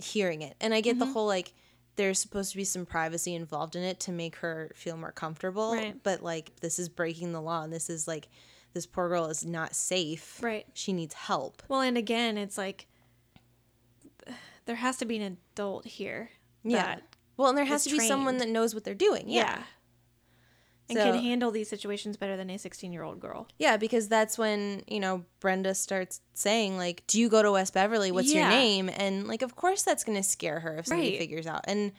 hearing 0.00 0.42
it. 0.42 0.56
And 0.60 0.74
I 0.74 0.80
get 0.80 0.98
the 0.98 1.04
mm-hmm. 1.04 1.14
whole 1.14 1.26
like 1.26 1.52
there's 1.96 2.18
supposed 2.18 2.52
to 2.52 2.56
be 2.56 2.64
some 2.64 2.86
privacy 2.86 3.34
involved 3.34 3.76
in 3.76 3.82
it 3.82 4.00
to 4.00 4.12
make 4.12 4.36
her 4.36 4.70
feel 4.74 4.96
more 4.96 5.12
comfortable, 5.12 5.74
Right. 5.74 5.96
but 6.02 6.22
like 6.22 6.56
this 6.60 6.78
is 6.78 6.88
breaking 6.88 7.32
the 7.32 7.40
law 7.40 7.62
and 7.62 7.72
this 7.72 7.90
is 7.90 8.08
like 8.08 8.28
this 8.72 8.86
poor 8.86 9.08
girl 9.08 9.26
is 9.26 9.44
not 9.44 9.74
safe. 9.74 10.42
Right. 10.42 10.66
She 10.72 10.92
needs 10.92 11.14
help. 11.14 11.62
Well, 11.68 11.80
and 11.80 11.98
again, 11.98 12.38
it's 12.38 12.56
like 12.56 12.86
there 14.64 14.76
has 14.76 14.96
to 14.98 15.04
be 15.04 15.16
an 15.18 15.38
adult 15.54 15.86
here. 15.86 16.30
Yeah. 16.64 16.96
Well, 17.36 17.48
and 17.48 17.58
there 17.58 17.64
has 17.64 17.84
to 17.84 17.90
be 17.90 17.98
someone 17.98 18.38
that 18.38 18.48
knows 18.48 18.74
what 18.74 18.84
they're 18.84 18.94
doing. 18.94 19.24
Yeah. 19.26 19.62
And 20.92 20.98
So- 21.06 21.12
can 21.12 21.22
handle 21.22 21.50
these 21.50 21.68
situations 21.68 22.16
better 22.16 22.36
than 22.36 22.48
a 22.50 22.58
16 22.58 22.92
year 22.92 23.02
old 23.02 23.20
girl. 23.20 23.48
Yeah, 23.58 23.76
because 23.76 24.08
that's 24.08 24.38
when, 24.38 24.82
you 24.86 25.00
know, 25.00 25.24
Brenda 25.40 25.74
starts 25.74 26.20
saying, 26.34 26.76
like, 26.76 27.02
do 27.06 27.20
you 27.20 27.28
go 27.28 27.42
to 27.42 27.52
West 27.52 27.74
Beverly? 27.74 28.12
What's 28.12 28.32
your 28.32 28.48
name? 28.48 28.88
And, 28.88 29.26
like, 29.28 29.42
of 29.42 29.56
course 29.56 29.82
that's 29.82 30.04
going 30.04 30.16
to 30.16 30.22
scare 30.22 30.60
her 30.60 30.76
if 30.78 30.86
somebody 30.86 31.10
Right. 31.10 31.18
figures 31.18 31.46
out. 31.46 31.64
And 31.68 31.92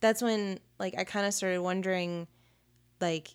that's 0.00 0.22
when, 0.22 0.60
like, 0.78 0.94
I 0.98 1.04
kind 1.04 1.26
of 1.26 1.34
started 1.34 1.60
wondering, 1.60 2.26
like, 3.00 3.34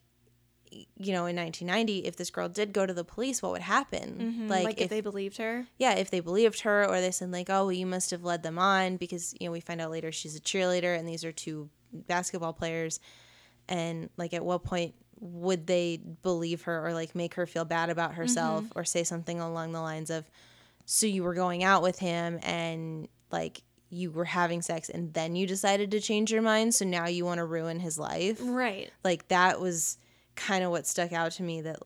you 0.71 1.11
know, 1.11 1.25
in 1.25 1.35
1990, 1.35 2.05
if 2.05 2.15
this 2.15 2.29
girl 2.29 2.47
did 2.47 2.71
go 2.71 2.85
to 2.85 2.93
the 2.93 3.03
police, 3.03 3.41
what 3.41 3.51
would 3.51 3.61
happen? 3.61 4.17
Mm-hmm. 4.19 4.47
Like, 4.47 4.63
Like, 4.63 4.77
if, 4.77 4.83
if, 4.85 4.89
they 4.89 5.01
believed 5.01 5.35
her. 5.37 5.67
yeah, 5.77 5.95
if 5.95 6.09
they 6.09 6.21
believed 6.21 6.61
her 6.61 6.85
or 6.87 7.01
they 7.01 7.11
said, 7.11 7.29
like, 7.31 7.49
oh, 7.49 7.63
well, 7.65 7.71
you 7.73 7.85
must 7.85 8.11
have 8.11 8.23
led 8.23 8.41
them 8.43 8.57
on 8.57 8.95
because, 8.95 9.35
you 9.39 9.47
know, 9.47 9.51
we 9.51 9.59
find 9.59 9.81
out 9.81 9.91
later 9.91 10.11
she's 10.13 10.35
a 10.35 10.39
cheerleader 10.39 10.97
and 10.97 11.05
these 11.07 11.25
are 11.25 11.31
two 11.33 11.69
basketball 11.91 12.53
players. 12.53 13.01
And, 13.71 14.09
like, 14.17 14.33
at 14.33 14.43
what 14.43 14.63
point 14.63 14.93
would 15.19 15.65
they 15.67 15.99
believe 16.21 16.63
her 16.63 16.85
or, 16.85 16.93
like, 16.93 17.15
make 17.15 17.33
her 17.35 17.45
feel 17.45 17.65
bad 17.65 17.89
about 17.89 18.11
mm-hmm. 18.11 18.21
herself 18.21 18.65
or 18.75 18.83
say 18.83 19.03
something 19.03 19.39
along 19.39 19.71
the 19.71 19.81
lines 19.81 20.09
of, 20.09 20.29
so 20.85 21.05
you 21.05 21.23
were 21.23 21.33
going 21.33 21.63
out 21.63 21.81
with 21.81 21.99
him 21.99 22.39
and, 22.43 23.07
like, 23.31 23.61
you 23.89 24.09
were 24.09 24.25
having 24.25 24.61
sex 24.61 24.89
and 24.89 25.13
then 25.13 25.35
you 25.35 25.45
decided 25.45 25.91
to 25.91 25.99
change 25.99 26.31
your 26.31 26.41
mind. 26.41 26.73
So 26.73 26.85
now 26.85 27.07
you 27.07 27.25
want 27.25 27.39
to 27.39 27.45
ruin 27.45 27.79
his 27.79 27.99
life 27.99 28.39
Right. 28.41 28.89
like 29.03 29.27
that 29.27 29.59
was 29.59 29.97
kind 30.35 30.63
of 30.63 30.71
what 30.71 30.87
stuck 30.87 31.11
out 31.11 31.33
to 31.33 31.43
me 31.43 31.61
that 31.61 31.77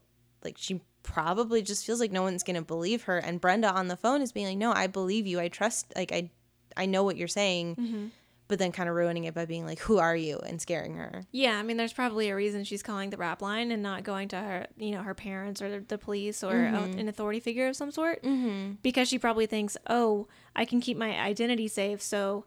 like 0.43 0.55
she 0.57 0.81
probably 1.01 1.61
just 1.63 1.83
feels 1.85 1.99
like 1.99 2.11
no 2.11 2.21
one's 2.21 2.43
gonna 2.43 2.61
believe 2.61 3.03
her 3.03 3.17
and 3.17 3.41
brenda 3.41 3.69
on 3.69 3.87
the 3.87 3.97
phone 3.97 4.21
is 4.21 4.31
being 4.31 4.45
like 4.47 4.57
no 4.57 4.71
i 4.71 4.85
believe 4.87 5.25
you 5.25 5.39
i 5.39 5.47
trust 5.47 5.91
like 5.95 6.11
i 6.11 6.29
i 6.77 6.85
know 6.85 7.03
what 7.03 7.17
you're 7.17 7.27
saying 7.27 7.75
mm-hmm. 7.75 8.05
But 8.47 8.59
then 8.59 8.71
kind 8.71 8.87
of 8.87 8.95
ruining 8.95 9.23
it 9.23 9.33
by 9.33 9.45
being 9.45 9.65
like 9.65 9.79
who 9.79 9.97
are 9.97 10.15
you 10.15 10.39
and 10.39 10.61
scaring 10.61 10.95
her 10.95 11.23
Yeah. 11.31 11.57
I 11.57 11.63
mean, 11.63 11.77
there's 11.77 11.93
probably 11.93 12.29
a 12.29 12.35
reason 12.35 12.63
she's 12.63 12.83
calling 12.83 13.09
the 13.09 13.17
rap 13.17 13.41
line 13.41 13.71
and 13.71 13.81
not 13.81 14.03
going 14.03 14.27
to 14.29 14.37
her, 14.37 14.67
you 14.77 14.91
know, 14.91 15.01
her 15.01 15.13
parents 15.13 15.61
or 15.61 15.79
the, 15.79 15.97
police 15.97 16.43
or 16.43 16.51
a- 16.51 16.99
an 16.99 17.07
authority 17.07 17.39
figure 17.39 17.67
of 17.67 17.75
some 17.75 17.91
sort. 17.91 18.21
Mm-hmm. 18.23 18.73
Because 18.83 19.07
she 19.07 19.17
probably 19.17 19.45
thinks, 19.45 19.77
oh, 19.89 20.27
I 20.55 20.65
can 20.65 20.81
keep 20.81 20.97
my 20.97 21.19
identity 21.19 21.67
safe. 21.67 22.01
So 22.01 22.45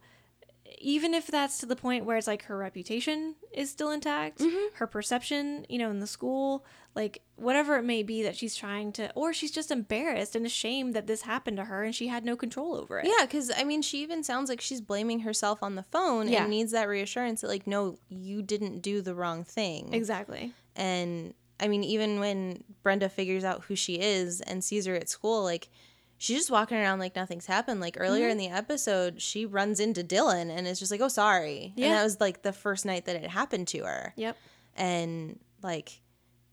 even 0.80 1.14
if 1.14 1.26
that's 1.26 1.59
to 1.59 1.66
the 1.66 1.76
point 1.76 2.05
where 2.05 2.16
it's 2.16 2.26
like 2.26 2.44
her 2.44 2.57
reputation 2.57 3.34
is 3.53 3.70
still 3.70 3.90
intact, 3.90 4.38
mm-hmm. 4.38 4.74
her 4.74 4.86
perception, 4.86 5.66
you 5.68 5.78
know, 5.78 5.90
in 5.90 6.01
the 6.01 6.07
school, 6.07 6.64
like 6.94 7.22
whatever 7.39 7.76
it 7.76 7.82
may 7.84 8.03
be 8.03 8.22
that 8.22 8.36
she's 8.36 8.55
trying 8.57 8.93
to, 8.93 9.12
or 9.14 9.32
she's 9.32 9.51
just 9.51 9.70
embarrassed 9.70 10.34
and 10.36 10.45
ashamed 10.45 10.95
that 10.95 11.07
this 11.07 11.22
happened 11.22 11.57
to 11.57 11.64
her 11.64 11.84
and 11.84 11.95
she 11.95 12.09
had 12.09 12.24
no 12.24 12.36
control 12.36 12.74
over 12.74 12.99
it. 12.99 13.07
yeah 13.07 13.24
because 13.24 13.51
i 13.57 13.62
mean 13.64 13.80
she 13.80 14.03
even 14.03 14.22
sounds 14.24 14.49
like 14.51 14.61
she's 14.61 14.80
blaming 14.80 15.20
herself 15.20 15.62
on 15.62 15.74
the 15.76 15.82
phone 15.84 16.28
Yeah. 16.28 16.43
and 16.43 16.51
needs 16.51 16.72
that 16.72 16.89
reassurance 16.89 17.41
that 17.43 17.49
like 17.49 17.66
no 17.66 17.99
you 18.09 18.43
didn't 18.43 18.80
do 18.80 19.01
the 19.03 19.14
wrong 19.14 19.45
thing 19.45 19.95
Exactly. 19.95 20.53
And 20.76 21.34
I 21.61 21.66
mean, 21.66 21.82
even 21.82 22.20
when 22.20 22.62
Brenda 22.84 23.09
figures 23.09 23.43
out 23.43 23.64
who 23.64 23.74
she 23.74 23.95
is 24.01 24.41
and 24.43 24.62
sees 24.62 24.86
her 24.86 24.95
at 24.95 25.09
school, 25.09 25.43
like 25.43 25.68
she's 26.16 26.36
just 26.39 26.51
walking 26.53 26.76
around 26.78 27.01
like 27.01 27.16
nothing's 27.16 27.47
happened. 27.47 27.80
Like 27.80 27.97
earlier 27.99 28.24
Mm-hmm. 28.26 28.30
in 28.30 28.39
the 28.39 28.49
episode, 28.51 29.20
she 29.20 29.45
runs 29.45 29.80
into 29.80 30.05
Dylan 30.05 30.51
and 30.57 30.68
is 30.68 30.78
just 30.78 30.93
like, 30.93 31.01
"Oh, 31.01 31.09
sorry." 31.09 31.72
And 31.74 31.84
Yeah. 31.84 31.97
that 31.97 32.05
was 32.05 32.20
like 32.20 32.43
the 32.43 32.53
first 32.53 32.86
night 32.86 33.07
that 33.07 33.16
it 33.16 33.28
happened 33.28 33.66
to 33.68 33.80
her. 33.84 34.12
Yep. 34.16 34.36
And 34.76 35.41
like 35.62 36.01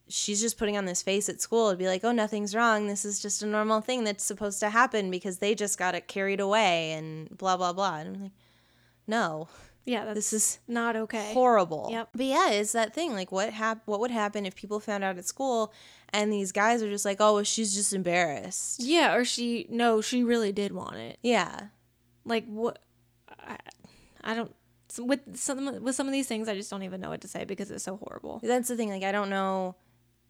she's 0.08 0.40
just 0.42 0.58
putting 0.58 0.78
on 0.78 0.86
this 0.86 1.02
face 1.02 1.30
at 1.30 1.42
school 1.42 1.72
to 1.72 1.78
be 1.78 1.88
like, 1.88 2.04
"Oh, 2.04 2.12
nothing's 2.12 2.56
wrong. 2.56 2.88
This 2.88 3.06
is 3.06 3.20
just 3.22 3.42
a 3.42 3.46
normal 3.48 3.82
thing 3.82 4.04
that's 4.04 4.24
supposed 4.24 4.60
to 4.60 4.70
happen 4.70 5.10
because 5.12 5.40
they 5.40 5.56
just 5.56 5.78
got 5.78 5.96
it 5.96 6.08
carried 6.08 6.40
away 6.40 6.92
and 6.92 7.30
blah 7.38 7.58
blah 7.58 7.74
blah." 7.74 7.98
And 7.98 8.16
I'm 8.16 8.22
like, 8.24 8.32
"No, 9.08 9.48
Yeah. 9.86 10.06
That's 10.06 10.16
this 10.16 10.34
is 10.34 10.60
not 10.68 10.96
okay. 10.96 11.32
horrible. 11.34 11.90
Yep. 11.92 12.10
But 12.16 12.26
yeah, 12.26 12.50
it's 12.52 12.72
that 12.72 12.94
thing. 12.96 13.14
Like, 13.14 13.32
what 13.32 13.52
hap- 13.54 13.86
What 13.86 14.00
would 14.00 14.12
happen 14.12 14.46
if 14.46 14.56
people 14.56 14.80
found 14.80 15.04
out 15.04 15.18
at 15.18 15.26
school, 15.26 15.72
and 16.10 16.32
these 16.34 16.52
guys 16.52 16.82
are 16.82 16.90
just 16.90 17.06
like, 17.06 17.18
"Oh, 17.20 17.36
well, 17.36 17.44
she's 17.44 17.74
just 17.76 17.94
embarrassed." 17.94 18.80
Yeah, 18.82 19.14
or 19.16 19.24
she 19.26 19.68
no, 19.70 20.02
she 20.02 20.24
really 20.24 20.52
did 20.52 20.72
want 20.72 20.96
it. 20.98 21.18
Yeah, 21.22 21.68
Like 22.26 22.46
what? 22.48 22.80
I, 23.40 23.58
I 24.24 24.34
don't 24.34 24.56
with 24.98 25.36
some 25.38 25.84
with 25.84 25.94
some 25.96 26.08
of 26.08 26.14
these 26.14 26.28
things. 26.28 26.48
I 26.48 26.56
just 26.56 26.70
don't 26.72 26.84
even 26.84 27.02
know 27.02 27.10
what 27.10 27.22
to 27.22 27.28
say 27.28 27.44
because 27.46 27.70
it's 27.70 27.84
so 27.84 27.98
horrible. 27.98 28.40
that's 28.42 28.68
the 28.70 28.76
thing. 28.76 28.90
Like, 28.90 29.04
I 29.04 29.12
don't 29.12 29.30
know 29.30 29.76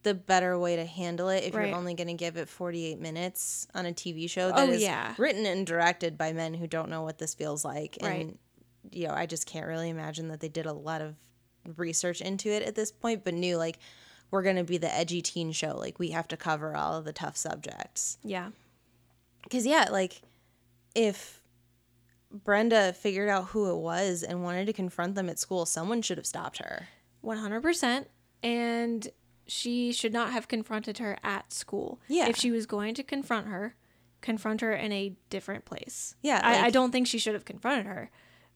the 0.05 0.13
better 0.13 0.57
way 0.57 0.77
to 0.77 0.85
handle 0.85 1.27
it 1.27 1.43
if 1.43 1.53
Right. 1.53 1.67
you're 1.67 1.75
only 1.77 1.93
going 1.93 2.07
to 2.07 2.13
give 2.13 2.37
it 2.37 2.47
48 2.47 2.99
minutes 2.99 3.67
on 3.75 3.85
a 3.85 3.91
TV 3.91 4.29
show 4.29 4.47
that 4.49 4.69
Oh, 4.69 4.71
is 4.71 4.81
yeah. 4.81 5.13
written 5.17 5.45
and 5.45 5.67
directed 5.67 6.17
by 6.17 6.31
men 6.31 6.53
who 6.53 6.65
don't 6.67 6.89
know 6.89 7.01
what 7.03 7.17
this 7.17 7.33
feels 7.35 7.65
like. 7.65 7.97
And, 8.01 8.37
you 8.91 9.07
know, 9.07 9.13
I 9.13 9.25
just 9.25 9.45
can't 9.45 9.67
really 9.67 9.89
imagine 9.89 10.29
that 10.29 10.39
they 10.39 10.47
did 10.49 10.65
a 10.65 10.73
lot 10.73 11.01
of 11.01 11.15
research 11.75 12.21
into 12.21 12.49
it 12.49 12.63
at 12.63 12.75
this 12.75 12.91
point, 12.91 13.23
but 13.25 13.33
knew, 13.33 13.57
like, 13.57 13.77
we're 14.31 14.43
going 14.43 14.55
to 14.55 14.63
be 14.63 14.77
the 14.77 14.93
edgy 14.93 15.21
teen 15.21 15.51
show. 15.51 15.75
Like, 15.77 15.99
we 15.99 16.09
have 16.11 16.27
to 16.29 16.37
cover 16.37 16.75
all 16.75 16.95
of 16.95 17.03
the 17.05 17.13
tough 17.13 17.35
subjects. 17.37 18.17
Yeah, 18.23 18.51
Because, 19.43 19.65
yeah, 19.65 19.87
like, 19.91 20.21
if 20.95 21.41
Brenda 22.31 22.93
figured 22.93 23.29
out 23.29 23.45
who 23.49 23.69
it 23.71 23.77
was 23.77 24.23
and 24.23 24.43
wanted 24.43 24.65
to 24.67 24.73
confront 24.73 25.15
them 25.15 25.29
at 25.29 25.39
school, 25.39 25.65
someone 25.65 26.01
should 26.01 26.17
have 26.17 26.25
stopped 26.25 26.57
her. 26.59 26.87
one 27.21 27.37
hundred 27.37 27.61
percent. 27.61 28.07
And 28.43 29.07
she 29.47 29.91
should 29.91 30.13
not 30.13 30.31
have 30.31 30.47
confronted 30.47 30.97
her 30.99 31.17
at 31.23 31.51
school. 31.53 31.99
Yeah. 32.07 32.27
if 32.27 32.37
she 32.37 32.51
was 32.51 32.65
going 32.65 32.95
to 32.95 33.03
confront 33.03 33.47
her, 33.47 33.75
confront 34.21 34.61
her 34.61 34.73
in 34.73 34.91
a 34.91 35.13
different 35.29 35.65
place. 35.65 36.15
Yeah, 36.21 36.41
I, 36.43 36.65
I 36.65 36.69
don't 36.71 36.91
think 36.91 37.07
she 37.07 37.19
should 37.19 37.33
have 37.35 37.45
confronted 37.45 37.85
her, 37.85 38.09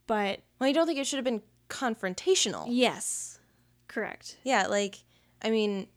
but 0.08 0.40
Well, 0.60 0.70
I 0.70 0.74
don't 0.74 0.88
think 0.88 1.00
it 1.00 1.06
should 1.08 1.18
have 1.18 1.26
been 1.26 1.44
confrontational. 1.70 2.66
yes, 2.70 3.40
correct. 3.88 4.38
Yeah, 4.44 4.68
like, 4.68 5.04
I 5.44 5.50
mean, 5.52 5.88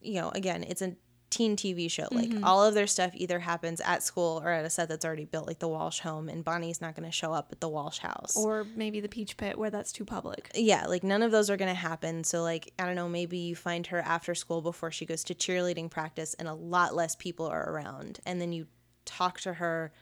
you 0.00 0.14
know, 0.14 0.30
again, 0.34 0.64
it's 0.64 0.80
a 0.82 0.94
teen 1.30 1.56
TV 1.56 1.90
show. 1.90 2.08
Like 2.10 2.28
Mm-hmm. 2.30 2.44
all 2.44 2.64
of 2.64 2.74
their 2.74 2.86
stuff 2.86 3.12
either 3.14 3.38
happens 3.38 3.80
at 3.80 4.02
school 4.02 4.40
or 4.42 4.50
at 4.50 4.64
a 4.64 4.70
set 4.70 4.88
that's 4.88 5.04
already 5.04 5.24
built, 5.24 5.46
like 5.46 5.58
the 5.58 5.68
Walsh 5.68 6.00
home, 6.00 6.28
and 6.28 6.44
Bonnie's 6.44 6.80
not 6.80 6.94
going 6.94 7.06
to 7.06 7.12
show 7.12 7.32
up 7.32 7.48
at 7.52 7.60
the 7.60 7.68
Walsh 7.68 7.98
house. 7.98 8.36
Or 8.36 8.66
maybe 8.76 9.00
the 9.00 9.08
Peach 9.08 9.36
Pit 9.36 9.58
where 9.58 9.70
that's 9.70 9.92
too 9.92 10.04
public. 10.04 10.50
yeah, 10.54 10.86
like 10.86 11.02
none 11.04 11.22
of 11.22 11.30
those 11.30 11.50
are 11.50 11.56
going 11.56 11.70
to 11.70 11.74
happen. 11.80 12.24
So, 12.24 12.42
like, 12.42 12.72
I 12.78 12.86
don't 12.86 12.94
know, 12.96 13.08
maybe 13.08 13.38
you 13.38 13.54
find 13.56 13.86
her 13.88 14.00
after 14.00 14.34
school 14.34 14.62
before 14.62 14.90
she 14.90 15.04
goes 15.06 15.22
to 15.24 15.34
cheerleading 15.34 15.90
practice 15.90 16.34
and 16.34 16.48
a 16.48 16.54
lot 16.54 16.94
less 16.94 17.14
people 17.16 17.46
are 17.46 17.70
around. 17.70 18.20
And 18.26 18.40
then 18.40 18.52
you 18.52 18.66
talk 19.04 19.40
to 19.40 19.54
her 19.54 19.92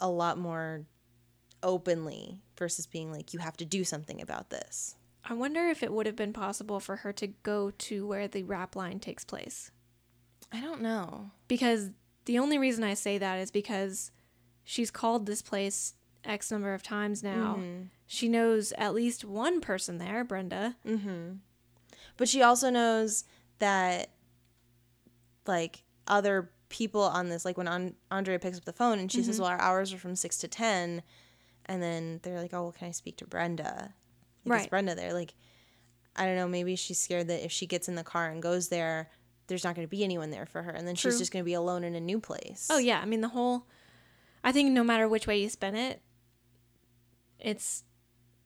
a 0.00 0.08
lot 0.08 0.38
more 0.38 0.86
openly 1.62 2.40
versus 2.58 2.86
being 2.86 3.12
like, 3.12 3.32
you 3.32 3.38
have 3.40 3.56
to 3.58 3.64
do 3.64 3.84
something 3.84 4.20
about 4.20 4.50
this. 4.50 4.96
I 5.24 5.34
wonder 5.34 5.66
if 5.68 5.82
it 5.82 5.92
would 5.92 6.06
have 6.06 6.16
been 6.16 6.32
possible 6.32 6.80
for 6.80 6.96
her 6.96 7.12
to 7.14 7.26
go 7.26 7.70
to 7.70 8.06
where 8.06 8.26
the 8.26 8.42
rap 8.42 8.74
line 8.74 8.98
takes 9.00 9.24
place. 9.24 9.70
I 10.52 10.60
don't 10.60 10.80
know. 10.82 11.30
Because 11.48 11.90
the 12.24 12.38
only 12.38 12.58
reason 12.58 12.84
I 12.84 12.94
say 12.94 13.18
that 13.18 13.38
is 13.38 13.50
because 13.50 14.10
she's 14.64 14.90
called 14.90 15.26
this 15.26 15.42
place 15.42 15.94
X 16.24 16.50
number 16.50 16.74
of 16.74 16.82
times 16.82 17.22
now. 17.22 17.56
Mm-hmm. 17.58 17.82
She 18.06 18.28
knows 18.28 18.72
at 18.76 18.94
least 18.94 19.24
one 19.24 19.60
person 19.60 19.98
there, 19.98 20.24
Brenda. 20.24 20.76
But 22.16 22.28
she 22.28 22.42
also 22.42 22.68
knows 22.70 23.24
that, 23.60 24.10
like, 25.46 25.84
other 26.06 26.50
people 26.68 27.02
on 27.02 27.28
this, 27.28 27.44
like 27.44 27.56
when 27.56 27.68
An- 27.68 27.94
Andrea 28.10 28.38
picks 28.38 28.58
up 28.58 28.64
the 28.64 28.72
phone 28.72 28.98
and 28.98 29.10
she 29.10 29.22
says, 29.22 29.40
Well, 29.40 29.48
our 29.48 29.60
hours 29.60 29.92
are 29.92 29.98
from 29.98 30.16
6 30.16 30.38
to 30.38 30.48
10. 30.48 31.02
And 31.66 31.82
then 31.82 32.20
they're 32.22 32.40
like, 32.40 32.52
Oh, 32.52 32.62
well, 32.64 32.72
can 32.72 32.88
I 32.88 32.92
speak 32.92 33.16
to 33.18 33.26
Brenda? 33.26 33.94
Like, 34.44 34.56
Is 34.58 34.62
Right. 34.62 34.70
Brenda 34.70 34.94
there? 34.94 35.12
Like, 35.12 35.34
I 36.16 36.26
don't 36.26 36.36
know. 36.36 36.48
Maybe 36.48 36.76
she's 36.76 36.98
scared 37.02 37.28
that 37.28 37.44
if 37.44 37.52
she 37.52 37.66
gets 37.66 37.88
in 37.88 37.94
the 37.94 38.04
car 38.04 38.28
and 38.30 38.42
goes 38.42 38.68
there, 38.68 39.08
there's 39.50 39.64
not 39.64 39.74
going 39.74 39.86
to 39.86 39.90
be 39.90 40.02
anyone 40.02 40.30
there 40.30 40.46
for 40.46 40.62
her. 40.62 40.70
And 40.70 40.88
then 40.88 40.94
she's 40.94 41.18
just 41.18 41.30
going 41.32 41.42
to 41.42 41.46
be 41.46 41.52
alone 41.52 41.84
in 41.84 41.94
a 41.94 42.00
new 42.00 42.18
place. 42.20 42.68
Oh 42.70 42.78
yeah, 42.78 43.00
I 43.00 43.04
mean 43.04 43.20
the 43.20 43.28
whole 43.28 43.66
I 44.42 44.52
think 44.52 44.70
no 44.72 44.82
matter 44.82 45.06
which 45.06 45.26
way 45.26 45.42
you 45.42 45.50
spin 45.50 45.74
it, 45.74 46.00
it's 47.38 47.84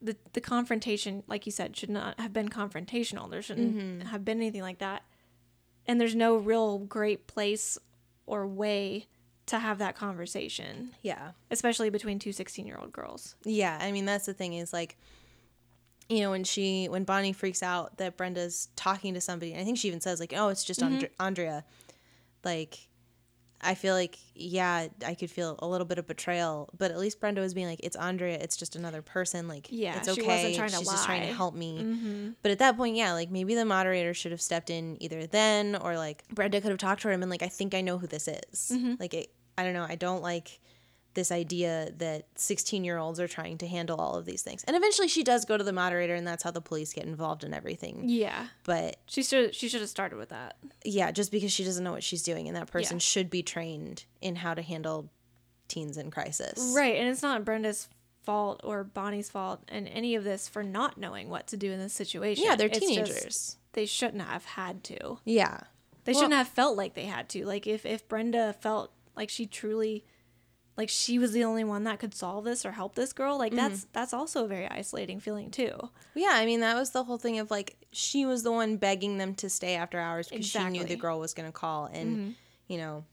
the 0.02 0.16
the 0.32 0.40
confrontation, 0.40 1.22
like 1.26 1.46
you 1.46 1.52
said, 1.52 1.76
should 1.76 1.90
not 1.90 2.18
have 2.20 2.32
been 2.32 2.48
confrontational. 2.48 3.30
There 3.30 3.42
shouldn't 3.42 3.76
Mm-hmm. 3.76 4.08
have 4.08 4.24
been 4.24 4.38
anything 4.38 4.62
like 4.62 4.78
that. 4.78 5.02
And 5.86 6.00
there's 6.00 6.14
no 6.14 6.36
real 6.36 6.78
great 6.78 7.26
place 7.26 7.76
or 8.26 8.46
way 8.46 9.06
to 9.46 9.58
have 9.58 9.76
that 9.78 9.94
conversation, 9.94 10.92
Yeah. 11.02 11.32
especially 11.50 11.90
between 11.90 12.18
two 12.18 12.30
16-year-old 12.30 12.90
girls. 12.92 13.34
Yeah, 13.44 13.76
I 13.80 13.92
mean 13.92 14.06
that's 14.06 14.24
the 14.26 14.32
thing 14.32 14.54
is 14.54 14.72
like 14.72 14.96
you 16.08 16.20
know 16.20 16.30
when 16.30 16.44
she 16.44 16.86
when 16.86 17.04
Bonnie 17.04 17.32
freaks 17.32 17.62
out 17.62 17.96
that 17.98 18.16
Brenda's 18.16 18.68
talking 18.76 19.14
to 19.14 19.20
somebody 19.20 19.52
and 19.52 19.60
I 19.60 19.64
think 19.64 19.78
she 19.78 19.88
even 19.88 20.00
says 20.00 20.20
like 20.20 20.32
oh 20.36 20.48
it's 20.48 20.64
just 20.64 20.80
Mm-hmm. 20.80 20.92
Andre- 20.94 21.10
Andrea 21.18 21.64
like 22.44 22.88
I 23.66 23.74
feel 23.74 23.94
like 23.94 24.18
yeah 24.34 24.88
I 25.06 25.14
could 25.14 25.30
feel 25.30 25.56
a 25.60 25.66
little 25.66 25.86
bit 25.86 25.98
of 25.98 26.06
betrayal 26.06 26.68
but 26.76 26.90
at 26.90 26.98
least 26.98 27.20
Brenda 27.20 27.40
was 27.40 27.54
being 27.54 27.66
like 27.66 27.80
it's 27.82 27.96
Andrea 27.96 28.36
it's 28.38 28.56
just 28.56 28.76
another 28.76 29.00
person 29.00 29.48
like 29.48 29.68
Yeah, 29.70 29.96
it's 29.96 30.08
okay 30.08 30.20
she 30.20 30.26
wasn't 30.26 30.54
trying 30.56 30.70
to 30.70 30.76
she's 30.76 30.88
just 30.90 31.04
trying 31.06 31.20
to 31.22 31.26
lie. 31.28 31.30
Mm-hmm. 31.30 31.36
help 31.38 31.54
me 31.54 32.32
but 32.42 32.50
at 32.52 32.58
that 32.58 32.76
point 32.76 32.96
yeah 32.96 33.12
like 33.14 33.30
maybe 33.30 33.54
the 33.54 33.64
moderator 33.64 34.12
should 34.12 34.32
have 34.32 34.42
stepped 34.42 34.68
in 34.68 34.98
either 35.02 35.26
then 35.26 35.76
or 35.76 35.96
like 35.96 36.24
Brenda 36.28 36.60
could 36.60 36.70
have 36.70 36.78
talked 36.78 37.02
to 37.02 37.08
her 37.08 37.12
and 37.12 37.20
been 37.20 37.30
like 37.30 37.42
I 37.42 37.48
think 37.48 37.74
I 37.74 37.80
know 37.80 37.96
who 37.96 38.06
this 38.06 38.28
is 38.28 38.72
Mm-hmm. 38.74 38.94
like 39.00 39.14
it, 39.14 39.30
I 39.56 39.64
don't 39.64 39.72
know 39.72 39.86
I 39.88 39.94
don't 39.94 40.20
like 40.22 40.60
this 41.14 41.30
idea 41.32 41.90
that 41.98 42.26
16 42.36 42.84
year 42.84 42.98
olds 42.98 43.18
are 43.20 43.28
trying 43.28 43.58
to 43.58 43.66
handle 43.66 44.00
all 44.00 44.14
of 44.16 44.24
these 44.24 44.42
things. 44.42 44.64
And 44.64 44.76
eventually 44.76 45.08
she 45.08 45.22
does 45.24 45.44
go 45.44 45.56
to 45.56 45.64
the 45.64 45.72
moderator 45.72 46.14
and 46.14 46.26
that's 46.26 46.42
how 46.42 46.50
the 46.50 46.60
police 46.60 46.92
get 46.92 47.04
involved 47.04 47.44
in 47.44 47.54
everything. 47.54 48.02
Yeah. 48.08 48.48
But 48.64 48.96
She 49.06 49.22
should 49.22 49.54
she 49.54 49.68
should 49.68 49.80
have 49.80 49.90
started 49.90 50.16
with 50.18 50.30
that. 50.30 50.56
yeah, 50.84 51.10
just 51.12 51.30
because 51.32 51.52
she 51.52 51.64
doesn't 51.64 51.82
know 51.84 51.92
what 51.92 52.02
she's 52.02 52.22
doing 52.22 52.48
and 52.48 52.56
that 52.56 52.70
person 52.70 52.96
Yeah. 52.96 53.00
should 53.00 53.30
be 53.30 53.42
trained 53.42 54.04
in 54.20 54.36
how 54.36 54.54
to 54.54 54.62
handle 54.62 55.10
teens 55.68 55.96
in 55.96 56.10
crisis. 56.10 56.72
Right, 56.76 56.96
and 56.96 57.08
it's 57.08 57.22
not 57.22 57.44
Brenda's 57.44 57.88
fault 58.22 58.60
or 58.64 58.84
Bonnie's 58.84 59.30
fault 59.30 59.62
and 59.68 59.86
any 59.88 60.14
of 60.14 60.24
this 60.24 60.48
for 60.48 60.62
not 60.62 60.98
knowing 60.98 61.28
what 61.28 61.46
to 61.48 61.56
do 61.56 61.70
in 61.70 61.78
this 61.78 61.92
situation. 61.92 62.44
Yeah, 62.44 62.56
they're 62.56 62.68
It's 62.68 62.78
just 62.78 62.88
teenagers. 62.92 63.56
they 63.74 63.86
shouldn't 63.86 64.22
have 64.22 64.44
had 64.44 64.82
to. 64.84 65.18
Yeah. 65.24 65.60
They 66.04 66.12
Well- 66.12 66.22
shouldn't 66.22 66.38
have 66.38 66.48
felt 66.48 66.76
like 66.76 66.94
they 66.94 67.04
had 67.06 67.28
to. 67.30 67.46
Like 67.46 67.66
if 67.66 67.86
if 67.86 68.06
Brenda 68.08 68.52
felt 68.54 68.92
like 69.16 69.30
she 69.30 69.46
truly 69.46 70.04
like 70.76 70.88
she 70.88 71.18
was 71.18 71.32
the 71.32 71.44
only 71.44 71.64
one 71.64 71.84
that 71.84 71.98
could 71.98 72.14
solve 72.14 72.44
this 72.44 72.66
or 72.66 72.72
help 72.72 72.94
this 72.94 73.12
girl, 73.12 73.38
like 73.38 73.54
that's 73.54 73.80
Mm-hmm. 73.80 73.90
that's 73.92 74.12
also 74.12 74.44
a 74.44 74.48
very 74.48 74.68
isolating 74.68 75.20
feeling 75.20 75.50
too. 75.50 75.72
Yeah, 76.14 76.32
I 76.32 76.46
mean 76.46 76.60
that 76.60 76.76
was 76.76 76.90
the 76.90 77.04
whole 77.04 77.18
thing 77.18 77.38
of 77.38 77.50
like 77.50 77.76
she 77.92 78.26
was 78.26 78.42
the 78.42 78.52
one 78.52 78.76
begging 78.76 79.18
them 79.18 79.34
to 79.36 79.48
stay 79.48 79.76
after 79.76 79.98
hours 79.98 80.28
because 80.28 80.46
she 80.46 80.64
knew 80.64 80.84
the 80.84 80.96
girl 80.96 81.20
was 81.20 81.34
going 81.34 81.48
to 81.48 81.52
call 81.52 81.86
and 81.86 82.34
you 82.66 82.78
know 82.78 83.04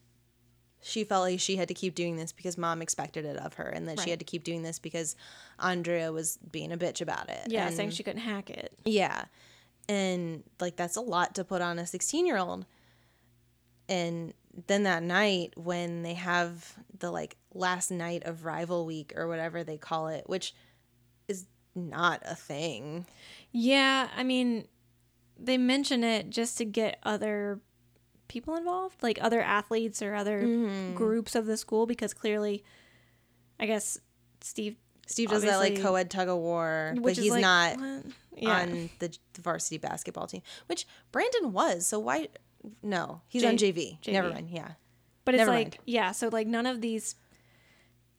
she 0.83 1.03
felt 1.03 1.23
like 1.23 1.39
she 1.39 1.55
had 1.55 1.67
to 1.67 1.73
keep 1.75 1.93
doing 1.93 2.15
this 2.15 2.31
because 2.31 2.57
mom 2.57 2.81
expected 2.81 3.23
it 3.23 3.37
of 3.37 3.53
her 3.53 3.67
and 3.67 3.87
that 3.87 3.99
she 3.99 4.09
had 4.09 4.17
to 4.17 4.25
keep 4.25 4.43
doing 4.43 4.63
this 4.63 4.79
because 4.79 5.15
Andrea 5.59 6.11
was 6.11 6.37
being 6.37 6.71
a 6.71 6.77
bitch 6.77 7.01
about 7.01 7.29
it. 7.29 7.43
Yeah, 7.47 7.67
and, 7.67 7.75
saying 7.75 7.91
she 7.91 8.01
couldn't 8.01 8.21
hack 8.21 8.49
it. 8.49 8.73
Yeah. 8.83 9.25
And 9.87 10.43
like 10.59 10.77
that's 10.77 10.95
a 10.95 11.01
lot 11.01 11.35
to 11.35 11.43
put 11.43 11.61
on 11.61 11.77
a 11.77 11.83
16-year-old. 11.83 12.65
And 13.87 14.33
then 14.67 14.83
that 14.83 15.03
night 15.03 15.53
when 15.55 16.03
they 16.03 16.13
have 16.15 16.75
the 16.99 17.11
like 17.11 17.37
last 17.53 17.91
night 17.91 18.23
of 18.25 18.45
rival 18.45 18.85
week 18.85 19.13
or 19.15 19.27
whatever 19.27 19.63
they 19.63 19.77
call 19.77 20.07
it, 20.07 20.23
which 20.27 20.53
is 21.27 21.45
not 21.75 22.21
a 22.25 22.35
thing. 22.35 23.05
Yeah, 23.51 24.09
I 24.15 24.23
mean 24.23 24.67
they 25.39 25.57
mention 25.57 26.03
it 26.03 26.29
just 26.29 26.57
to 26.59 26.65
get 26.65 26.99
other 27.03 27.59
people 28.27 28.55
involved, 28.55 29.01
like 29.01 29.17
other 29.21 29.41
athletes 29.41 30.01
or 30.01 30.13
other 30.15 30.41
Mm-hmm. 30.43 30.93
groups 30.95 31.35
of 31.35 31.45
the 31.45 31.57
school 31.57 31.85
because 31.85 32.13
clearly 32.13 32.63
I 33.59 33.65
guess 33.65 33.99
Steve 34.41 34.75
Steve 35.07 35.29
does 35.29 35.43
that 35.43 35.57
like 35.57 35.81
co-ed 35.81 36.09
tug 36.09 36.29
of 36.29 36.37
war, 36.37 36.95
but 37.01 37.17
he's 37.17 37.31
like, 37.31 37.41
not? 37.41 37.77
Yeah. 38.35 38.61
on 38.61 38.89
the 38.99 39.15
varsity 39.39 39.77
basketball 39.77 40.25
team, 40.27 40.41
which 40.67 40.87
Brandon 41.11 41.51
was. 41.51 41.85
So 41.85 41.99
why? 41.99 42.29
No, 42.83 43.21
he's 43.27 43.43
on 43.43 43.57
J- 43.57 43.71
JV. 43.73 44.07
Never 44.11 44.29
mind. 44.29 44.49
Yeah. 44.51 44.71
But 45.25 45.35
it's 45.35 45.39
Never 45.41 45.51
like, 45.51 45.65
mind. 45.65 45.77
yeah, 45.85 46.11
so 46.11 46.29
like 46.29 46.47
none 46.47 46.65
of 46.65 46.81
these 46.81 47.15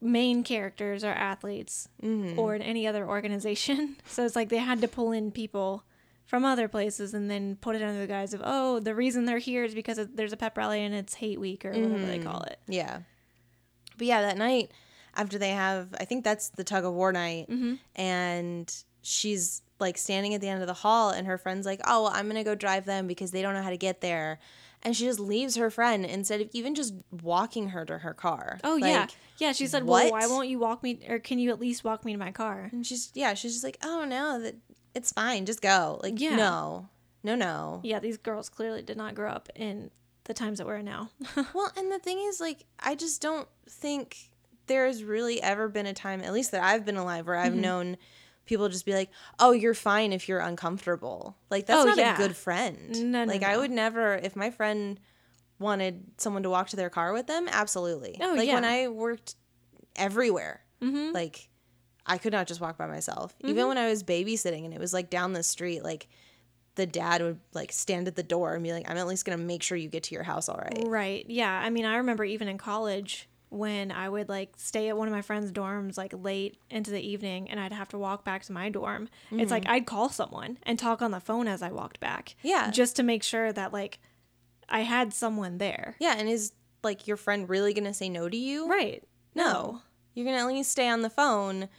main 0.01 0.43
characters 0.43 1.03
are 1.03 1.13
athletes 1.13 1.87
Mm-hmm. 2.01 2.37
or 2.39 2.55
in 2.55 2.61
any 2.61 2.87
other 2.87 3.07
organization. 3.07 3.97
So 4.05 4.25
it's 4.25 4.35
like 4.35 4.49
they 4.49 4.57
had 4.57 4.81
to 4.81 4.87
pull 4.87 5.11
in 5.11 5.31
people 5.31 5.83
from 6.25 6.45
other 6.45 6.67
places 6.67 7.13
and 7.13 7.29
then 7.29 7.57
put 7.57 7.75
it 7.75 7.81
under 7.81 7.99
the 7.99 8.07
guise 8.07 8.33
of, 8.33 8.41
oh, 8.43 8.79
the 8.79 8.95
reason 8.95 9.25
they're 9.25 9.37
here 9.39 9.63
is 9.63 9.73
because 9.75 9.99
there's 10.13 10.31
a 10.33 10.37
pep 10.37 10.57
rally 10.57 10.83
and 10.83 10.93
it's 10.95 11.15
hate 11.15 11.39
week 11.39 11.65
or 11.65 11.71
whatever 11.71 12.05
they 12.05 12.19
call 12.19 12.41
it. 12.43 12.59
Yeah. 12.67 12.99
But 13.97 14.07
yeah, 14.07 14.21
that 14.21 14.37
night 14.37 14.71
after 15.15 15.37
they 15.37 15.49
have, 15.51 15.93
I 15.99 16.05
think 16.05 16.23
that's 16.23 16.49
the 16.49 16.63
tug 16.63 16.85
of 16.85 16.93
war 16.93 17.11
night, 17.11 17.49
Mm-hmm. 17.49 17.73
and 17.95 18.73
she's 19.01 19.61
like 19.79 19.97
standing 19.97 20.33
at 20.33 20.41
the 20.41 20.47
end 20.49 20.61
of 20.61 20.67
the 20.67 20.73
hall, 20.73 21.09
and 21.09 21.27
her 21.27 21.37
friend's 21.37 21.65
like, 21.65 21.81
"Oh, 21.85 22.03
well, 22.03 22.11
I'm 22.13 22.27
gonna 22.27 22.43
go 22.43 22.55
drive 22.55 22.85
them 22.85 23.07
because 23.07 23.31
they 23.31 23.41
don't 23.41 23.53
know 23.53 23.61
how 23.63 23.69
to 23.69 23.77
get 23.77 24.01
there," 24.01 24.39
and 24.81 24.95
she 24.95 25.05
just 25.05 25.19
leaves 25.19 25.55
her 25.55 25.69
friend 25.69 26.05
instead 26.05 26.41
of 26.41 26.49
even 26.53 26.75
just 26.75 26.93
walking 27.21 27.69
her 27.69 27.83
to 27.85 27.99
her 27.99 28.13
car. 28.13 28.59
Oh, 28.63 28.75
yeah. 28.77 29.01
Like, 29.01 29.09
Yeah, 29.37 29.51
she 29.51 29.67
said, 29.67 29.83
well, 29.85 30.09
why 30.11 30.27
won't 30.27 30.47
you 30.47 30.59
walk 30.59 30.83
me, 30.83 30.99
or 31.09 31.19
can 31.19 31.39
you 31.39 31.49
at 31.49 31.59
least 31.59 31.83
walk 31.83 32.05
me 32.05 32.11
to 32.13 32.17
my 32.19 32.31
car? 32.31 32.69
And 32.71 32.85
she's 32.85 33.11
yeah, 33.13 33.33
she's 33.33 33.53
just 33.53 33.63
like, 33.63 33.77
"Oh 33.83 34.05
no, 34.05 34.39
that 34.41 34.55
it's 34.93 35.11
fine, 35.11 35.45
just 35.45 35.61
go." 35.61 35.99
Like, 36.03 36.19
Yeah. 36.19 36.35
no, 36.35 36.89
no, 37.23 37.35
no. 37.35 37.79
Yeah, 37.83 37.99
these 37.99 38.17
girls 38.17 38.49
clearly 38.49 38.81
did 38.83 38.95
not 38.97 39.15
grow 39.15 39.29
up 39.31 39.49
in 39.55 39.89
the 40.25 40.33
times 40.33 40.59
that 40.59 40.67
we're 40.67 40.77
in 40.77 40.85
now. 40.85 41.09
Well, 41.53 41.71
and 41.75 41.91
the 41.91 41.99
thing 41.99 42.19
is, 42.19 42.39
like, 42.39 42.65
I 42.79 42.95
just 42.95 43.21
don't 43.21 43.47
think 43.67 44.29
there's 44.67 45.03
really 45.03 45.41
ever 45.41 45.67
been 45.67 45.85
a 45.87 45.93
time, 45.93 46.21
at 46.21 46.31
least 46.31 46.51
that 46.51 46.63
I've 46.63 46.85
been 46.85 46.95
alive, 46.95 47.27
where 47.27 47.35
Mm-hmm. 47.35 47.45
I've 47.47 47.55
known 47.55 47.97
people 48.45 48.69
just 48.69 48.85
be 48.85 48.93
like, 48.93 49.09
"Oh, 49.39 49.51
you're 49.51 49.73
fine 49.73 50.13
if 50.13 50.27
you're 50.27 50.39
uncomfortable." 50.39 51.37
Like 51.49 51.65
that's 51.65 51.83
Oh, 51.83 51.85
not 51.85 51.97
yeah. 51.97 52.15
a 52.15 52.17
good 52.17 52.35
friend. 52.35 53.11
No, 53.11 53.25
no, 53.25 53.31
like 53.31 53.43
I 53.43 53.57
would 53.57 53.71
never, 53.71 54.15
if 54.15 54.35
my 54.35 54.49
friend 54.49 54.99
wanted 55.59 56.03
someone 56.17 56.43
to 56.43 56.49
walk 56.49 56.69
to 56.69 56.75
their 56.75 56.89
car 56.89 57.13
with 57.13 57.27
them, 57.27 57.47
absolutely. 57.51 58.17
Oh, 58.21 58.33
like 58.35 58.47
when. 58.49 58.65
I 58.65 58.87
worked 58.87 59.35
everywhere, 59.95 60.61
mm-hmm. 60.81 61.13
like 61.13 61.49
I 62.05 62.17
could 62.17 62.33
not 62.33 62.47
just 62.47 62.59
walk 62.59 62.77
by 62.77 62.87
myself. 62.87 63.35
Even 63.41 63.67
when 63.67 63.77
I 63.77 63.89
was 63.89 64.03
babysitting 64.03 64.65
and 64.65 64.73
it 64.73 64.79
was 64.79 64.93
like 64.93 65.09
down 65.09 65.33
the 65.33 65.43
street, 65.43 65.83
like 65.83 66.07
the 66.75 66.85
dad 66.85 67.21
would 67.21 67.39
like 67.53 67.71
stand 67.71 68.07
at 68.07 68.15
the 68.15 68.23
door 68.23 68.55
and 68.55 68.63
be 68.63 68.73
like, 68.73 68.89
"I'm 68.89 68.97
at 68.97 69.07
least 69.07 69.25
gonna 69.25 69.37
make 69.37 69.63
sure 69.63 69.77
you 69.77 69.89
get 69.89 70.03
to 70.03 70.15
your 70.15 70.23
house 70.23 70.49
all 70.49 70.57
right." 70.57 70.83
Right. 70.85 71.25
Yeah. 71.29 71.51
I 71.51 71.69
mean, 71.69 71.85
I 71.85 71.97
remember 71.97 72.23
even 72.25 72.47
in 72.47 72.57
college 72.57 73.29
when 73.53 73.91
I 73.91 74.09
would 74.09 74.29
like 74.29 74.53
stay 74.57 74.89
at 74.89 74.97
one 74.97 75.07
of 75.07 75.13
my 75.13 75.21
friends' 75.21 75.51
dorms 75.51 75.97
like 75.97 76.13
late 76.15 76.57
into 76.69 76.91
the 76.91 76.99
evening 76.99 77.49
and 77.49 77.59
I'd 77.59 77.71
have 77.71 77.89
to 77.89 77.97
walk 77.97 78.25
back 78.25 78.43
to 78.43 78.51
my 78.53 78.69
dorm. 78.69 79.09
It's 79.31 79.51
like 79.51 79.65
mm. 79.65 79.69
I'd 79.69 79.85
call 79.85 80.09
someone 80.09 80.57
and 80.63 80.79
talk 80.79 81.01
on 81.01 81.11
the 81.11 81.19
phone 81.19 81.47
as 81.47 81.61
I 81.61 81.71
walked 81.71 81.99
back. 81.99 82.35
Yeah. 82.41 82.71
Just 82.71 82.95
to 82.95 83.03
make 83.03 83.23
sure 83.23 83.53
that 83.53 83.71
like 83.71 83.99
I 84.67 84.81
had 84.81 85.13
someone 85.13 85.59
there. 85.59 85.95
Yeah, 85.99 86.15
and 86.17 86.27
is 86.27 86.53
like 86.83 87.07
your 87.07 87.17
friend 87.17 87.47
really 87.47 87.73
gonna 87.73 87.93
say 87.93 88.09
no 88.09 88.27
to 88.27 88.37
you? 88.37 88.67
Right. 88.67 89.03
No. 89.35 89.81
You're 90.13 90.25
gonna 90.25 90.39
at 90.39 90.47
least 90.47 90.71
stay 90.71 90.87
on 90.87 91.01
the 91.01 91.09
phone, 91.09 91.69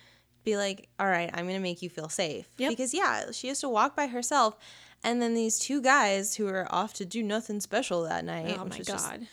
be 0.45 0.57
like, 0.57 0.89
all 0.99 1.09
right, 1.09 1.31
I'm 1.35 1.47
gonna 1.47 1.61
make 1.61 1.83
you 1.83 1.91
feel 1.91 2.09
safe. 2.09 2.49
Yep. 2.59 2.71
Because 2.71 2.95
yeah, 2.95 3.33
she 3.33 3.49
has 3.49 3.61
to 3.61 3.69
walk 3.69 3.97
by 3.97 4.07
herself. 4.07 4.57
And 5.03 5.21
then 5.21 5.35
these 5.35 5.59
two 5.59 5.83
guys 5.83 6.37
who 6.37 6.47
are 6.49 6.67
off 6.71 6.95
to 6.95 7.05
do 7.05 7.23
nothing 7.23 7.61
special 7.61 8.05
that 8.05 8.25
night. 8.25 8.57
oh 8.59 8.65
my 8.65 8.77
is 8.77 8.87
just 8.87 9.11
god. 9.11 9.27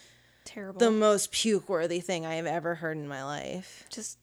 Terrible. 0.46 0.80
The 0.80 0.92
most 0.92 1.32
puke 1.32 1.70
worthy 1.70 2.00
thing 2.00 2.26
I 2.26 2.36
have 2.36 2.46
ever 2.46 2.76
heard 2.76 2.98
in 2.98 3.08
my 3.08 3.24
life. 3.24 3.86
just 3.89 4.18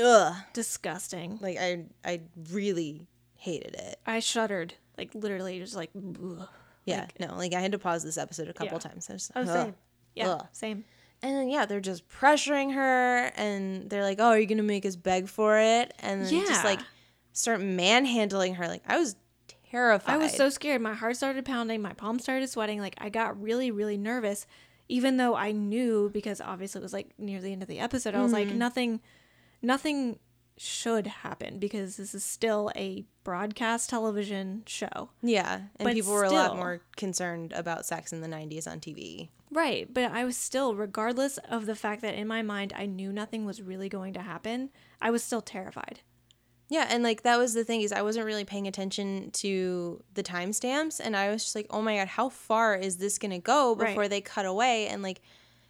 Ugh. 0.00 0.34
disgusting. 0.52 1.38
Like 1.40 1.58
I 1.58 1.84
I 2.04 2.20
really 2.50 3.06
hated 3.36 3.74
it. 3.74 3.98
I 4.06 4.20
shuddered. 4.20 4.74
Like 4.96 5.14
literally 5.14 5.58
just 5.58 5.74
like 5.76 5.90
ugh. 5.96 6.48
Yeah. 6.84 7.06
no, 7.20 7.36
like 7.36 7.54
I 7.54 7.60
had 7.60 7.72
to 7.72 7.78
pause 7.78 8.02
this 8.02 8.18
episode 8.18 8.48
a 8.48 8.52
couple 8.52 8.74
Yeah. 8.74 8.78
times. 8.90 9.08
I 9.08 9.12
was 9.14 9.30
Oh, 9.34 9.40
ugh. 9.42 9.46
same. 9.48 9.74
Yeah, 10.14 10.28
Ugh. 10.34 10.46
same. 10.52 10.84
And 11.22 11.36
then 11.36 11.48
yeah, 11.48 11.66
they're 11.66 11.80
just 11.80 12.08
pressuring 12.08 12.74
her 12.74 13.30
and 13.36 13.88
they're 13.88 14.02
like, 14.02 14.18
"Oh, 14.20 14.28
are 14.30 14.38
you 14.38 14.46
going 14.46 14.56
to 14.58 14.64
make 14.64 14.84
us 14.84 14.96
beg 14.96 15.28
for 15.28 15.56
it?" 15.58 15.94
And 16.00 16.22
then 16.24 16.46
just 16.46 16.64
like 16.64 16.80
start 17.32 17.60
manhandling 17.60 18.54
her. 18.56 18.66
Like 18.66 18.82
I 18.86 18.98
was 18.98 19.14
terrified. 19.70 20.12
I 20.14 20.16
was 20.16 20.32
so 20.34 20.48
scared. 20.50 20.82
My 20.82 20.94
heart 20.94 21.16
started 21.16 21.44
pounding. 21.44 21.80
My 21.80 21.92
palms 21.92 22.22
started 22.24 22.48
sweating. 22.50 22.80
Like 22.80 22.94
I 22.98 23.08
got 23.08 23.40
really, 23.40 23.70
really 23.70 23.96
nervous, 23.96 24.46
even 24.88 25.16
though 25.16 25.34
I 25.36 25.52
knew 25.52 26.10
because 26.12 26.40
obviously 26.40 26.80
it 26.80 26.82
was 26.82 26.92
like 26.92 27.10
near 27.18 27.40
the 27.40 27.52
end 27.52 27.62
of 27.62 27.68
the 27.68 27.78
episode. 27.78 28.14
I 28.14 28.22
was 28.22 28.32
Mm-hmm. 28.32 28.48
like, 28.48 28.56
nothing, 28.56 29.00
nothing 29.62 30.18
should 30.58 31.06
happen 31.06 31.58
because 31.58 31.96
this 31.96 32.14
is 32.14 32.22
still 32.24 32.70
a 32.76 33.04
broadcast 33.24 33.88
television 33.90 34.62
show. 34.66 35.10
Yeah, 35.22 35.54
and 35.76 35.86
But 35.86 35.94
people 35.94 36.12
were 36.12 36.24
a 36.24 36.30
lot 36.30 36.56
more 36.56 36.80
concerned 36.96 37.52
about 37.52 37.86
sex 37.86 38.12
in 38.12 38.20
the 38.20 38.28
90s 38.28 38.66
on 38.70 38.80
TV. 38.80 39.30
Right. 39.50 39.92
But 39.92 40.12
I 40.12 40.24
was 40.24 40.36
still, 40.36 40.74
regardless 40.74 41.38
of 41.38 41.66
the 41.66 41.74
fact 41.74 42.02
that 42.02 42.14
in 42.14 42.26
my 42.26 42.42
mind 42.42 42.72
I 42.76 42.86
knew 42.86 43.12
nothing 43.12 43.44
was 43.44 43.60
really 43.62 43.88
going 43.88 44.12
to 44.14 44.22
happen, 44.22 44.70
I 45.00 45.10
was 45.10 45.22
still 45.22 45.42
terrified. 45.42 46.00
Yeah, 46.72 46.86
and 46.88 47.02
like 47.02 47.22
that 47.22 47.36
was 47.38 47.52
the 47.52 47.64
thing 47.64 47.82
is 47.82 47.92
I 47.92 48.00
wasn't 48.02 48.24
really 48.24 48.44
paying 48.44 48.66
attention 48.66 49.30
to 49.32 50.02
the 50.14 50.22
timestamps 50.22 51.00
and 51.04 51.14
I 51.16 51.30
was 51.30 51.42
just 51.44 51.54
like, 51.54 51.66
"Oh 51.70 51.82
my 51.82 51.96
god, 51.98 52.08
how 52.08 52.28
far 52.30 52.74
is 52.76 52.96
this 52.96 53.18
going 53.18 53.30
to 53.32 53.38
go 53.38 53.74
Right. 53.74 53.88
before 53.88 54.08
they 54.08 54.20
cut 54.22 54.46
away?" 54.46 54.86
And 54.88 55.02
like 55.02 55.20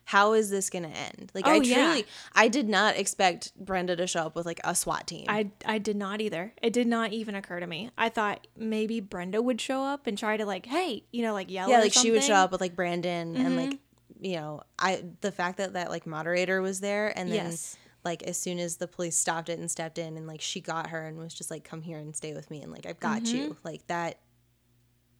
how 0.05 0.33
is 0.33 0.51
this 0.51 0.69
going 0.69 0.83
to 0.83 0.91
end? 0.91 1.31
Like 1.35 1.47
Oh, 1.47 1.53
I 1.53 1.55
yeah. 1.57 1.75
truly 1.93 2.07
I 2.35 2.49
did 2.49 2.69
not 2.69 2.97
expect 2.97 3.53
Brenda 3.57 3.95
to 3.97 4.07
show 4.07 4.21
up 4.27 4.35
with 4.37 4.47
like 4.47 4.61
a 4.65 4.75
SWAT 4.75 5.07
team. 5.07 5.27
I, 5.29 5.51
I 5.65 5.79
did 5.79 5.97
not 5.97 6.21
either. 6.21 6.53
It 6.61 6.73
did 6.73 6.89
not 6.89 7.13
even 7.13 7.35
occur 7.37 7.61
to 7.61 7.67
me. 7.69 7.91
I 7.97 8.09
thought 8.09 8.47
maybe 8.57 8.99
Brenda 9.01 9.41
would 9.41 9.61
show 9.61 9.83
up 9.85 10.07
and 10.09 10.19
try 10.19 10.37
to 10.37 10.45
like, 10.45 10.67
hey, 10.67 11.05
you 11.13 11.23
know, 11.23 11.33
like 11.33 11.51
yell. 11.51 11.69
yeah, 11.69 11.79
like 11.81 11.93
she 11.93 12.11
would 12.11 12.23
show. 12.25 12.33
Mm-hmm. 12.35 12.43
up 12.43 12.51
with 12.53 12.61
like 12.61 12.75
Brandon 12.77 13.37
and 13.37 13.57
like 13.57 13.79
you 14.21 14.37
know, 14.37 14.63
I 14.79 15.05
the 15.21 15.33
fact 15.33 15.59
that 15.59 15.73
that 15.75 15.91
like 15.91 16.07
moderator 16.07 16.61
was 16.63 16.81
there 16.81 17.17
and 17.17 17.29
then 17.31 17.47
Yes. 17.47 17.77
Like 18.05 18.23
as 18.25 18.37
soon 18.37 18.59
as 18.59 18.77
the 18.77 18.89
police 18.89 19.17
stopped 19.17 19.49
it 19.49 19.59
and 19.59 19.71
stepped 19.71 19.99
in 19.99 20.17
and 20.17 20.27
like 20.27 20.41
she 20.41 20.61
got 20.61 20.89
her 20.89 21.07
and 21.07 21.19
was 21.19 21.35
just 21.35 21.51
like 21.51 21.65
come 21.65 21.83
here 21.83 21.99
and 21.99 22.17
stay 22.17 22.33
with 22.35 22.51
me 22.51 22.61
and 22.63 22.73
like 22.73 22.87
I've 22.87 23.01
got 23.01 23.27
you. 23.27 23.45
Mm-hmm. 23.51 23.53
Like 23.65 23.87
that 23.87 24.19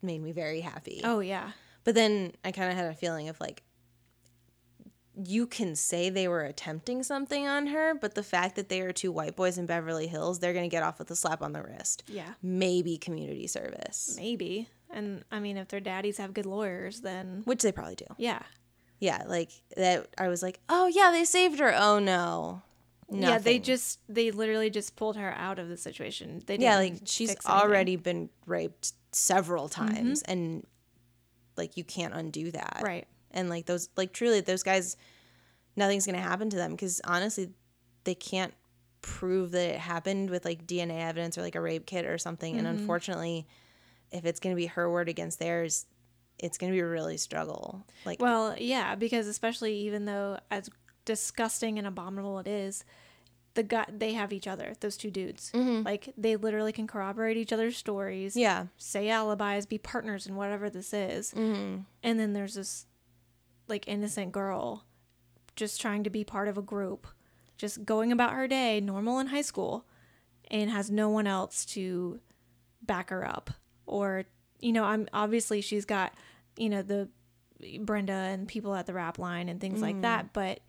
made 0.01 0.21
me 0.21 0.31
very 0.31 0.59
happy. 0.61 1.01
Oh 1.03 1.19
yeah. 1.19 1.51
But 1.85 1.95
then 1.95 2.33
I 2.43 2.51
kind 2.51 2.71
of 2.71 2.77
had 2.77 2.85
a 2.85 2.93
feeling 2.93 3.29
of 3.29 3.39
like, 3.39 3.63
you 5.15 5.45
can 5.45 5.75
say 5.75 6.09
they 6.09 6.27
were 6.27 6.41
attempting 6.43 7.03
something 7.03 7.47
on 7.47 7.67
her, 7.67 7.93
but 7.93 8.15
the 8.15 8.23
fact 8.23 8.55
that 8.55 8.69
they 8.69 8.81
are 8.81 8.91
two 8.91 9.11
white 9.11 9.35
boys 9.35 9.57
in 9.57 9.65
Beverly 9.67 10.07
Hills, 10.07 10.39
they're 10.39 10.53
going 10.53 10.67
to 10.67 10.73
get 10.73 10.81
off 10.81 10.97
with 10.97 11.11
a 11.11 11.15
slap 11.15 11.43
on 11.43 11.53
the 11.53 11.61
wrist. 11.61 12.03
Yeah. 12.07 12.33
Maybe 12.41 12.97
community 12.97 13.45
service, 13.47 14.15
Maybe. 14.17 14.69
And 14.89 15.23
I 15.31 15.39
mean, 15.39 15.57
if 15.57 15.67
their 15.67 15.79
daddies 15.79 16.17
have 16.17 16.33
good 16.33 16.45
lawyers, 16.45 17.01
then 17.01 17.41
which 17.45 17.61
they 17.61 17.71
probably 17.71 17.95
do. 17.95 18.05
yeah. 18.17 18.41
Yeah, 18.99 19.23
like 19.27 19.49
that. 19.75 20.07
I 20.17 20.29
was 20.29 20.41
like, 20.41 20.61
oh, 20.69 20.87
yeah, 20.87 21.11
they 21.11 21.25
saved 21.25 21.59
her. 21.59 21.73
Oh, 21.77 21.99
no. 21.99 22.61
Yeah, 23.11 23.37
they 23.37 23.59
just 23.59 23.99
they 24.09 24.31
literally 24.31 24.69
just 24.69 24.95
pulled 24.95 25.17
her 25.17 25.31
out 25.37 25.59
of 25.59 25.69
the 25.69 25.77
situation. 25.77 26.41
They 26.45 26.57
Yeah, 26.57 26.77
like 26.77 27.01
she's. 27.05 27.35
Mm-hmm. 27.35 27.51
already 27.51 27.95
been 27.95 28.29
raped 28.45 28.93
several 29.11 29.69
times, 29.69 30.21
and 30.23 30.65
like 31.57 31.77
you 31.77 31.83
can't 31.83 32.13
undo 32.13 32.51
that. 32.51 32.81
right. 32.83 33.07
and 33.31 33.49
like 33.49 33.65
those 33.65 33.89
like 33.95 34.11
truly 34.13 34.41
those 34.41 34.63
guys 34.63 34.97
nothing's 35.75 36.05
gonna 36.05 36.19
happen 36.21 36.49
to 36.49 36.57
them 36.57 36.71
because 36.71 36.99
honestly 37.03 37.49
they 38.05 38.15
can't 38.15 38.53
prove 39.01 39.51
that 39.51 39.69
it 39.75 39.79
happened 39.79 40.29
with 40.29 40.45
like 40.45 40.65
dna 40.65 41.01
evidence 41.01 41.37
or 41.37 41.41
like 41.41 41.55
a 41.55 41.61
rape 41.61 41.85
kit 41.85 42.05
or 42.05 42.17
something 42.17 42.57
and 42.57 42.65
Mm-hmm. 42.67 42.77
unfortunately 42.79 43.47
if 44.11 44.25
it's 44.25 44.39
gonna 44.39 44.55
be 44.55 44.65
her 44.67 44.89
word 44.89 45.09
against 45.09 45.39
theirs 45.39 45.85
it's 46.39 46.57
gonna 46.57 46.71
be 46.73 46.79
a 46.79 46.85
really 46.87 47.17
struggle 47.17 47.85
like 48.05 48.19
Well, 48.21 48.55
yeah, 48.57 48.95
because 48.95 49.27
especially 49.27 49.73
even 49.87 50.05
though 50.05 50.39
as 50.49 50.69
disgusting 51.05 51.77
and 51.77 51.87
abominable 51.87 52.39
it 52.39 52.47
is, 52.47 52.83
the 53.55 53.63
guy 53.63 53.85
they 53.89 54.13
have 54.13 54.33
each 54.33 54.47
other. 54.47 54.73
Those 54.79 54.97
two 54.97 55.11
dudes, 55.11 55.51
like 55.53 56.13
they 56.17 56.35
literally 56.35 56.71
can 56.71 56.87
corroborate 56.87 57.37
each 57.37 57.53
other's 57.53 57.77
stories. 57.77 58.33
Mm-hmm. 58.33 58.41
yeah 58.41 58.65
say 58.77 59.09
alibis, 59.09 59.65
be 59.65 59.77
partners 59.77 60.25
in 60.27 60.35
whatever 60.35 60.69
this 60.69 60.93
is. 60.93 61.33
mm-hmm. 61.33 61.81
And 62.01 62.19
then 62.19 62.33
there's 62.33 62.55
this 62.55 62.85
like 63.67 63.87
innocent 63.87 64.31
girl 64.31 64.85
just 65.55 65.79
trying 65.79 66.03
to 66.03 66.09
be 66.09 66.23
part 66.23 66.47
of 66.47 66.57
a 66.57 66.61
group, 66.61 67.07
just 67.57 67.85
going 67.85 68.11
about 68.11 68.33
her 68.33 68.47
day, 68.47 68.79
normal 68.81 69.19
in 69.19 69.27
high 69.27 69.41
school, 69.41 69.85
and 70.49 70.71
has 70.71 70.89
no 70.89 71.09
one 71.09 71.27
else 71.27 71.63
to 71.65 72.19
back 72.81 73.09
her 73.11 73.27
up. 73.27 73.51
Or, 73.85 74.23
you 74.59 74.71
know, 74.71 74.83
I'm 74.83 75.07
obviously 75.13 75.61
she's 75.61 75.85
got, 75.85 76.13
you 76.57 76.69
know, 76.69 76.81
the 76.81 77.07
Brenda 77.79 78.13
and 78.13 78.47
people 78.47 78.73
at 78.75 78.87
the 78.87 78.93
rap 78.93 79.19
line 79.19 79.47
and 79.47 79.61
things 79.61 79.81
like 79.81 80.01
that, 80.01 80.33
but 80.33 80.59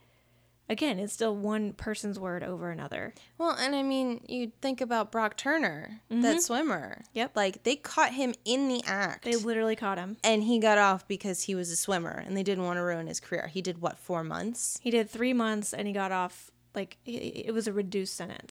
again, 0.68 0.98
it's 0.98 1.12
still 1.12 1.36
one 1.36 1.72
person's 1.74 2.18
word 2.18 2.42
over 2.42 2.70
another. 2.70 3.12
well 3.38 3.50
and 3.58 3.74
i 3.74 3.82
mean 3.82 4.24
you 4.28 4.50
think 4.62 4.80
about 4.80 5.12
brock 5.12 5.36
turner 5.36 6.00
that 6.10 6.40
swimmer 6.42 6.96
Mm-hmm. 7.02 7.18
Yep. 7.18 7.30
like 7.36 7.62
they 7.64 7.76
caught 7.76 8.12
him 8.14 8.34
in 8.44 8.68
the 8.68 8.82
act 8.86 9.24
They 9.24 9.36
literally 9.36 9.76
caught 9.76 9.98
him. 9.98 10.16
and 10.24 10.42
he 10.44 10.58
got 10.58 10.78
off 10.78 11.06
because 11.06 11.42
he 11.42 11.54
was 11.54 11.70
a 11.70 11.76
swimmer 11.76 12.22
and 12.24 12.36
they 12.36 12.42
didn't 12.42 12.64
want 12.64 12.78
to 12.78 12.82
ruin 12.82 13.06
his 13.06 13.20
career 13.20 13.48
he 13.52 13.60
did 13.62 13.80
what 13.82 13.98
four 13.98 14.24
months 14.24 14.78
He 14.82 14.90
did 14.90 15.10
three 15.10 15.32
months 15.32 15.72
and 15.74 15.86
he 15.86 15.92
got 15.92 16.12
off, 16.12 16.50
like, 16.74 16.96
it 17.06 17.52
was 17.54 17.68
a 17.68 17.72
reduced 17.72 18.16
sentence. 18.16 18.50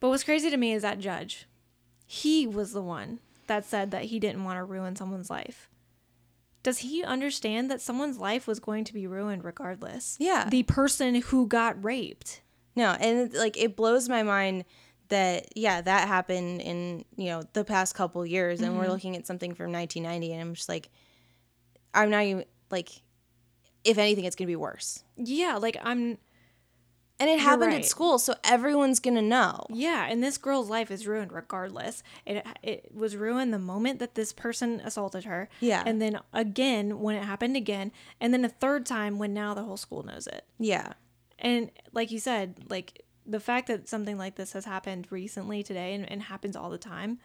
But 0.00 0.08
what's 0.08 0.24
crazy 0.24 0.50
to 0.50 0.56
me 0.56 0.72
is 0.72 0.82
that 0.82 0.98
judge. 0.98 1.46
He 2.06 2.46
was 2.46 2.72
the 2.72 2.82
one 2.82 3.20
that 3.46 3.64
said 3.64 3.90
that 3.92 4.04
he 4.06 4.18
didn't 4.18 4.44
want 4.44 4.56
to 4.58 4.64
ruin 4.64 4.96
someone's 4.96 5.30
life. 5.30 5.68
Does 6.66 6.78
he 6.78 7.04
understand 7.04 7.70
that 7.70 7.80
someone's 7.80 8.18
life 8.18 8.48
was 8.48 8.58
going 8.58 8.82
to 8.82 8.92
be 8.92 9.06
ruined 9.06 9.44
regardless? 9.44 10.16
Yeah. 10.18 10.48
The 10.50 10.64
person 10.64 11.14
who 11.14 11.46
got 11.46 11.84
raped. 11.84 12.42
No, 12.74 12.90
and 12.98 13.32
like 13.34 13.56
it 13.56 13.76
blows 13.76 14.08
my 14.08 14.24
mind 14.24 14.64
that 15.08 15.56
yeah, 15.56 15.80
that 15.80 16.08
happened 16.08 16.60
in, 16.60 17.04
you 17.16 17.26
know, 17.26 17.44
the 17.52 17.64
past 17.64 17.94
couple 17.94 18.26
years 18.26 18.60
and 18.60 18.70
Mm-hmm. 18.70 18.80
we're 18.80 18.88
looking 18.88 19.14
at 19.16 19.28
something 19.28 19.54
from 19.54 19.70
1990 19.70 20.32
and 20.32 20.40
I'm 20.42 20.54
just 20.54 20.68
like 20.68 20.88
I'm 21.94 22.10
not 22.10 22.24
even 22.24 22.44
like 22.68 22.90
if 23.84 23.96
anything 23.98 24.24
it's 24.24 24.34
going 24.34 24.46
to 24.48 24.50
be 24.50 24.56
worse. 24.56 25.04
Yeah, 25.16 25.58
like 25.58 25.76
I'm 25.80 26.18
And 27.18 27.30
it 27.30 27.40
happened 27.40 27.72
right. 27.72 27.80
at 27.80 27.86
school, 27.86 28.18
so 28.18 28.34
everyone's 28.44 29.00
going 29.00 29.14
to 29.14 29.22
know. 29.22 29.64
Yeah, 29.70 30.06
and 30.06 30.22
this 30.22 30.36
girl's 30.36 30.68
life 30.68 30.90
is 30.90 31.06
ruined 31.06 31.32
regardless. 31.32 32.02
It 32.26 32.46
it 32.62 32.90
was 32.94 33.16
ruined 33.16 33.54
the 33.54 33.58
moment 33.58 34.00
that 34.00 34.14
this 34.16 34.34
person 34.34 34.80
assaulted 34.84 35.24
her. 35.24 35.48
Yeah. 35.60 35.82
And 35.86 36.00
then 36.02 36.20
again 36.34 37.00
when 37.00 37.16
it 37.16 37.24
happened 37.24 37.56
again, 37.56 37.90
and 38.20 38.34
then 38.34 38.44
a 38.44 38.50
third 38.50 38.84
time 38.84 39.18
when 39.18 39.32
now 39.32 39.54
the 39.54 39.62
whole 39.62 39.78
school 39.78 40.02
knows 40.02 40.26
it. 40.26 40.44
Yeah. 40.58 40.92
And 41.38 41.70
like 41.92 42.10
you 42.10 42.18
said, 42.18 42.64
like 42.68 43.02
the 43.24 43.40
fact 43.40 43.68
that 43.68 43.88
something 43.88 44.18
like 44.18 44.36
this 44.36 44.52
has 44.52 44.64
happened 44.66 45.06
recently 45.10 45.62
today 45.62 45.94
and, 45.94 46.10
and 46.10 46.22
happens 46.22 46.54
all 46.54 46.70
the 46.70 46.78
time, 46.78 47.18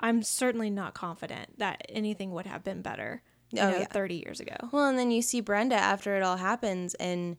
I'm 0.00 0.22
certainly 0.22 0.70
not 0.70 0.94
confident 0.94 1.58
that 1.58 1.82
anything 1.88 2.32
would 2.32 2.46
have 2.46 2.64
been 2.64 2.82
better. 2.82 3.22
You 3.50 3.62
Oh, 3.62 3.70
know, 3.70 3.78
yeah. 3.78 3.84
30 3.86 4.14
years 4.16 4.40
ago. 4.40 4.56
Well, 4.72 4.88
and 4.88 4.98
then 4.98 5.10
you 5.10 5.22
see 5.22 5.40
Brenda 5.40 5.76
after 5.76 6.16
it 6.16 6.22
all 6.22 6.36
happens 6.36 6.92
and 6.94 7.38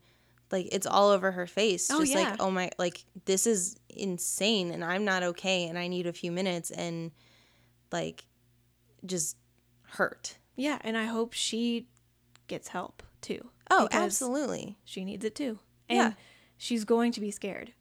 like 0.52 0.70
it's 0.72 0.88
all 0.88 1.10
over 1.10 1.32
her 1.32 1.48
face. 1.48 1.90
Oh, 1.92 2.00
just 2.00 2.14
yeah. 2.14 2.32
like, 2.32 2.42
oh 2.42 2.52
my 2.52 2.72
like 2.78 3.04
this 3.26 3.46
is 3.48 3.76
insane 3.90 4.72
and 4.72 4.84
I'm 4.84 5.06
not 5.06 5.24
okay 5.24 5.68
and 5.68 5.78
I 5.78 5.88
need 5.88 6.08
a 6.08 6.14
few 6.14 6.32
minutes 6.32 6.72
and 6.72 7.12
like 7.92 8.26
just 9.06 9.38
hurt. 9.84 10.38
Yeah, 10.56 10.78
and 10.82 10.98
I 10.98 11.06
hope 11.06 11.34
she 11.34 11.88
gets 12.48 12.70
help 12.70 13.04
too. 13.22 13.50
Oh, 13.72 13.88
absolutely. 13.92 14.78
She 14.84 15.06
needs 15.06 15.24
it 15.24 15.36
too. 15.36 15.60
And 15.88 15.98
Yeah. 15.98 16.12
she's 16.58 16.84
going 16.84 17.12
to 17.14 17.22
be 17.22 17.32
scared. 17.32 17.74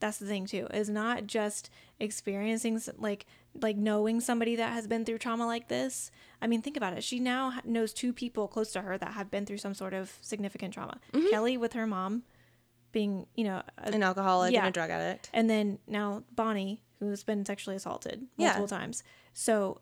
That's 0.00 0.18
the 0.18 0.26
thing 0.26 0.46
too. 0.46 0.66
Is 0.72 0.88
not 0.88 1.26
just 1.26 1.70
experiencing 1.98 2.80
like 2.98 3.26
like 3.60 3.76
knowing 3.76 4.20
somebody 4.20 4.56
that 4.56 4.72
has 4.72 4.86
been 4.86 5.04
through 5.04 5.18
trauma 5.18 5.46
like 5.46 5.68
this. 5.68 6.10
I 6.42 6.46
mean, 6.46 6.60
think 6.60 6.76
about 6.76 6.92
it. 6.96 7.04
She 7.04 7.20
now 7.20 7.60
knows 7.64 7.92
two 7.92 8.12
people 8.12 8.48
close 8.48 8.72
to 8.72 8.82
her 8.82 8.98
that 8.98 9.12
have 9.12 9.30
been 9.30 9.46
through 9.46 9.58
some 9.58 9.74
sort 9.74 9.94
of 9.94 10.12
significant 10.20 10.74
trauma. 10.74 10.98
Mm-hmm. 11.12 11.28
Kelly 11.30 11.56
with 11.56 11.72
her 11.74 11.86
mom 11.86 12.24
being, 12.92 13.26
you 13.34 13.44
know, 13.44 13.62
a, 13.78 13.92
An 13.92 14.02
alcoholic 14.02 14.52
Yeah. 14.52 14.60
and 14.60 14.68
a 14.68 14.72
drug 14.72 14.90
addict. 14.90 15.30
and 15.32 15.48
then 15.48 15.78
now 15.86 16.24
Bonnie 16.34 16.82
who's 17.00 17.22
been 17.24 17.44
sexually 17.44 17.76
assaulted 17.76 18.26
Yeah. 18.36 18.46
multiple 18.58 18.68
times. 18.68 19.02
So 19.32 19.80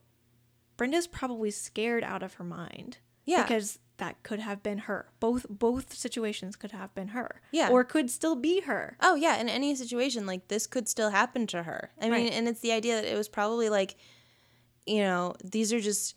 Brenda's 0.76 1.06
probably 1.06 1.50
scared 1.50 2.02
out 2.04 2.22
of 2.22 2.34
her 2.34 2.44
mind. 2.44 2.98
Yeah. 3.24 3.42
Because 3.42 3.78
that 3.98 4.22
could 4.22 4.40
have 4.40 4.62
been 4.62 4.78
her. 4.78 5.06
Both 5.20 5.46
both 5.48 5.94
situations 5.94 6.56
could 6.56 6.72
have 6.72 6.94
been 6.94 7.08
her. 7.08 7.40
Yeah. 7.52 7.68
Or 7.68 7.84
could 7.84 8.10
still 8.10 8.34
be 8.36 8.60
her. 8.62 8.96
Oh 9.00 9.14
yeah, 9.14 9.36
in 9.38 9.48
any 9.48 9.74
situation 9.74 10.26
like 10.26 10.48
this 10.48 10.66
could 10.66 10.88
still 10.88 11.10
happen 11.10 11.46
to 11.48 11.62
her. 11.64 11.90
I 12.00 12.04
mean, 12.04 12.12
Right. 12.12 12.32
and 12.32 12.48
it's 12.48 12.60
the 12.60 12.72
idea 12.72 12.96
that 12.96 13.04
it 13.04 13.16
was 13.16 13.28
probably 13.28 13.68
like 13.68 13.96
you 14.86 14.98
know, 14.98 15.34
these 15.44 15.72
are 15.72 15.78
just 15.80 16.16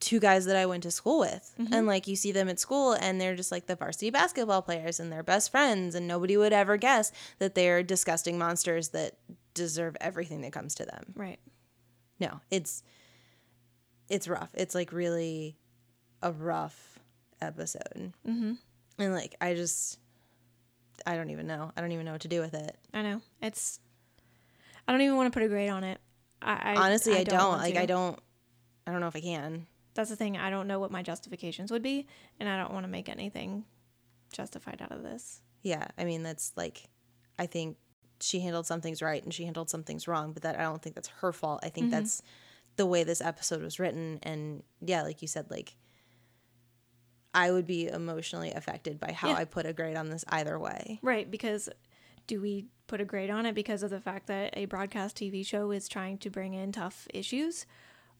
two 0.00 0.18
guys 0.18 0.44
that 0.46 0.56
I 0.56 0.66
went 0.66 0.82
to 0.82 0.90
school 0.90 1.20
with. 1.20 1.54
Mm-hmm. 1.58 1.72
And 1.72 1.86
like 1.86 2.08
you 2.08 2.16
see 2.16 2.32
them 2.32 2.48
at 2.48 2.58
school 2.58 2.92
and 2.92 3.20
they're 3.20 3.36
just 3.36 3.52
like 3.52 3.66
the 3.66 3.76
varsity 3.76 4.10
basketball 4.10 4.60
players 4.62 4.98
and 4.98 5.12
they're 5.12 5.22
best 5.22 5.50
friends 5.50 5.94
and 5.94 6.08
nobody 6.08 6.36
would 6.36 6.52
ever 6.52 6.76
guess 6.76 7.12
that 7.38 7.54
they're 7.54 7.82
disgusting 7.84 8.36
monsters 8.36 8.88
that 8.88 9.16
deserve 9.54 9.96
everything 10.00 10.40
that 10.40 10.52
comes 10.52 10.74
to 10.74 10.84
them. 10.84 11.04
Right. 11.14 11.38
No, 12.18 12.40
it's 12.50 12.82
it's 14.08 14.28
rough. 14.28 14.50
It's 14.54 14.74
like 14.74 14.92
really 14.92 15.56
a 16.20 16.32
rough 16.32 16.93
episode. 17.44 18.12
Mm-hmm. 18.26 18.52
And 18.98 19.14
like 19.14 19.36
I 19.40 19.54
just 19.54 19.98
I 21.06 21.16
don't 21.16 21.30
even 21.30 21.46
know. 21.46 21.72
I 21.76 21.80
don't 21.80 21.92
even 21.92 22.04
know 22.04 22.12
what 22.12 22.22
to 22.22 22.28
do 22.28 22.40
with 22.40 22.54
it. 22.54 22.76
I 22.92 23.02
know. 23.02 23.20
It's. 23.42 23.80
I 24.86 24.92
don't 24.92 25.00
even 25.00 25.16
want 25.16 25.32
to 25.32 25.36
put 25.36 25.44
a 25.44 25.48
grade 25.48 25.70
on 25.70 25.82
it. 25.84 26.00
I, 26.42 26.74
I 26.74 26.76
Honestly, 26.76 27.16
I, 27.16 27.24
don't. 27.24 27.48
want 27.48 27.62
Like 27.62 27.74
to. 27.74 27.80
I 27.80 27.86
don't 27.86 28.18
I 28.86 28.92
don't 28.92 29.00
know 29.00 29.08
if 29.08 29.16
I 29.16 29.20
can. 29.20 29.66
That's 29.94 30.10
the 30.10 30.16
thing. 30.16 30.36
I 30.36 30.50
don't 30.50 30.66
know 30.66 30.78
what 30.78 30.90
my 30.90 31.02
justifications 31.02 31.70
would 31.70 31.82
be, 31.82 32.06
and 32.40 32.48
I 32.48 32.56
don't 32.58 32.72
want 32.72 32.84
to 32.84 32.90
make 32.90 33.08
anything 33.08 33.64
justified 34.32 34.82
out 34.82 34.92
of 34.92 35.02
this. 35.02 35.40
Yeah, 35.62 35.86
I 35.96 36.04
mean 36.04 36.22
that's 36.22 36.52
like 36.56 36.88
I 37.38 37.46
think 37.46 37.76
she 38.20 38.40
handled 38.40 38.66
some 38.66 38.80
things 38.80 39.02
right 39.02 39.22
and 39.22 39.32
she 39.32 39.44
handled 39.44 39.70
some 39.70 39.82
things 39.82 40.06
wrong, 40.06 40.32
but 40.32 40.42
that 40.42 40.58
I 40.58 40.62
don't 40.62 40.82
think 40.82 40.94
that's 40.94 41.08
her 41.20 41.32
fault. 41.32 41.60
I 41.62 41.68
think 41.68 41.90
that's 41.90 42.22
the 42.76 42.86
way 42.86 43.04
this 43.04 43.20
episode 43.20 43.62
was 43.62 43.78
written 43.78 44.18
and 44.22 44.62
yeah, 44.80 45.02
like 45.02 45.22
you 45.22 45.28
said 45.28 45.50
like 45.50 45.76
I 47.34 47.50
would 47.50 47.66
be 47.66 47.88
emotionally 47.88 48.52
affected 48.52 49.00
by 49.00 49.12
how 49.12 49.28
Yeah. 49.30 49.36
I 49.36 49.44
put 49.44 49.66
a 49.66 49.72
grade 49.72 49.96
on 49.96 50.08
this 50.08 50.24
either 50.28 50.58
way. 50.58 51.00
Right, 51.02 51.28
because 51.30 51.68
do 52.26 52.40
we 52.40 52.66
put 52.86 53.00
a 53.00 53.04
grade 53.04 53.30
on 53.30 53.44
it 53.46 53.54
because 53.54 53.82
of 53.82 53.90
the 53.90 54.00
fact 54.00 54.28
that 54.28 54.56
a 54.56 54.66
broadcast 54.66 55.16
TV 55.16 55.44
show 55.44 55.70
is 55.70 55.88
trying 55.88 56.18
to 56.18 56.30
bring 56.30 56.54
in 56.54 56.72
tough 56.72 57.06
issues, 57.12 57.66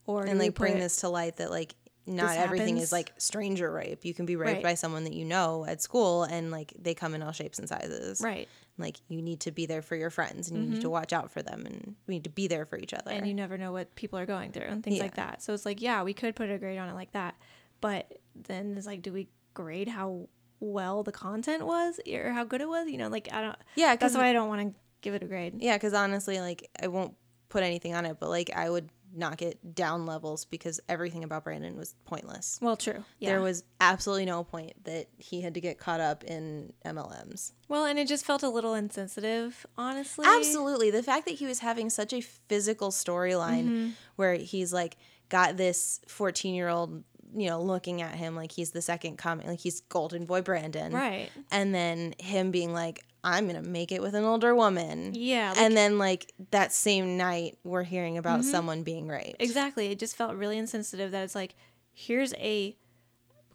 or 0.05 0.25
and 0.25 0.37
like 0.37 0.53
bring 0.53 0.77
this 0.79 0.97
to 0.97 1.09
light 1.09 1.37
that 1.37 1.49
like 1.49 1.75
not 2.07 2.37
everything 2.37 2.75
happens. 2.75 2.83
is 2.83 2.91
like 2.91 3.13
stranger 3.17 3.71
rape. 3.71 4.05
You 4.05 4.13
can 4.13 4.27
be 4.27 4.35
raped 4.35 4.55
Right. 4.55 4.63
by 4.63 4.73
someone 4.75 5.05
that 5.05 5.13
you 5.13 5.25
know 5.25 5.65
at 5.67 5.81
school 5.81 6.23
and 6.23 6.51
like 6.51 6.71
they 6.77 6.93
come 6.93 7.15
in 7.15 7.23
all 7.23 7.31
shapes 7.31 7.57
and 7.57 7.67
sizes. 7.67 8.21
right, 8.21 8.47
Like 8.77 8.97
you 9.07 9.23
need 9.23 9.39
to 9.41 9.51
be 9.51 9.65
there 9.65 9.81
for 9.81 9.95
your 9.95 10.11
friends 10.11 10.51
and 10.51 10.63
you 10.63 10.69
need 10.69 10.75
to 10.75 10.81
mm-hmm. 10.81 10.91
watch 10.91 11.13
out 11.13 11.31
for 11.31 11.41
them 11.41 11.65
and 11.65 11.95
we 12.05 12.15
need 12.15 12.25
to 12.25 12.29
be 12.29 12.45
there 12.47 12.65
for 12.65 12.77
each 12.77 12.93
other. 12.93 13.09
and 13.09 13.27
you 13.27 13.33
never 13.33 13.57
know 13.57 13.71
what 13.71 13.95
people 13.95 14.19
are 14.19 14.27
going 14.27 14.51
through 14.51 14.65
and 14.67 14.83
things 14.83 14.99
like 14.99 15.15
that. 15.15 15.41
So 15.41 15.53
it's 15.55 15.65
like, 15.65 15.81
yeah, 15.81 16.03
we 16.03 16.13
could 16.13 16.35
put 16.35 16.51
a 16.51 16.59
grade 16.59 16.77
on 16.77 16.89
it 16.89 16.93
like 16.93 17.11
that, 17.13 17.33
but 17.81 18.19
then 18.35 18.75
it's 18.77 18.85
like, 18.87 19.01
do 19.01 19.11
we 19.13 19.29
grade 19.53 19.87
how 19.87 20.27
well 20.59 21.03
the 21.03 21.11
content 21.11 21.65
was 21.65 21.99
or 22.11 22.31
how 22.31 22.43
good 22.43 22.61
it 22.61 22.67
was? 22.69 22.89
You 22.89 22.97
know, 22.97 23.07
like 23.09 23.29
I 23.31 23.41
don't. 23.41 23.57
yeah, 23.75 23.95
That's 23.95 24.15
why 24.15 24.27
I 24.27 24.33
don't 24.33 24.47
want 24.49 24.61
to 24.73 24.79
give 25.01 25.13
it 25.13 25.23
a 25.23 25.27
grade. 25.27 25.55
yeah, 25.59 25.75
because 25.77 25.93
honestly, 25.93 26.39
like 26.39 26.69
I 26.81 26.87
won't 26.87 27.13
put 27.49 27.63
anything 27.63 27.93
on 27.95 28.05
it, 28.05 28.17
but 28.19 28.29
like 28.29 28.49
I 28.55 28.69
would 28.69 28.89
knock 29.17 29.41
it 29.41 29.75
down 29.75 30.05
levels 30.05 30.43
because 30.43 30.81
everything 30.89 31.23
about 31.23 31.45
Brandon 31.45 31.77
was 31.77 31.95
pointless. 32.03 32.59
Well, 32.61 32.75
true. 32.75 33.05
Yeah. 33.19 33.29
There 33.29 33.41
was 33.41 33.63
absolutely 33.79 34.25
no 34.25 34.43
point 34.43 34.73
that 34.83 35.07
he 35.17 35.39
had 35.39 35.53
to 35.53 35.61
get 35.61 35.77
caught 35.77 36.01
up 36.01 36.25
in 36.25 36.73
MLMs. 36.85 37.53
well, 37.69 37.85
and 37.85 37.97
it 37.97 38.09
just 38.09 38.25
felt 38.25 38.43
a 38.43 38.49
little 38.49 38.73
insensitive, 38.73 39.65
honestly. 39.77 40.25
Absolutely. 40.27 40.91
The 40.91 41.03
fact 41.03 41.27
that 41.27 41.35
he 41.35 41.45
was 41.45 41.59
having 41.59 41.89
such 41.89 42.11
a 42.11 42.19
physical 42.19 42.89
storyline 42.89 43.65
Mm-hmm. 43.65 43.89
where 44.17 44.33
he's 44.35 44.73
like 44.73 44.97
got 45.29 45.55
this 45.55 46.01
14 46.09 46.53
year 46.53 46.67
old, 46.67 47.03
you 47.33 47.47
know, 47.49 47.61
looking 47.61 48.01
at 48.01 48.15
him 48.15 48.35
like 48.35 48.51
he's 48.51 48.71
the 48.71 48.81
second 48.81 49.17
coming, 49.17 49.47
like 49.47 49.59
he's 49.59 49.81
Golden 49.81 50.25
Boy 50.25 50.41
Brandon. 50.41 50.91
Right. 50.93 51.29
And 51.51 51.73
then 51.73 52.13
him 52.19 52.51
being 52.51 52.73
like, 52.73 53.03
I'm 53.23 53.47
going 53.49 53.61
to 53.61 53.67
make 53.67 53.91
it 53.91 54.01
with 54.01 54.13
an 54.13 54.23
older 54.23 54.53
woman. 54.55 55.11
Yeah. 55.15 55.49
like- 55.49 55.57
and 55.59 55.75
then, 55.75 55.97
like, 55.97 56.31
that 56.51 56.71
same 56.71 57.17
night, 57.17 57.57
we're 57.63 57.83
hearing 57.83 58.17
about 58.19 58.41
Mm-hmm. 58.41 58.49
someone 58.51 58.83
being 58.83 59.07
raped. 59.07 59.41
Exactly. 59.41 59.87
It 59.87 59.97
just 59.99 60.15
felt 60.15 60.35
really 60.35 60.57
insensitive 60.59 61.09
that 61.11 61.23
it's 61.23 61.33
like, 61.35 61.55
here's 61.91 62.33
a 62.35 62.75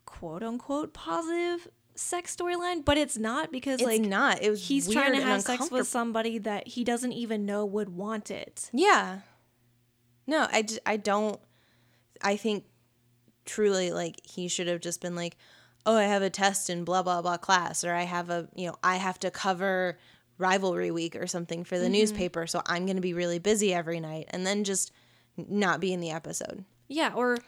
quote 0.04 0.42
unquote 0.42 0.92
positive 0.92 1.68
sex 1.94 2.34
storyline, 2.34 2.84
but 2.84 2.98
it's 2.98 3.16
not 3.16 3.52
because 3.52 3.74
It's 3.80 3.86
like 3.86 4.00
not. 4.02 4.42
It 4.42 4.50
was 4.50 4.66
he's 4.66 4.88
trying 4.88 5.12
to 5.12 5.22
have 5.22 5.42
sex 5.42 5.70
with 5.70 5.86
somebody 5.86 6.38
that 6.38 6.66
he 6.66 6.82
doesn't 6.82 7.12
even 7.12 7.46
know 7.46 7.64
would 7.64 7.90
want 7.90 8.30
it. 8.30 8.70
Yeah. 8.72 9.20
No, 10.26 10.48
I, 10.50 10.66
I 10.86 10.96
don't. 10.96 11.38
I 12.22 12.36
think 12.36 12.64
truly, 13.46 13.92
like, 13.92 14.20
he 14.24 14.48
should 14.48 14.66
have 14.68 14.80
just 14.80 15.00
been 15.00 15.14
like, 15.14 15.36
oh, 15.86 15.96
I 15.96 16.04
have 16.04 16.22
a 16.22 16.30
test 16.30 16.68
in 16.70 16.84
blah, 16.84 17.02
blah, 17.02 17.22
blah 17.22 17.36
class, 17.38 17.84
or 17.84 17.94
I 17.94 18.02
have 18.02 18.30
a, 18.30 18.48
you 18.54 18.66
know, 18.66 18.76
I 18.82 18.96
have 18.96 19.18
to 19.20 19.30
cover 19.30 19.98
rivalry 20.38 20.90
week 20.90 21.16
or 21.16 21.26
something 21.26 21.64
for 21.64 21.78
the 21.78 21.84
Mm-hmm. 21.84 21.92
newspaper. 21.92 22.46
So 22.46 22.62
I'm 22.66 22.86
going 22.86 22.96
to 22.96 23.02
be 23.02 23.14
really 23.14 23.38
busy 23.38 23.72
every 23.74 24.00
night 24.00 24.26
and 24.30 24.46
then 24.46 24.64
just 24.64 24.92
not 25.36 25.80
be 25.80 25.92
in 25.92 26.00
the 26.00 26.10
episode. 26.10 26.64
Yeah, 26.88 27.12
or 27.14 27.38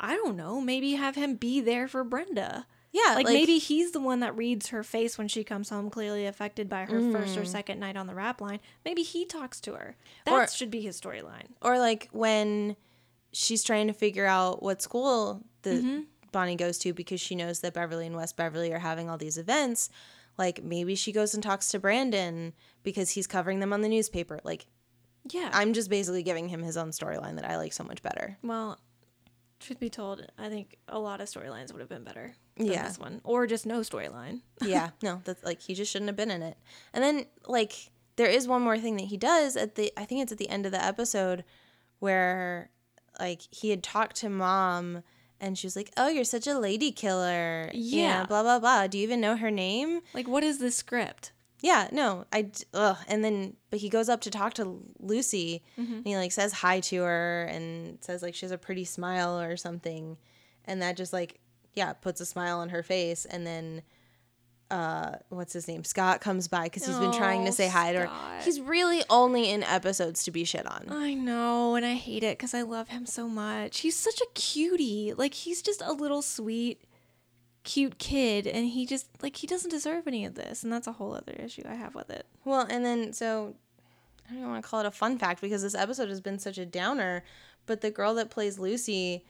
I 0.00 0.14
don't 0.14 0.36
know, 0.36 0.60
maybe 0.60 0.92
have 0.92 1.14
him 1.16 1.34
be 1.36 1.60
there 1.60 1.86
for 1.88 2.02
Brenda. 2.04 2.66
Yeah. 2.92 3.14
Like, 3.14 3.26
maybe 3.26 3.58
he's 3.58 3.90
the 3.92 4.00
one 4.00 4.20
that 4.20 4.36
reads 4.36 4.68
her 4.68 4.82
face 4.82 5.18
when 5.18 5.28
she 5.28 5.44
comes 5.44 5.68
home 5.68 5.90
clearly 5.90 6.24
affected 6.24 6.68
by 6.68 6.86
her 6.86 7.12
first 7.12 7.36
or 7.36 7.44
second 7.44 7.78
night 7.78 7.96
on 7.96 8.06
the 8.06 8.14
rap 8.14 8.40
line. 8.40 8.58
Maybe 8.86 9.02
he 9.02 9.26
talks 9.26 9.60
to 9.62 9.74
her. 9.74 9.96
That 10.24 10.32
Or- 10.32 10.48
should 10.48 10.70
be 10.70 10.80
his 10.80 10.98
storyline. 11.00 11.48
or 11.60 11.78
like 11.78 12.08
when 12.12 12.76
she's 13.38 13.62
trying 13.62 13.86
to 13.86 13.92
figure 13.92 14.24
out 14.26 14.62
what 14.62 14.80
school 14.82 15.42
the 15.62 15.70
Mm-hmm. 15.70 16.00
Bonnie 16.32 16.56
goes 16.56 16.78
to 16.78 16.92
because 16.92 17.20
she 17.20 17.34
knows 17.34 17.60
that 17.60 17.72
Beverly 17.74 18.06
and 18.06 18.16
West 18.16 18.36
Beverly 18.36 18.72
are 18.72 18.78
having 18.78 19.08
all 19.08 19.16
these 19.18 19.38
events. 19.38 19.88
Like 20.38 20.62
maybe 20.62 20.94
she 20.94 21.12
goes 21.12 21.32
and 21.34 21.42
talks 21.42 21.70
to 21.70 21.78
Brandon 21.78 22.52
because 22.82 23.10
he's 23.10 23.26
covering 23.26 23.60
them 23.60 23.72
on 23.72 23.80
the 23.80 23.88
newspaper. 23.88 24.40
Like 24.44 24.66
Yeah. 25.30 25.50
I'm 25.52 25.72
just 25.72 25.88
basically 25.88 26.22
giving 26.22 26.48
him 26.48 26.62
his 26.62 26.76
own 26.76 26.90
storyline 26.90 27.36
that 27.36 27.48
I 27.48 27.56
like 27.56 27.72
so 27.72 27.84
much 27.84 28.02
better. 28.02 28.36
Well, 28.42 28.78
truth 29.60 29.80
be 29.80 29.88
told, 29.88 30.26
I 30.38 30.48
think 30.50 30.76
a 30.88 30.98
lot 30.98 31.20
of 31.22 31.28
storylines 31.28 31.72
would 31.72 31.80
have 31.80 31.88
been 31.88 32.04
better 32.04 32.34
than 32.56 32.66
Yeah. 32.66 32.86
this 32.88 32.98
one, 32.98 33.20
or 33.24 33.46
just 33.46 33.64
no 33.64 33.80
storyline. 33.80 34.40
yeah, 34.62 34.90
no, 35.02 35.22
that's 35.24 35.42
like 35.42 35.62
he 35.62 35.74
just 35.74 35.90
shouldn't 35.90 36.08
have 36.10 36.16
been 36.16 36.30
in 36.30 36.42
it. 36.42 36.56
And 36.92 37.02
then 37.02 37.26
like 37.46 37.72
there 38.16 38.28
is 38.28 38.46
one 38.46 38.60
more 38.62 38.78
thing 38.78 38.96
that 38.96 39.06
he 39.06 39.16
does 39.16 39.56
at 39.56 39.74
the 39.76 39.90
I 39.96 40.04
think 40.04 40.22
it's 40.22 40.32
at 40.32 40.38
the 40.38 40.50
end 40.50 40.66
of 40.66 40.72
the 40.72 40.84
episode 40.84 41.44
where 41.98 42.68
like 43.18 43.42
he 43.50 43.70
had 43.70 43.82
talked 43.82 44.16
to 44.16 44.28
mom 44.28 45.02
and 45.40 45.58
she 45.58 45.66
was 45.66 45.76
like, 45.76 45.90
"Oh, 45.96 46.08
you're 46.08 46.24
such 46.24 46.46
a 46.46 46.58
lady 46.58 46.92
killer." 46.92 47.70
Yeah. 47.74 48.24
blah 48.26 48.42
blah 48.42 48.58
blah. 48.58 48.86
Do 48.86 48.98
you 48.98 49.04
even 49.04 49.20
know 49.20 49.36
her 49.36 49.50
name? 49.50 50.00
Like, 50.14 50.28
what 50.28 50.44
is 50.44 50.58
this 50.58 50.76
script? 50.76 51.32
Yeah, 51.62 51.88
no, 51.90 52.26
I. 52.32 52.50
ugh. 52.74 52.98
and 53.08 53.24
then 53.24 53.56
but 53.70 53.80
he 53.80 53.88
goes 53.88 54.08
up 54.08 54.20
to 54.22 54.30
talk 54.30 54.54
to 54.54 54.80
Lucy 55.00 55.62
mm-hmm. 55.78 55.94
and 55.94 56.06
he 56.06 56.16
like 56.16 56.32
says 56.32 56.52
hi 56.52 56.80
to 56.80 57.02
her 57.02 57.44
and 57.44 57.98
says 58.02 58.22
like 58.22 58.34
she 58.34 58.44
has 58.44 58.52
a 58.52 58.58
pretty 58.58 58.84
smile 58.84 59.38
or 59.38 59.56
something, 59.56 60.16
and 60.64 60.82
that 60.82 60.96
just 60.96 61.12
like 61.12 61.40
yeah 61.74 61.92
puts 61.92 62.20
a 62.20 62.26
smile 62.26 62.58
on 62.60 62.70
her 62.70 62.82
face 62.82 63.24
and 63.26 63.46
then 63.46 63.82
uh 64.70 65.12
what's 65.28 65.52
his 65.52 65.68
name 65.68 65.84
Scott 65.84 66.20
comes 66.20 66.48
by 66.48 66.64
because 66.64 66.84
he's 66.84 66.98
been 66.98 67.12
trying 67.12 67.44
to 67.44 67.52
say 67.52 67.68
hi 67.68 67.92
to 67.92 68.00
her. 68.00 68.06
Scott. 68.06 68.42
He's 68.42 68.60
really 68.60 69.02
only 69.08 69.50
in 69.50 69.62
episodes 69.62 70.24
to 70.24 70.30
be 70.30 70.44
shit 70.44 70.66
on. 70.66 70.86
I 70.90 71.14
know, 71.14 71.76
and 71.76 71.86
I 71.86 71.94
hate 71.94 72.24
it 72.24 72.36
because 72.36 72.52
I 72.52 72.62
love 72.62 72.88
him 72.88 73.06
so 73.06 73.28
much. 73.28 73.80
He's 73.80 73.96
such 73.96 74.20
a 74.20 74.26
cutie. 74.34 75.12
Like, 75.16 75.34
he's 75.34 75.62
just 75.62 75.82
a 75.82 75.92
little 75.92 76.20
sweet, 76.20 76.82
cute 77.62 77.98
kid, 77.98 78.46
and 78.46 78.66
he 78.66 78.86
just, 78.86 79.06
like, 79.22 79.36
he 79.36 79.46
doesn't 79.46 79.70
deserve 79.70 80.06
any 80.06 80.24
of 80.24 80.34
this. 80.34 80.64
And 80.64 80.72
that's 80.72 80.86
a 80.88 80.92
whole 80.92 81.14
other 81.14 81.32
issue 81.32 81.62
I 81.68 81.74
have 81.74 81.94
with 81.94 82.10
it. 82.10 82.26
Well, 82.44 82.66
and 82.68 82.84
then 82.84 83.12
so 83.12 83.54
I 84.26 84.30
don't 84.30 84.38
even 84.38 84.50
want 84.50 84.64
to 84.64 84.68
call 84.68 84.80
it 84.80 84.86
a 84.86 84.90
fun 84.90 85.18
fact 85.18 85.40
because 85.40 85.62
this 85.62 85.74
episode 85.74 86.08
has 86.08 86.20
been 86.20 86.38
such 86.38 86.58
a 86.58 86.66
downer. 86.66 87.22
But 87.66 87.80
the 87.80 87.90
girl 87.90 88.14
that 88.14 88.30
plays 88.30 88.58
Lucy, 88.58 89.24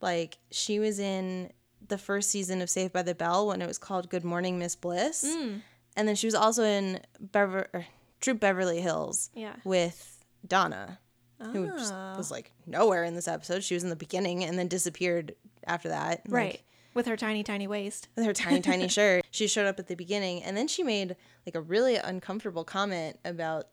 like 0.00 0.38
she 0.50 0.78
was 0.78 0.98
in 0.98 1.52
the 1.88 1.98
first 1.98 2.30
season 2.30 2.60
of 2.62 2.70
Saved 2.70 2.92
by 2.92 3.02
the 3.02 3.14
Bell 3.14 3.46
when 3.48 3.60
it 3.62 3.66
was 3.66 3.78
called 3.78 4.08
Good 4.10 4.24
Morning 4.24 4.58
Miss 4.58 4.76
Bliss, 4.76 5.24
and 5.24 6.08
then 6.08 6.14
she 6.16 6.26
was 6.26 6.34
also 6.34 6.62
in 6.64 7.00
Bever- 7.20 7.68
er, 7.74 7.86
Troop 8.20 8.40
Beverly 8.40 8.80
Hills 8.80 9.30
Yeah. 9.34 9.56
with 9.64 10.24
Donna, 10.46 10.98
who 11.40 11.68
just 11.70 11.92
Oh. 11.92 12.14
was 12.16 12.30
like 12.30 12.52
nowhere 12.66 13.04
in 13.04 13.14
this 13.14 13.26
episode. 13.28 13.64
She 13.64 13.74
was 13.74 13.82
in 13.82 13.90
the 13.90 13.96
beginning 13.96 14.44
and 14.44 14.58
then 14.58 14.68
disappeared 14.68 15.34
after 15.66 15.88
that. 15.88 16.22
like, 16.26 16.32
Right. 16.32 16.60
With 16.94 17.06
her 17.06 17.16
tiny, 17.16 17.42
tiny 17.42 17.66
waist. 17.66 18.08
with 18.16 18.24
her 18.26 18.32
tiny 18.34 18.60
tiny 18.60 18.86
shirt 18.88 19.24
she 19.30 19.46
showed 19.48 19.66
up 19.66 19.78
at 19.78 19.86
the 19.88 19.94
beginning 19.96 20.42
and 20.42 20.56
then 20.56 20.68
she 20.68 20.82
made 20.82 21.16
like 21.46 21.54
a 21.54 21.60
really 21.60 21.96
uncomfortable 21.96 22.64
comment 22.64 23.18
about 23.24 23.68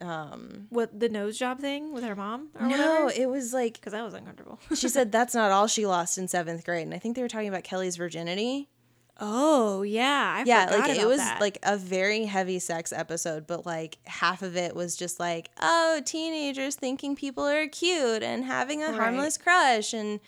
um 0.00 0.66
What, 0.70 0.98
the 1.00 1.08
nose 1.08 1.38
job 1.38 1.58
thing 1.58 1.92
with 1.92 2.04
her 2.04 2.14
mom? 2.14 2.48
No 2.60 3.08
it 3.08 3.26
was 3.26 3.52
like 3.54 3.74
Because 3.74 3.92
that 3.92 4.04
was 4.04 4.14
uncomfortable. 4.14 4.58
she 4.74 4.88
said 4.88 5.10
that's 5.10 5.34
not 5.34 5.50
all 5.52 5.66
she 5.66 5.86
lost 5.86 6.18
in 6.18 6.28
seventh 6.28 6.64
grade 6.64 6.84
and 6.84 6.94
i 6.94 6.98
think 6.98 7.16
they 7.16 7.22
were 7.22 7.28
talking 7.28 7.48
about 7.48 7.64
kelly's 7.64 7.96
virginity 7.96 8.68
oh, 9.18 9.80
yeah. 9.80 10.34
I 10.36 10.44
yeah 10.46 10.66
like 10.70 10.90
it 10.98 11.06
was 11.06 11.16
that. 11.18 11.40
like 11.40 11.58
a 11.62 11.78
very 11.78 12.26
heavy 12.26 12.58
sex 12.58 12.92
episode 12.92 13.46
but 13.46 13.64
like 13.64 13.96
half 14.04 14.42
of 14.42 14.56
it 14.56 14.76
was 14.76 14.94
just 14.96 15.18
like 15.18 15.48
oh 15.62 16.02
teenagers 16.04 16.74
thinking 16.76 17.16
people 17.16 17.44
are 17.46 17.66
cute 17.68 18.22
and 18.22 18.44
having 18.44 18.82
a 18.82 18.88
Right. 18.88 18.96
harmless 18.96 19.38
crush 19.38 19.94
and 19.94 20.20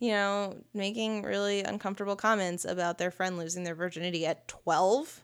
you 0.00 0.10
know 0.10 0.56
making 0.74 1.22
really 1.22 1.62
uncomfortable 1.62 2.16
comments 2.16 2.64
about 2.64 2.98
their 2.98 3.12
friend 3.12 3.38
losing 3.38 3.62
their 3.62 3.76
virginity 3.76 4.26
at 4.26 4.48
12 4.48 5.22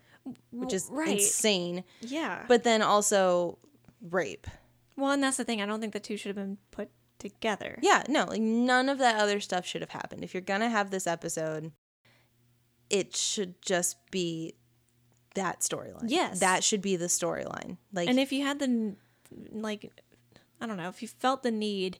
which 0.53 0.73
is 0.73 0.87
right. 0.93 1.09
insane 1.19 1.83
Yeah. 2.03 2.45
but 2.47 2.63
then 2.63 2.81
also 2.81 3.59
rape. 4.01 4.47
Well, 4.97 5.13
and 5.13 5.23
that's 5.23 5.37
the 5.37 5.45
thing. 5.45 5.63
I 5.63 5.67
don't 5.67 5.81
think 5.81 5.93
the 5.93 6.01
two 6.01 6.17
should 6.17 6.29
have 6.29 6.37
been 6.37 6.59
put 6.71 6.91
together. 7.19 7.79
Yeah, 7.83 8.03
no, 8.09 8.25
like 8.25 8.41
none 8.41 8.89
of 8.89 8.99
that 8.99 9.21
other 9.21 9.41
stuff 9.41 9.67
should 9.67 9.81
have 9.83 9.91
happened. 9.91 10.25
If 10.25 10.35
you're 10.35 10.41
gonna 10.41 10.69
have 10.69 10.91
this 10.91 11.07
episode, 11.07 11.73
it 12.89 13.17
should 13.17 13.61
just 13.63 13.97
be 14.11 14.55
that 15.35 15.61
storyline. 15.61 16.05
Yes. 16.09 16.41
that 16.41 16.65
should 16.65 16.83
be 16.83 16.97
the 16.97 17.07
storyline. 17.07 17.77
Like, 17.93 18.09
And 18.09 18.19
if 18.19 18.33
you 18.33 18.45
had 18.45 18.59
the 18.59 18.97
like 19.53 19.91
I 20.61 20.67
don't 20.67 20.77
know, 20.77 20.89
if 20.89 21.01
you 21.03 21.09
felt 21.09 21.43
the 21.43 21.51
need 21.51 21.99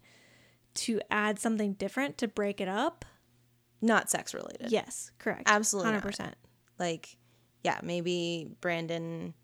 to 0.75 1.01
add 1.11 1.39
something 1.39 1.75
different 1.75 2.19
to 2.19 2.29
break 2.29 2.61
it 2.61 2.69
up, 2.69 3.05
not 3.81 4.11
sex 4.11 4.35
related. 4.35 4.71
yes, 4.71 5.11
correct. 5.19 5.45
Absolutely 5.47 5.93
100%. 5.93 6.33
Like, 6.79 7.17
yeah, 7.65 7.81
maybe 7.83 8.49
Brandon 8.61 9.35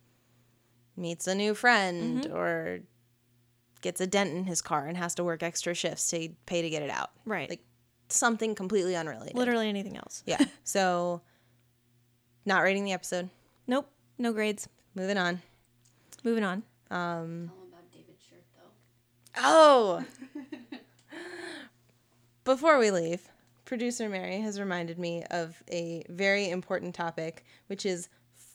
meets 0.96 1.26
a 1.26 1.34
new 1.34 1.54
friend 1.54 2.24
Mm-hmm. 2.24 2.34
or 2.36 2.80
gets 3.82 4.00
a 4.00 4.06
dent 4.06 4.30
in 4.34 4.44
his 4.44 4.62
car 4.62 4.86
and 4.86 4.96
has 4.96 5.14
to 5.16 5.24
work 5.24 5.42
extra 5.42 5.74
shifts 5.74 6.08
to 6.10 6.30
pay 6.46 6.62
to 6.62 6.70
get 6.70 6.82
it 6.82 6.90
out. 6.90 7.10
Right. 7.24 7.48
Like 7.48 7.60
something 8.08 8.54
completely 8.54 8.96
unrelated. 8.96 9.36
Literally 9.36 9.68
anything 9.68 9.96
else. 9.96 10.22
Yeah. 10.26 10.44
so, 10.64 11.20
not 12.44 12.62
rating 12.62 12.84
the 12.84 12.92
episode. 12.92 13.28
Nope. 13.66 13.88
No 14.18 14.32
grades. 14.32 14.68
Moving 14.94 15.18
on. 15.18 15.42
Moving 16.24 16.44
on. 16.44 16.62
Um, 16.90 17.50
All 17.56 17.66
about 17.68 17.92
David's 17.92 18.22
shirt, 18.24 18.44
though. 18.54 18.70
oh. 19.42 20.04
Before 22.44 22.78
we 22.78 22.90
leave, 22.90 23.28
producer 23.64 24.08
Mary 24.08 24.40
has 24.40 24.60
reminded 24.60 24.98
me 24.98 25.24
of 25.30 25.62
a 25.70 26.04
very 26.08 26.48
important 26.48 26.94
topic, 26.94 27.44
which 27.66 27.84
is 27.84 28.08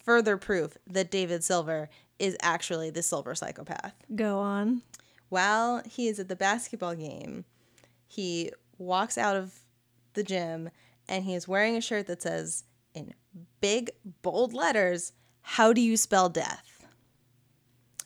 further 0.05 0.37
proof 0.37 0.77
that 0.87 1.11
David 1.11 1.43
Silver 1.43 1.89
is 2.21 2.37
actually 2.41 2.91
the 2.91 3.01
silver 3.01 3.33
psychopath. 3.33 3.95
Go 4.15 4.37
on. 4.37 4.83
While 5.29 5.81
he 5.89 6.07
is 6.07 6.19
at 6.19 6.27
the 6.27 6.35
basketball 6.35 6.93
game, 6.93 7.45
he 8.07 8.51
walks 8.77 9.17
out 9.17 9.35
of 9.35 9.59
the 10.13 10.23
gym 10.23 10.69
and 11.09 11.25
he 11.25 11.33
is 11.33 11.47
wearing 11.47 11.75
a 11.75 11.81
shirt 11.81 12.05
that 12.07 12.21
says 12.21 12.63
in 12.93 13.13
big 13.59 13.89
bold 14.21 14.53
letters, 14.53 15.13
"How 15.41 15.73
do 15.73 15.81
you 15.81 15.97
spell 15.97 16.29
death?" 16.29 16.85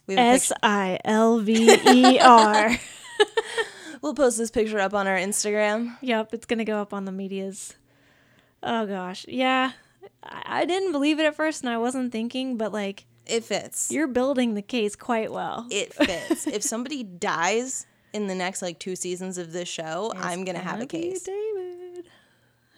We 0.07 0.15
have 0.15 0.25
a 0.25 0.29
S 0.29 0.53
I 0.63 0.99
L 1.03 1.39
V 1.39 1.77
E 1.87 2.19
R. 2.19 2.71
we'll 4.01 4.13
post 4.13 4.37
this 4.37 4.51
picture 4.51 4.79
up 4.79 4.93
on 4.93 5.07
our 5.07 5.17
Instagram. 5.17 5.97
Yep, 6.01 6.33
it's 6.33 6.45
gonna 6.45 6.63
go 6.63 6.77
up 6.77 6.93
on 6.93 7.03
the 7.03 7.11
medias. 7.11 7.75
Oh 8.63 8.85
gosh, 8.85 9.25
yeah. 9.27 9.73
I, 10.23 10.61
I 10.61 10.65
didn't 10.65 10.93
believe 10.93 11.19
it 11.19 11.25
at 11.25 11.35
first, 11.35 11.63
and 11.63 11.69
I 11.69 11.77
wasn't 11.77 12.13
thinking, 12.13 12.55
but 12.55 12.71
like 12.71 13.05
It 13.27 13.43
fits. 13.43 13.91
you're 13.91 14.07
building 14.07 14.53
the 14.53 14.61
case 14.61 14.95
quite 14.95 15.31
well. 15.31 15.65
it 15.71 15.93
fits. 15.93 16.47
if 16.47 16.61
somebody 16.73 17.03
dies 17.03 17.85
in 18.13 18.27
the 18.27 18.35
next 18.35 18.61
like 18.61 18.79
two 18.79 18.95
seasons 18.95 19.37
of 19.37 19.51
this 19.51 19.67
show, 19.67 20.11
I'm 20.15 20.43
gonna 20.45 20.59
have 20.59 20.79
a 20.81 20.85
case. 20.85 21.23
David, 21.23 22.05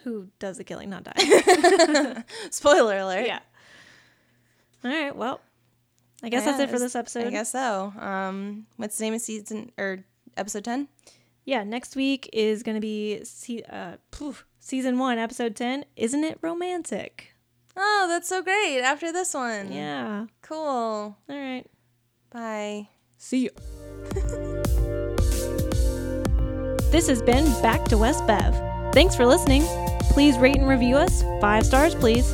who 0.04 0.28
does 0.40 0.58
the 0.58 0.64
killing, 0.64 0.90
not 0.90 1.04
die. 1.06 2.24
Spoiler 2.50 2.98
alert. 3.00 3.28
yeah. 3.28 3.40
All 4.84 4.92
right. 4.92 5.16
Well, 5.16 5.42
I 6.24 6.30
guess 6.30 6.46
that's 6.46 6.60
it 6.60 6.70
for 6.70 6.80
this 6.80 6.96
episode. 6.96 7.28
I 7.28 7.30
guess 7.32 7.52
so. 7.52 7.94
Um, 8.00 8.68
what's 8.78 8.98
the 8.98 9.04
name 9.04 9.14
of 9.14 9.22
season 9.22 9.72
or 9.78 10.04
episode 10.38 10.64
ten? 10.64 10.88
Yeah. 11.46 11.64
Next 11.64 11.96
week 11.96 12.30
is 12.34 12.64
gonna 12.64 12.80
be 12.80 13.24
se- 13.24 13.64
uh, 13.70 13.98
poof, 14.12 14.46
season 14.60 14.98
one, 14.98 15.18
episode 15.18 15.56
ten. 15.56 15.86
Isn't 15.96 16.24
it 16.24 16.38
romantic? 16.42 17.34
Oh, 17.78 18.06
that's 18.10 18.28
so 18.28 18.42
great. 18.42 18.82
After 18.82 19.12
this 19.12 19.34
one. 19.34 19.72
Yeah. 19.72 20.26
Cool. 20.42 20.58
All 20.58 21.18
right. 21.30 21.66
Bye. 22.32 22.90
See 23.18 23.44
you. 23.46 23.50
this 26.92 27.08
has 27.08 27.22
been 27.22 27.46
Back 27.62 27.86
to 27.86 27.98
West 27.98 28.26
Bev. 28.28 28.54
Thanks 28.94 29.16
for 29.16 29.26
listening. 29.26 29.64
Please 30.12 30.38
rate 30.38 30.58
and 30.58 30.68
review 30.68 30.98
us. 30.98 31.24
Five 31.40 31.66
stars, 31.66 31.94
please. 31.94 32.34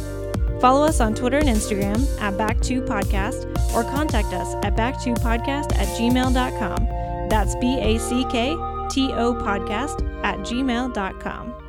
Follow 0.61 0.85
us 0.85 1.01
on 1.01 1.13
Twitter 1.13 1.37
and 1.37 1.49
Instagram 1.49 2.07
at 2.21 2.35
Back2Podcast 2.35 3.73
or 3.75 3.83
contact 3.83 4.33
us 4.33 4.55
at 4.63 4.75
back2podcast 4.77 5.75
at 5.75 5.87
gmail.com. 5.99 7.27
That's 7.27 7.55
B 7.55 7.77
A 7.79 7.97
C 7.99 8.23
K 8.31 8.51
T 8.89 9.11
O 9.11 9.33
podcast 9.33 10.23
at 10.23 10.39
gmail.com. 10.39 11.62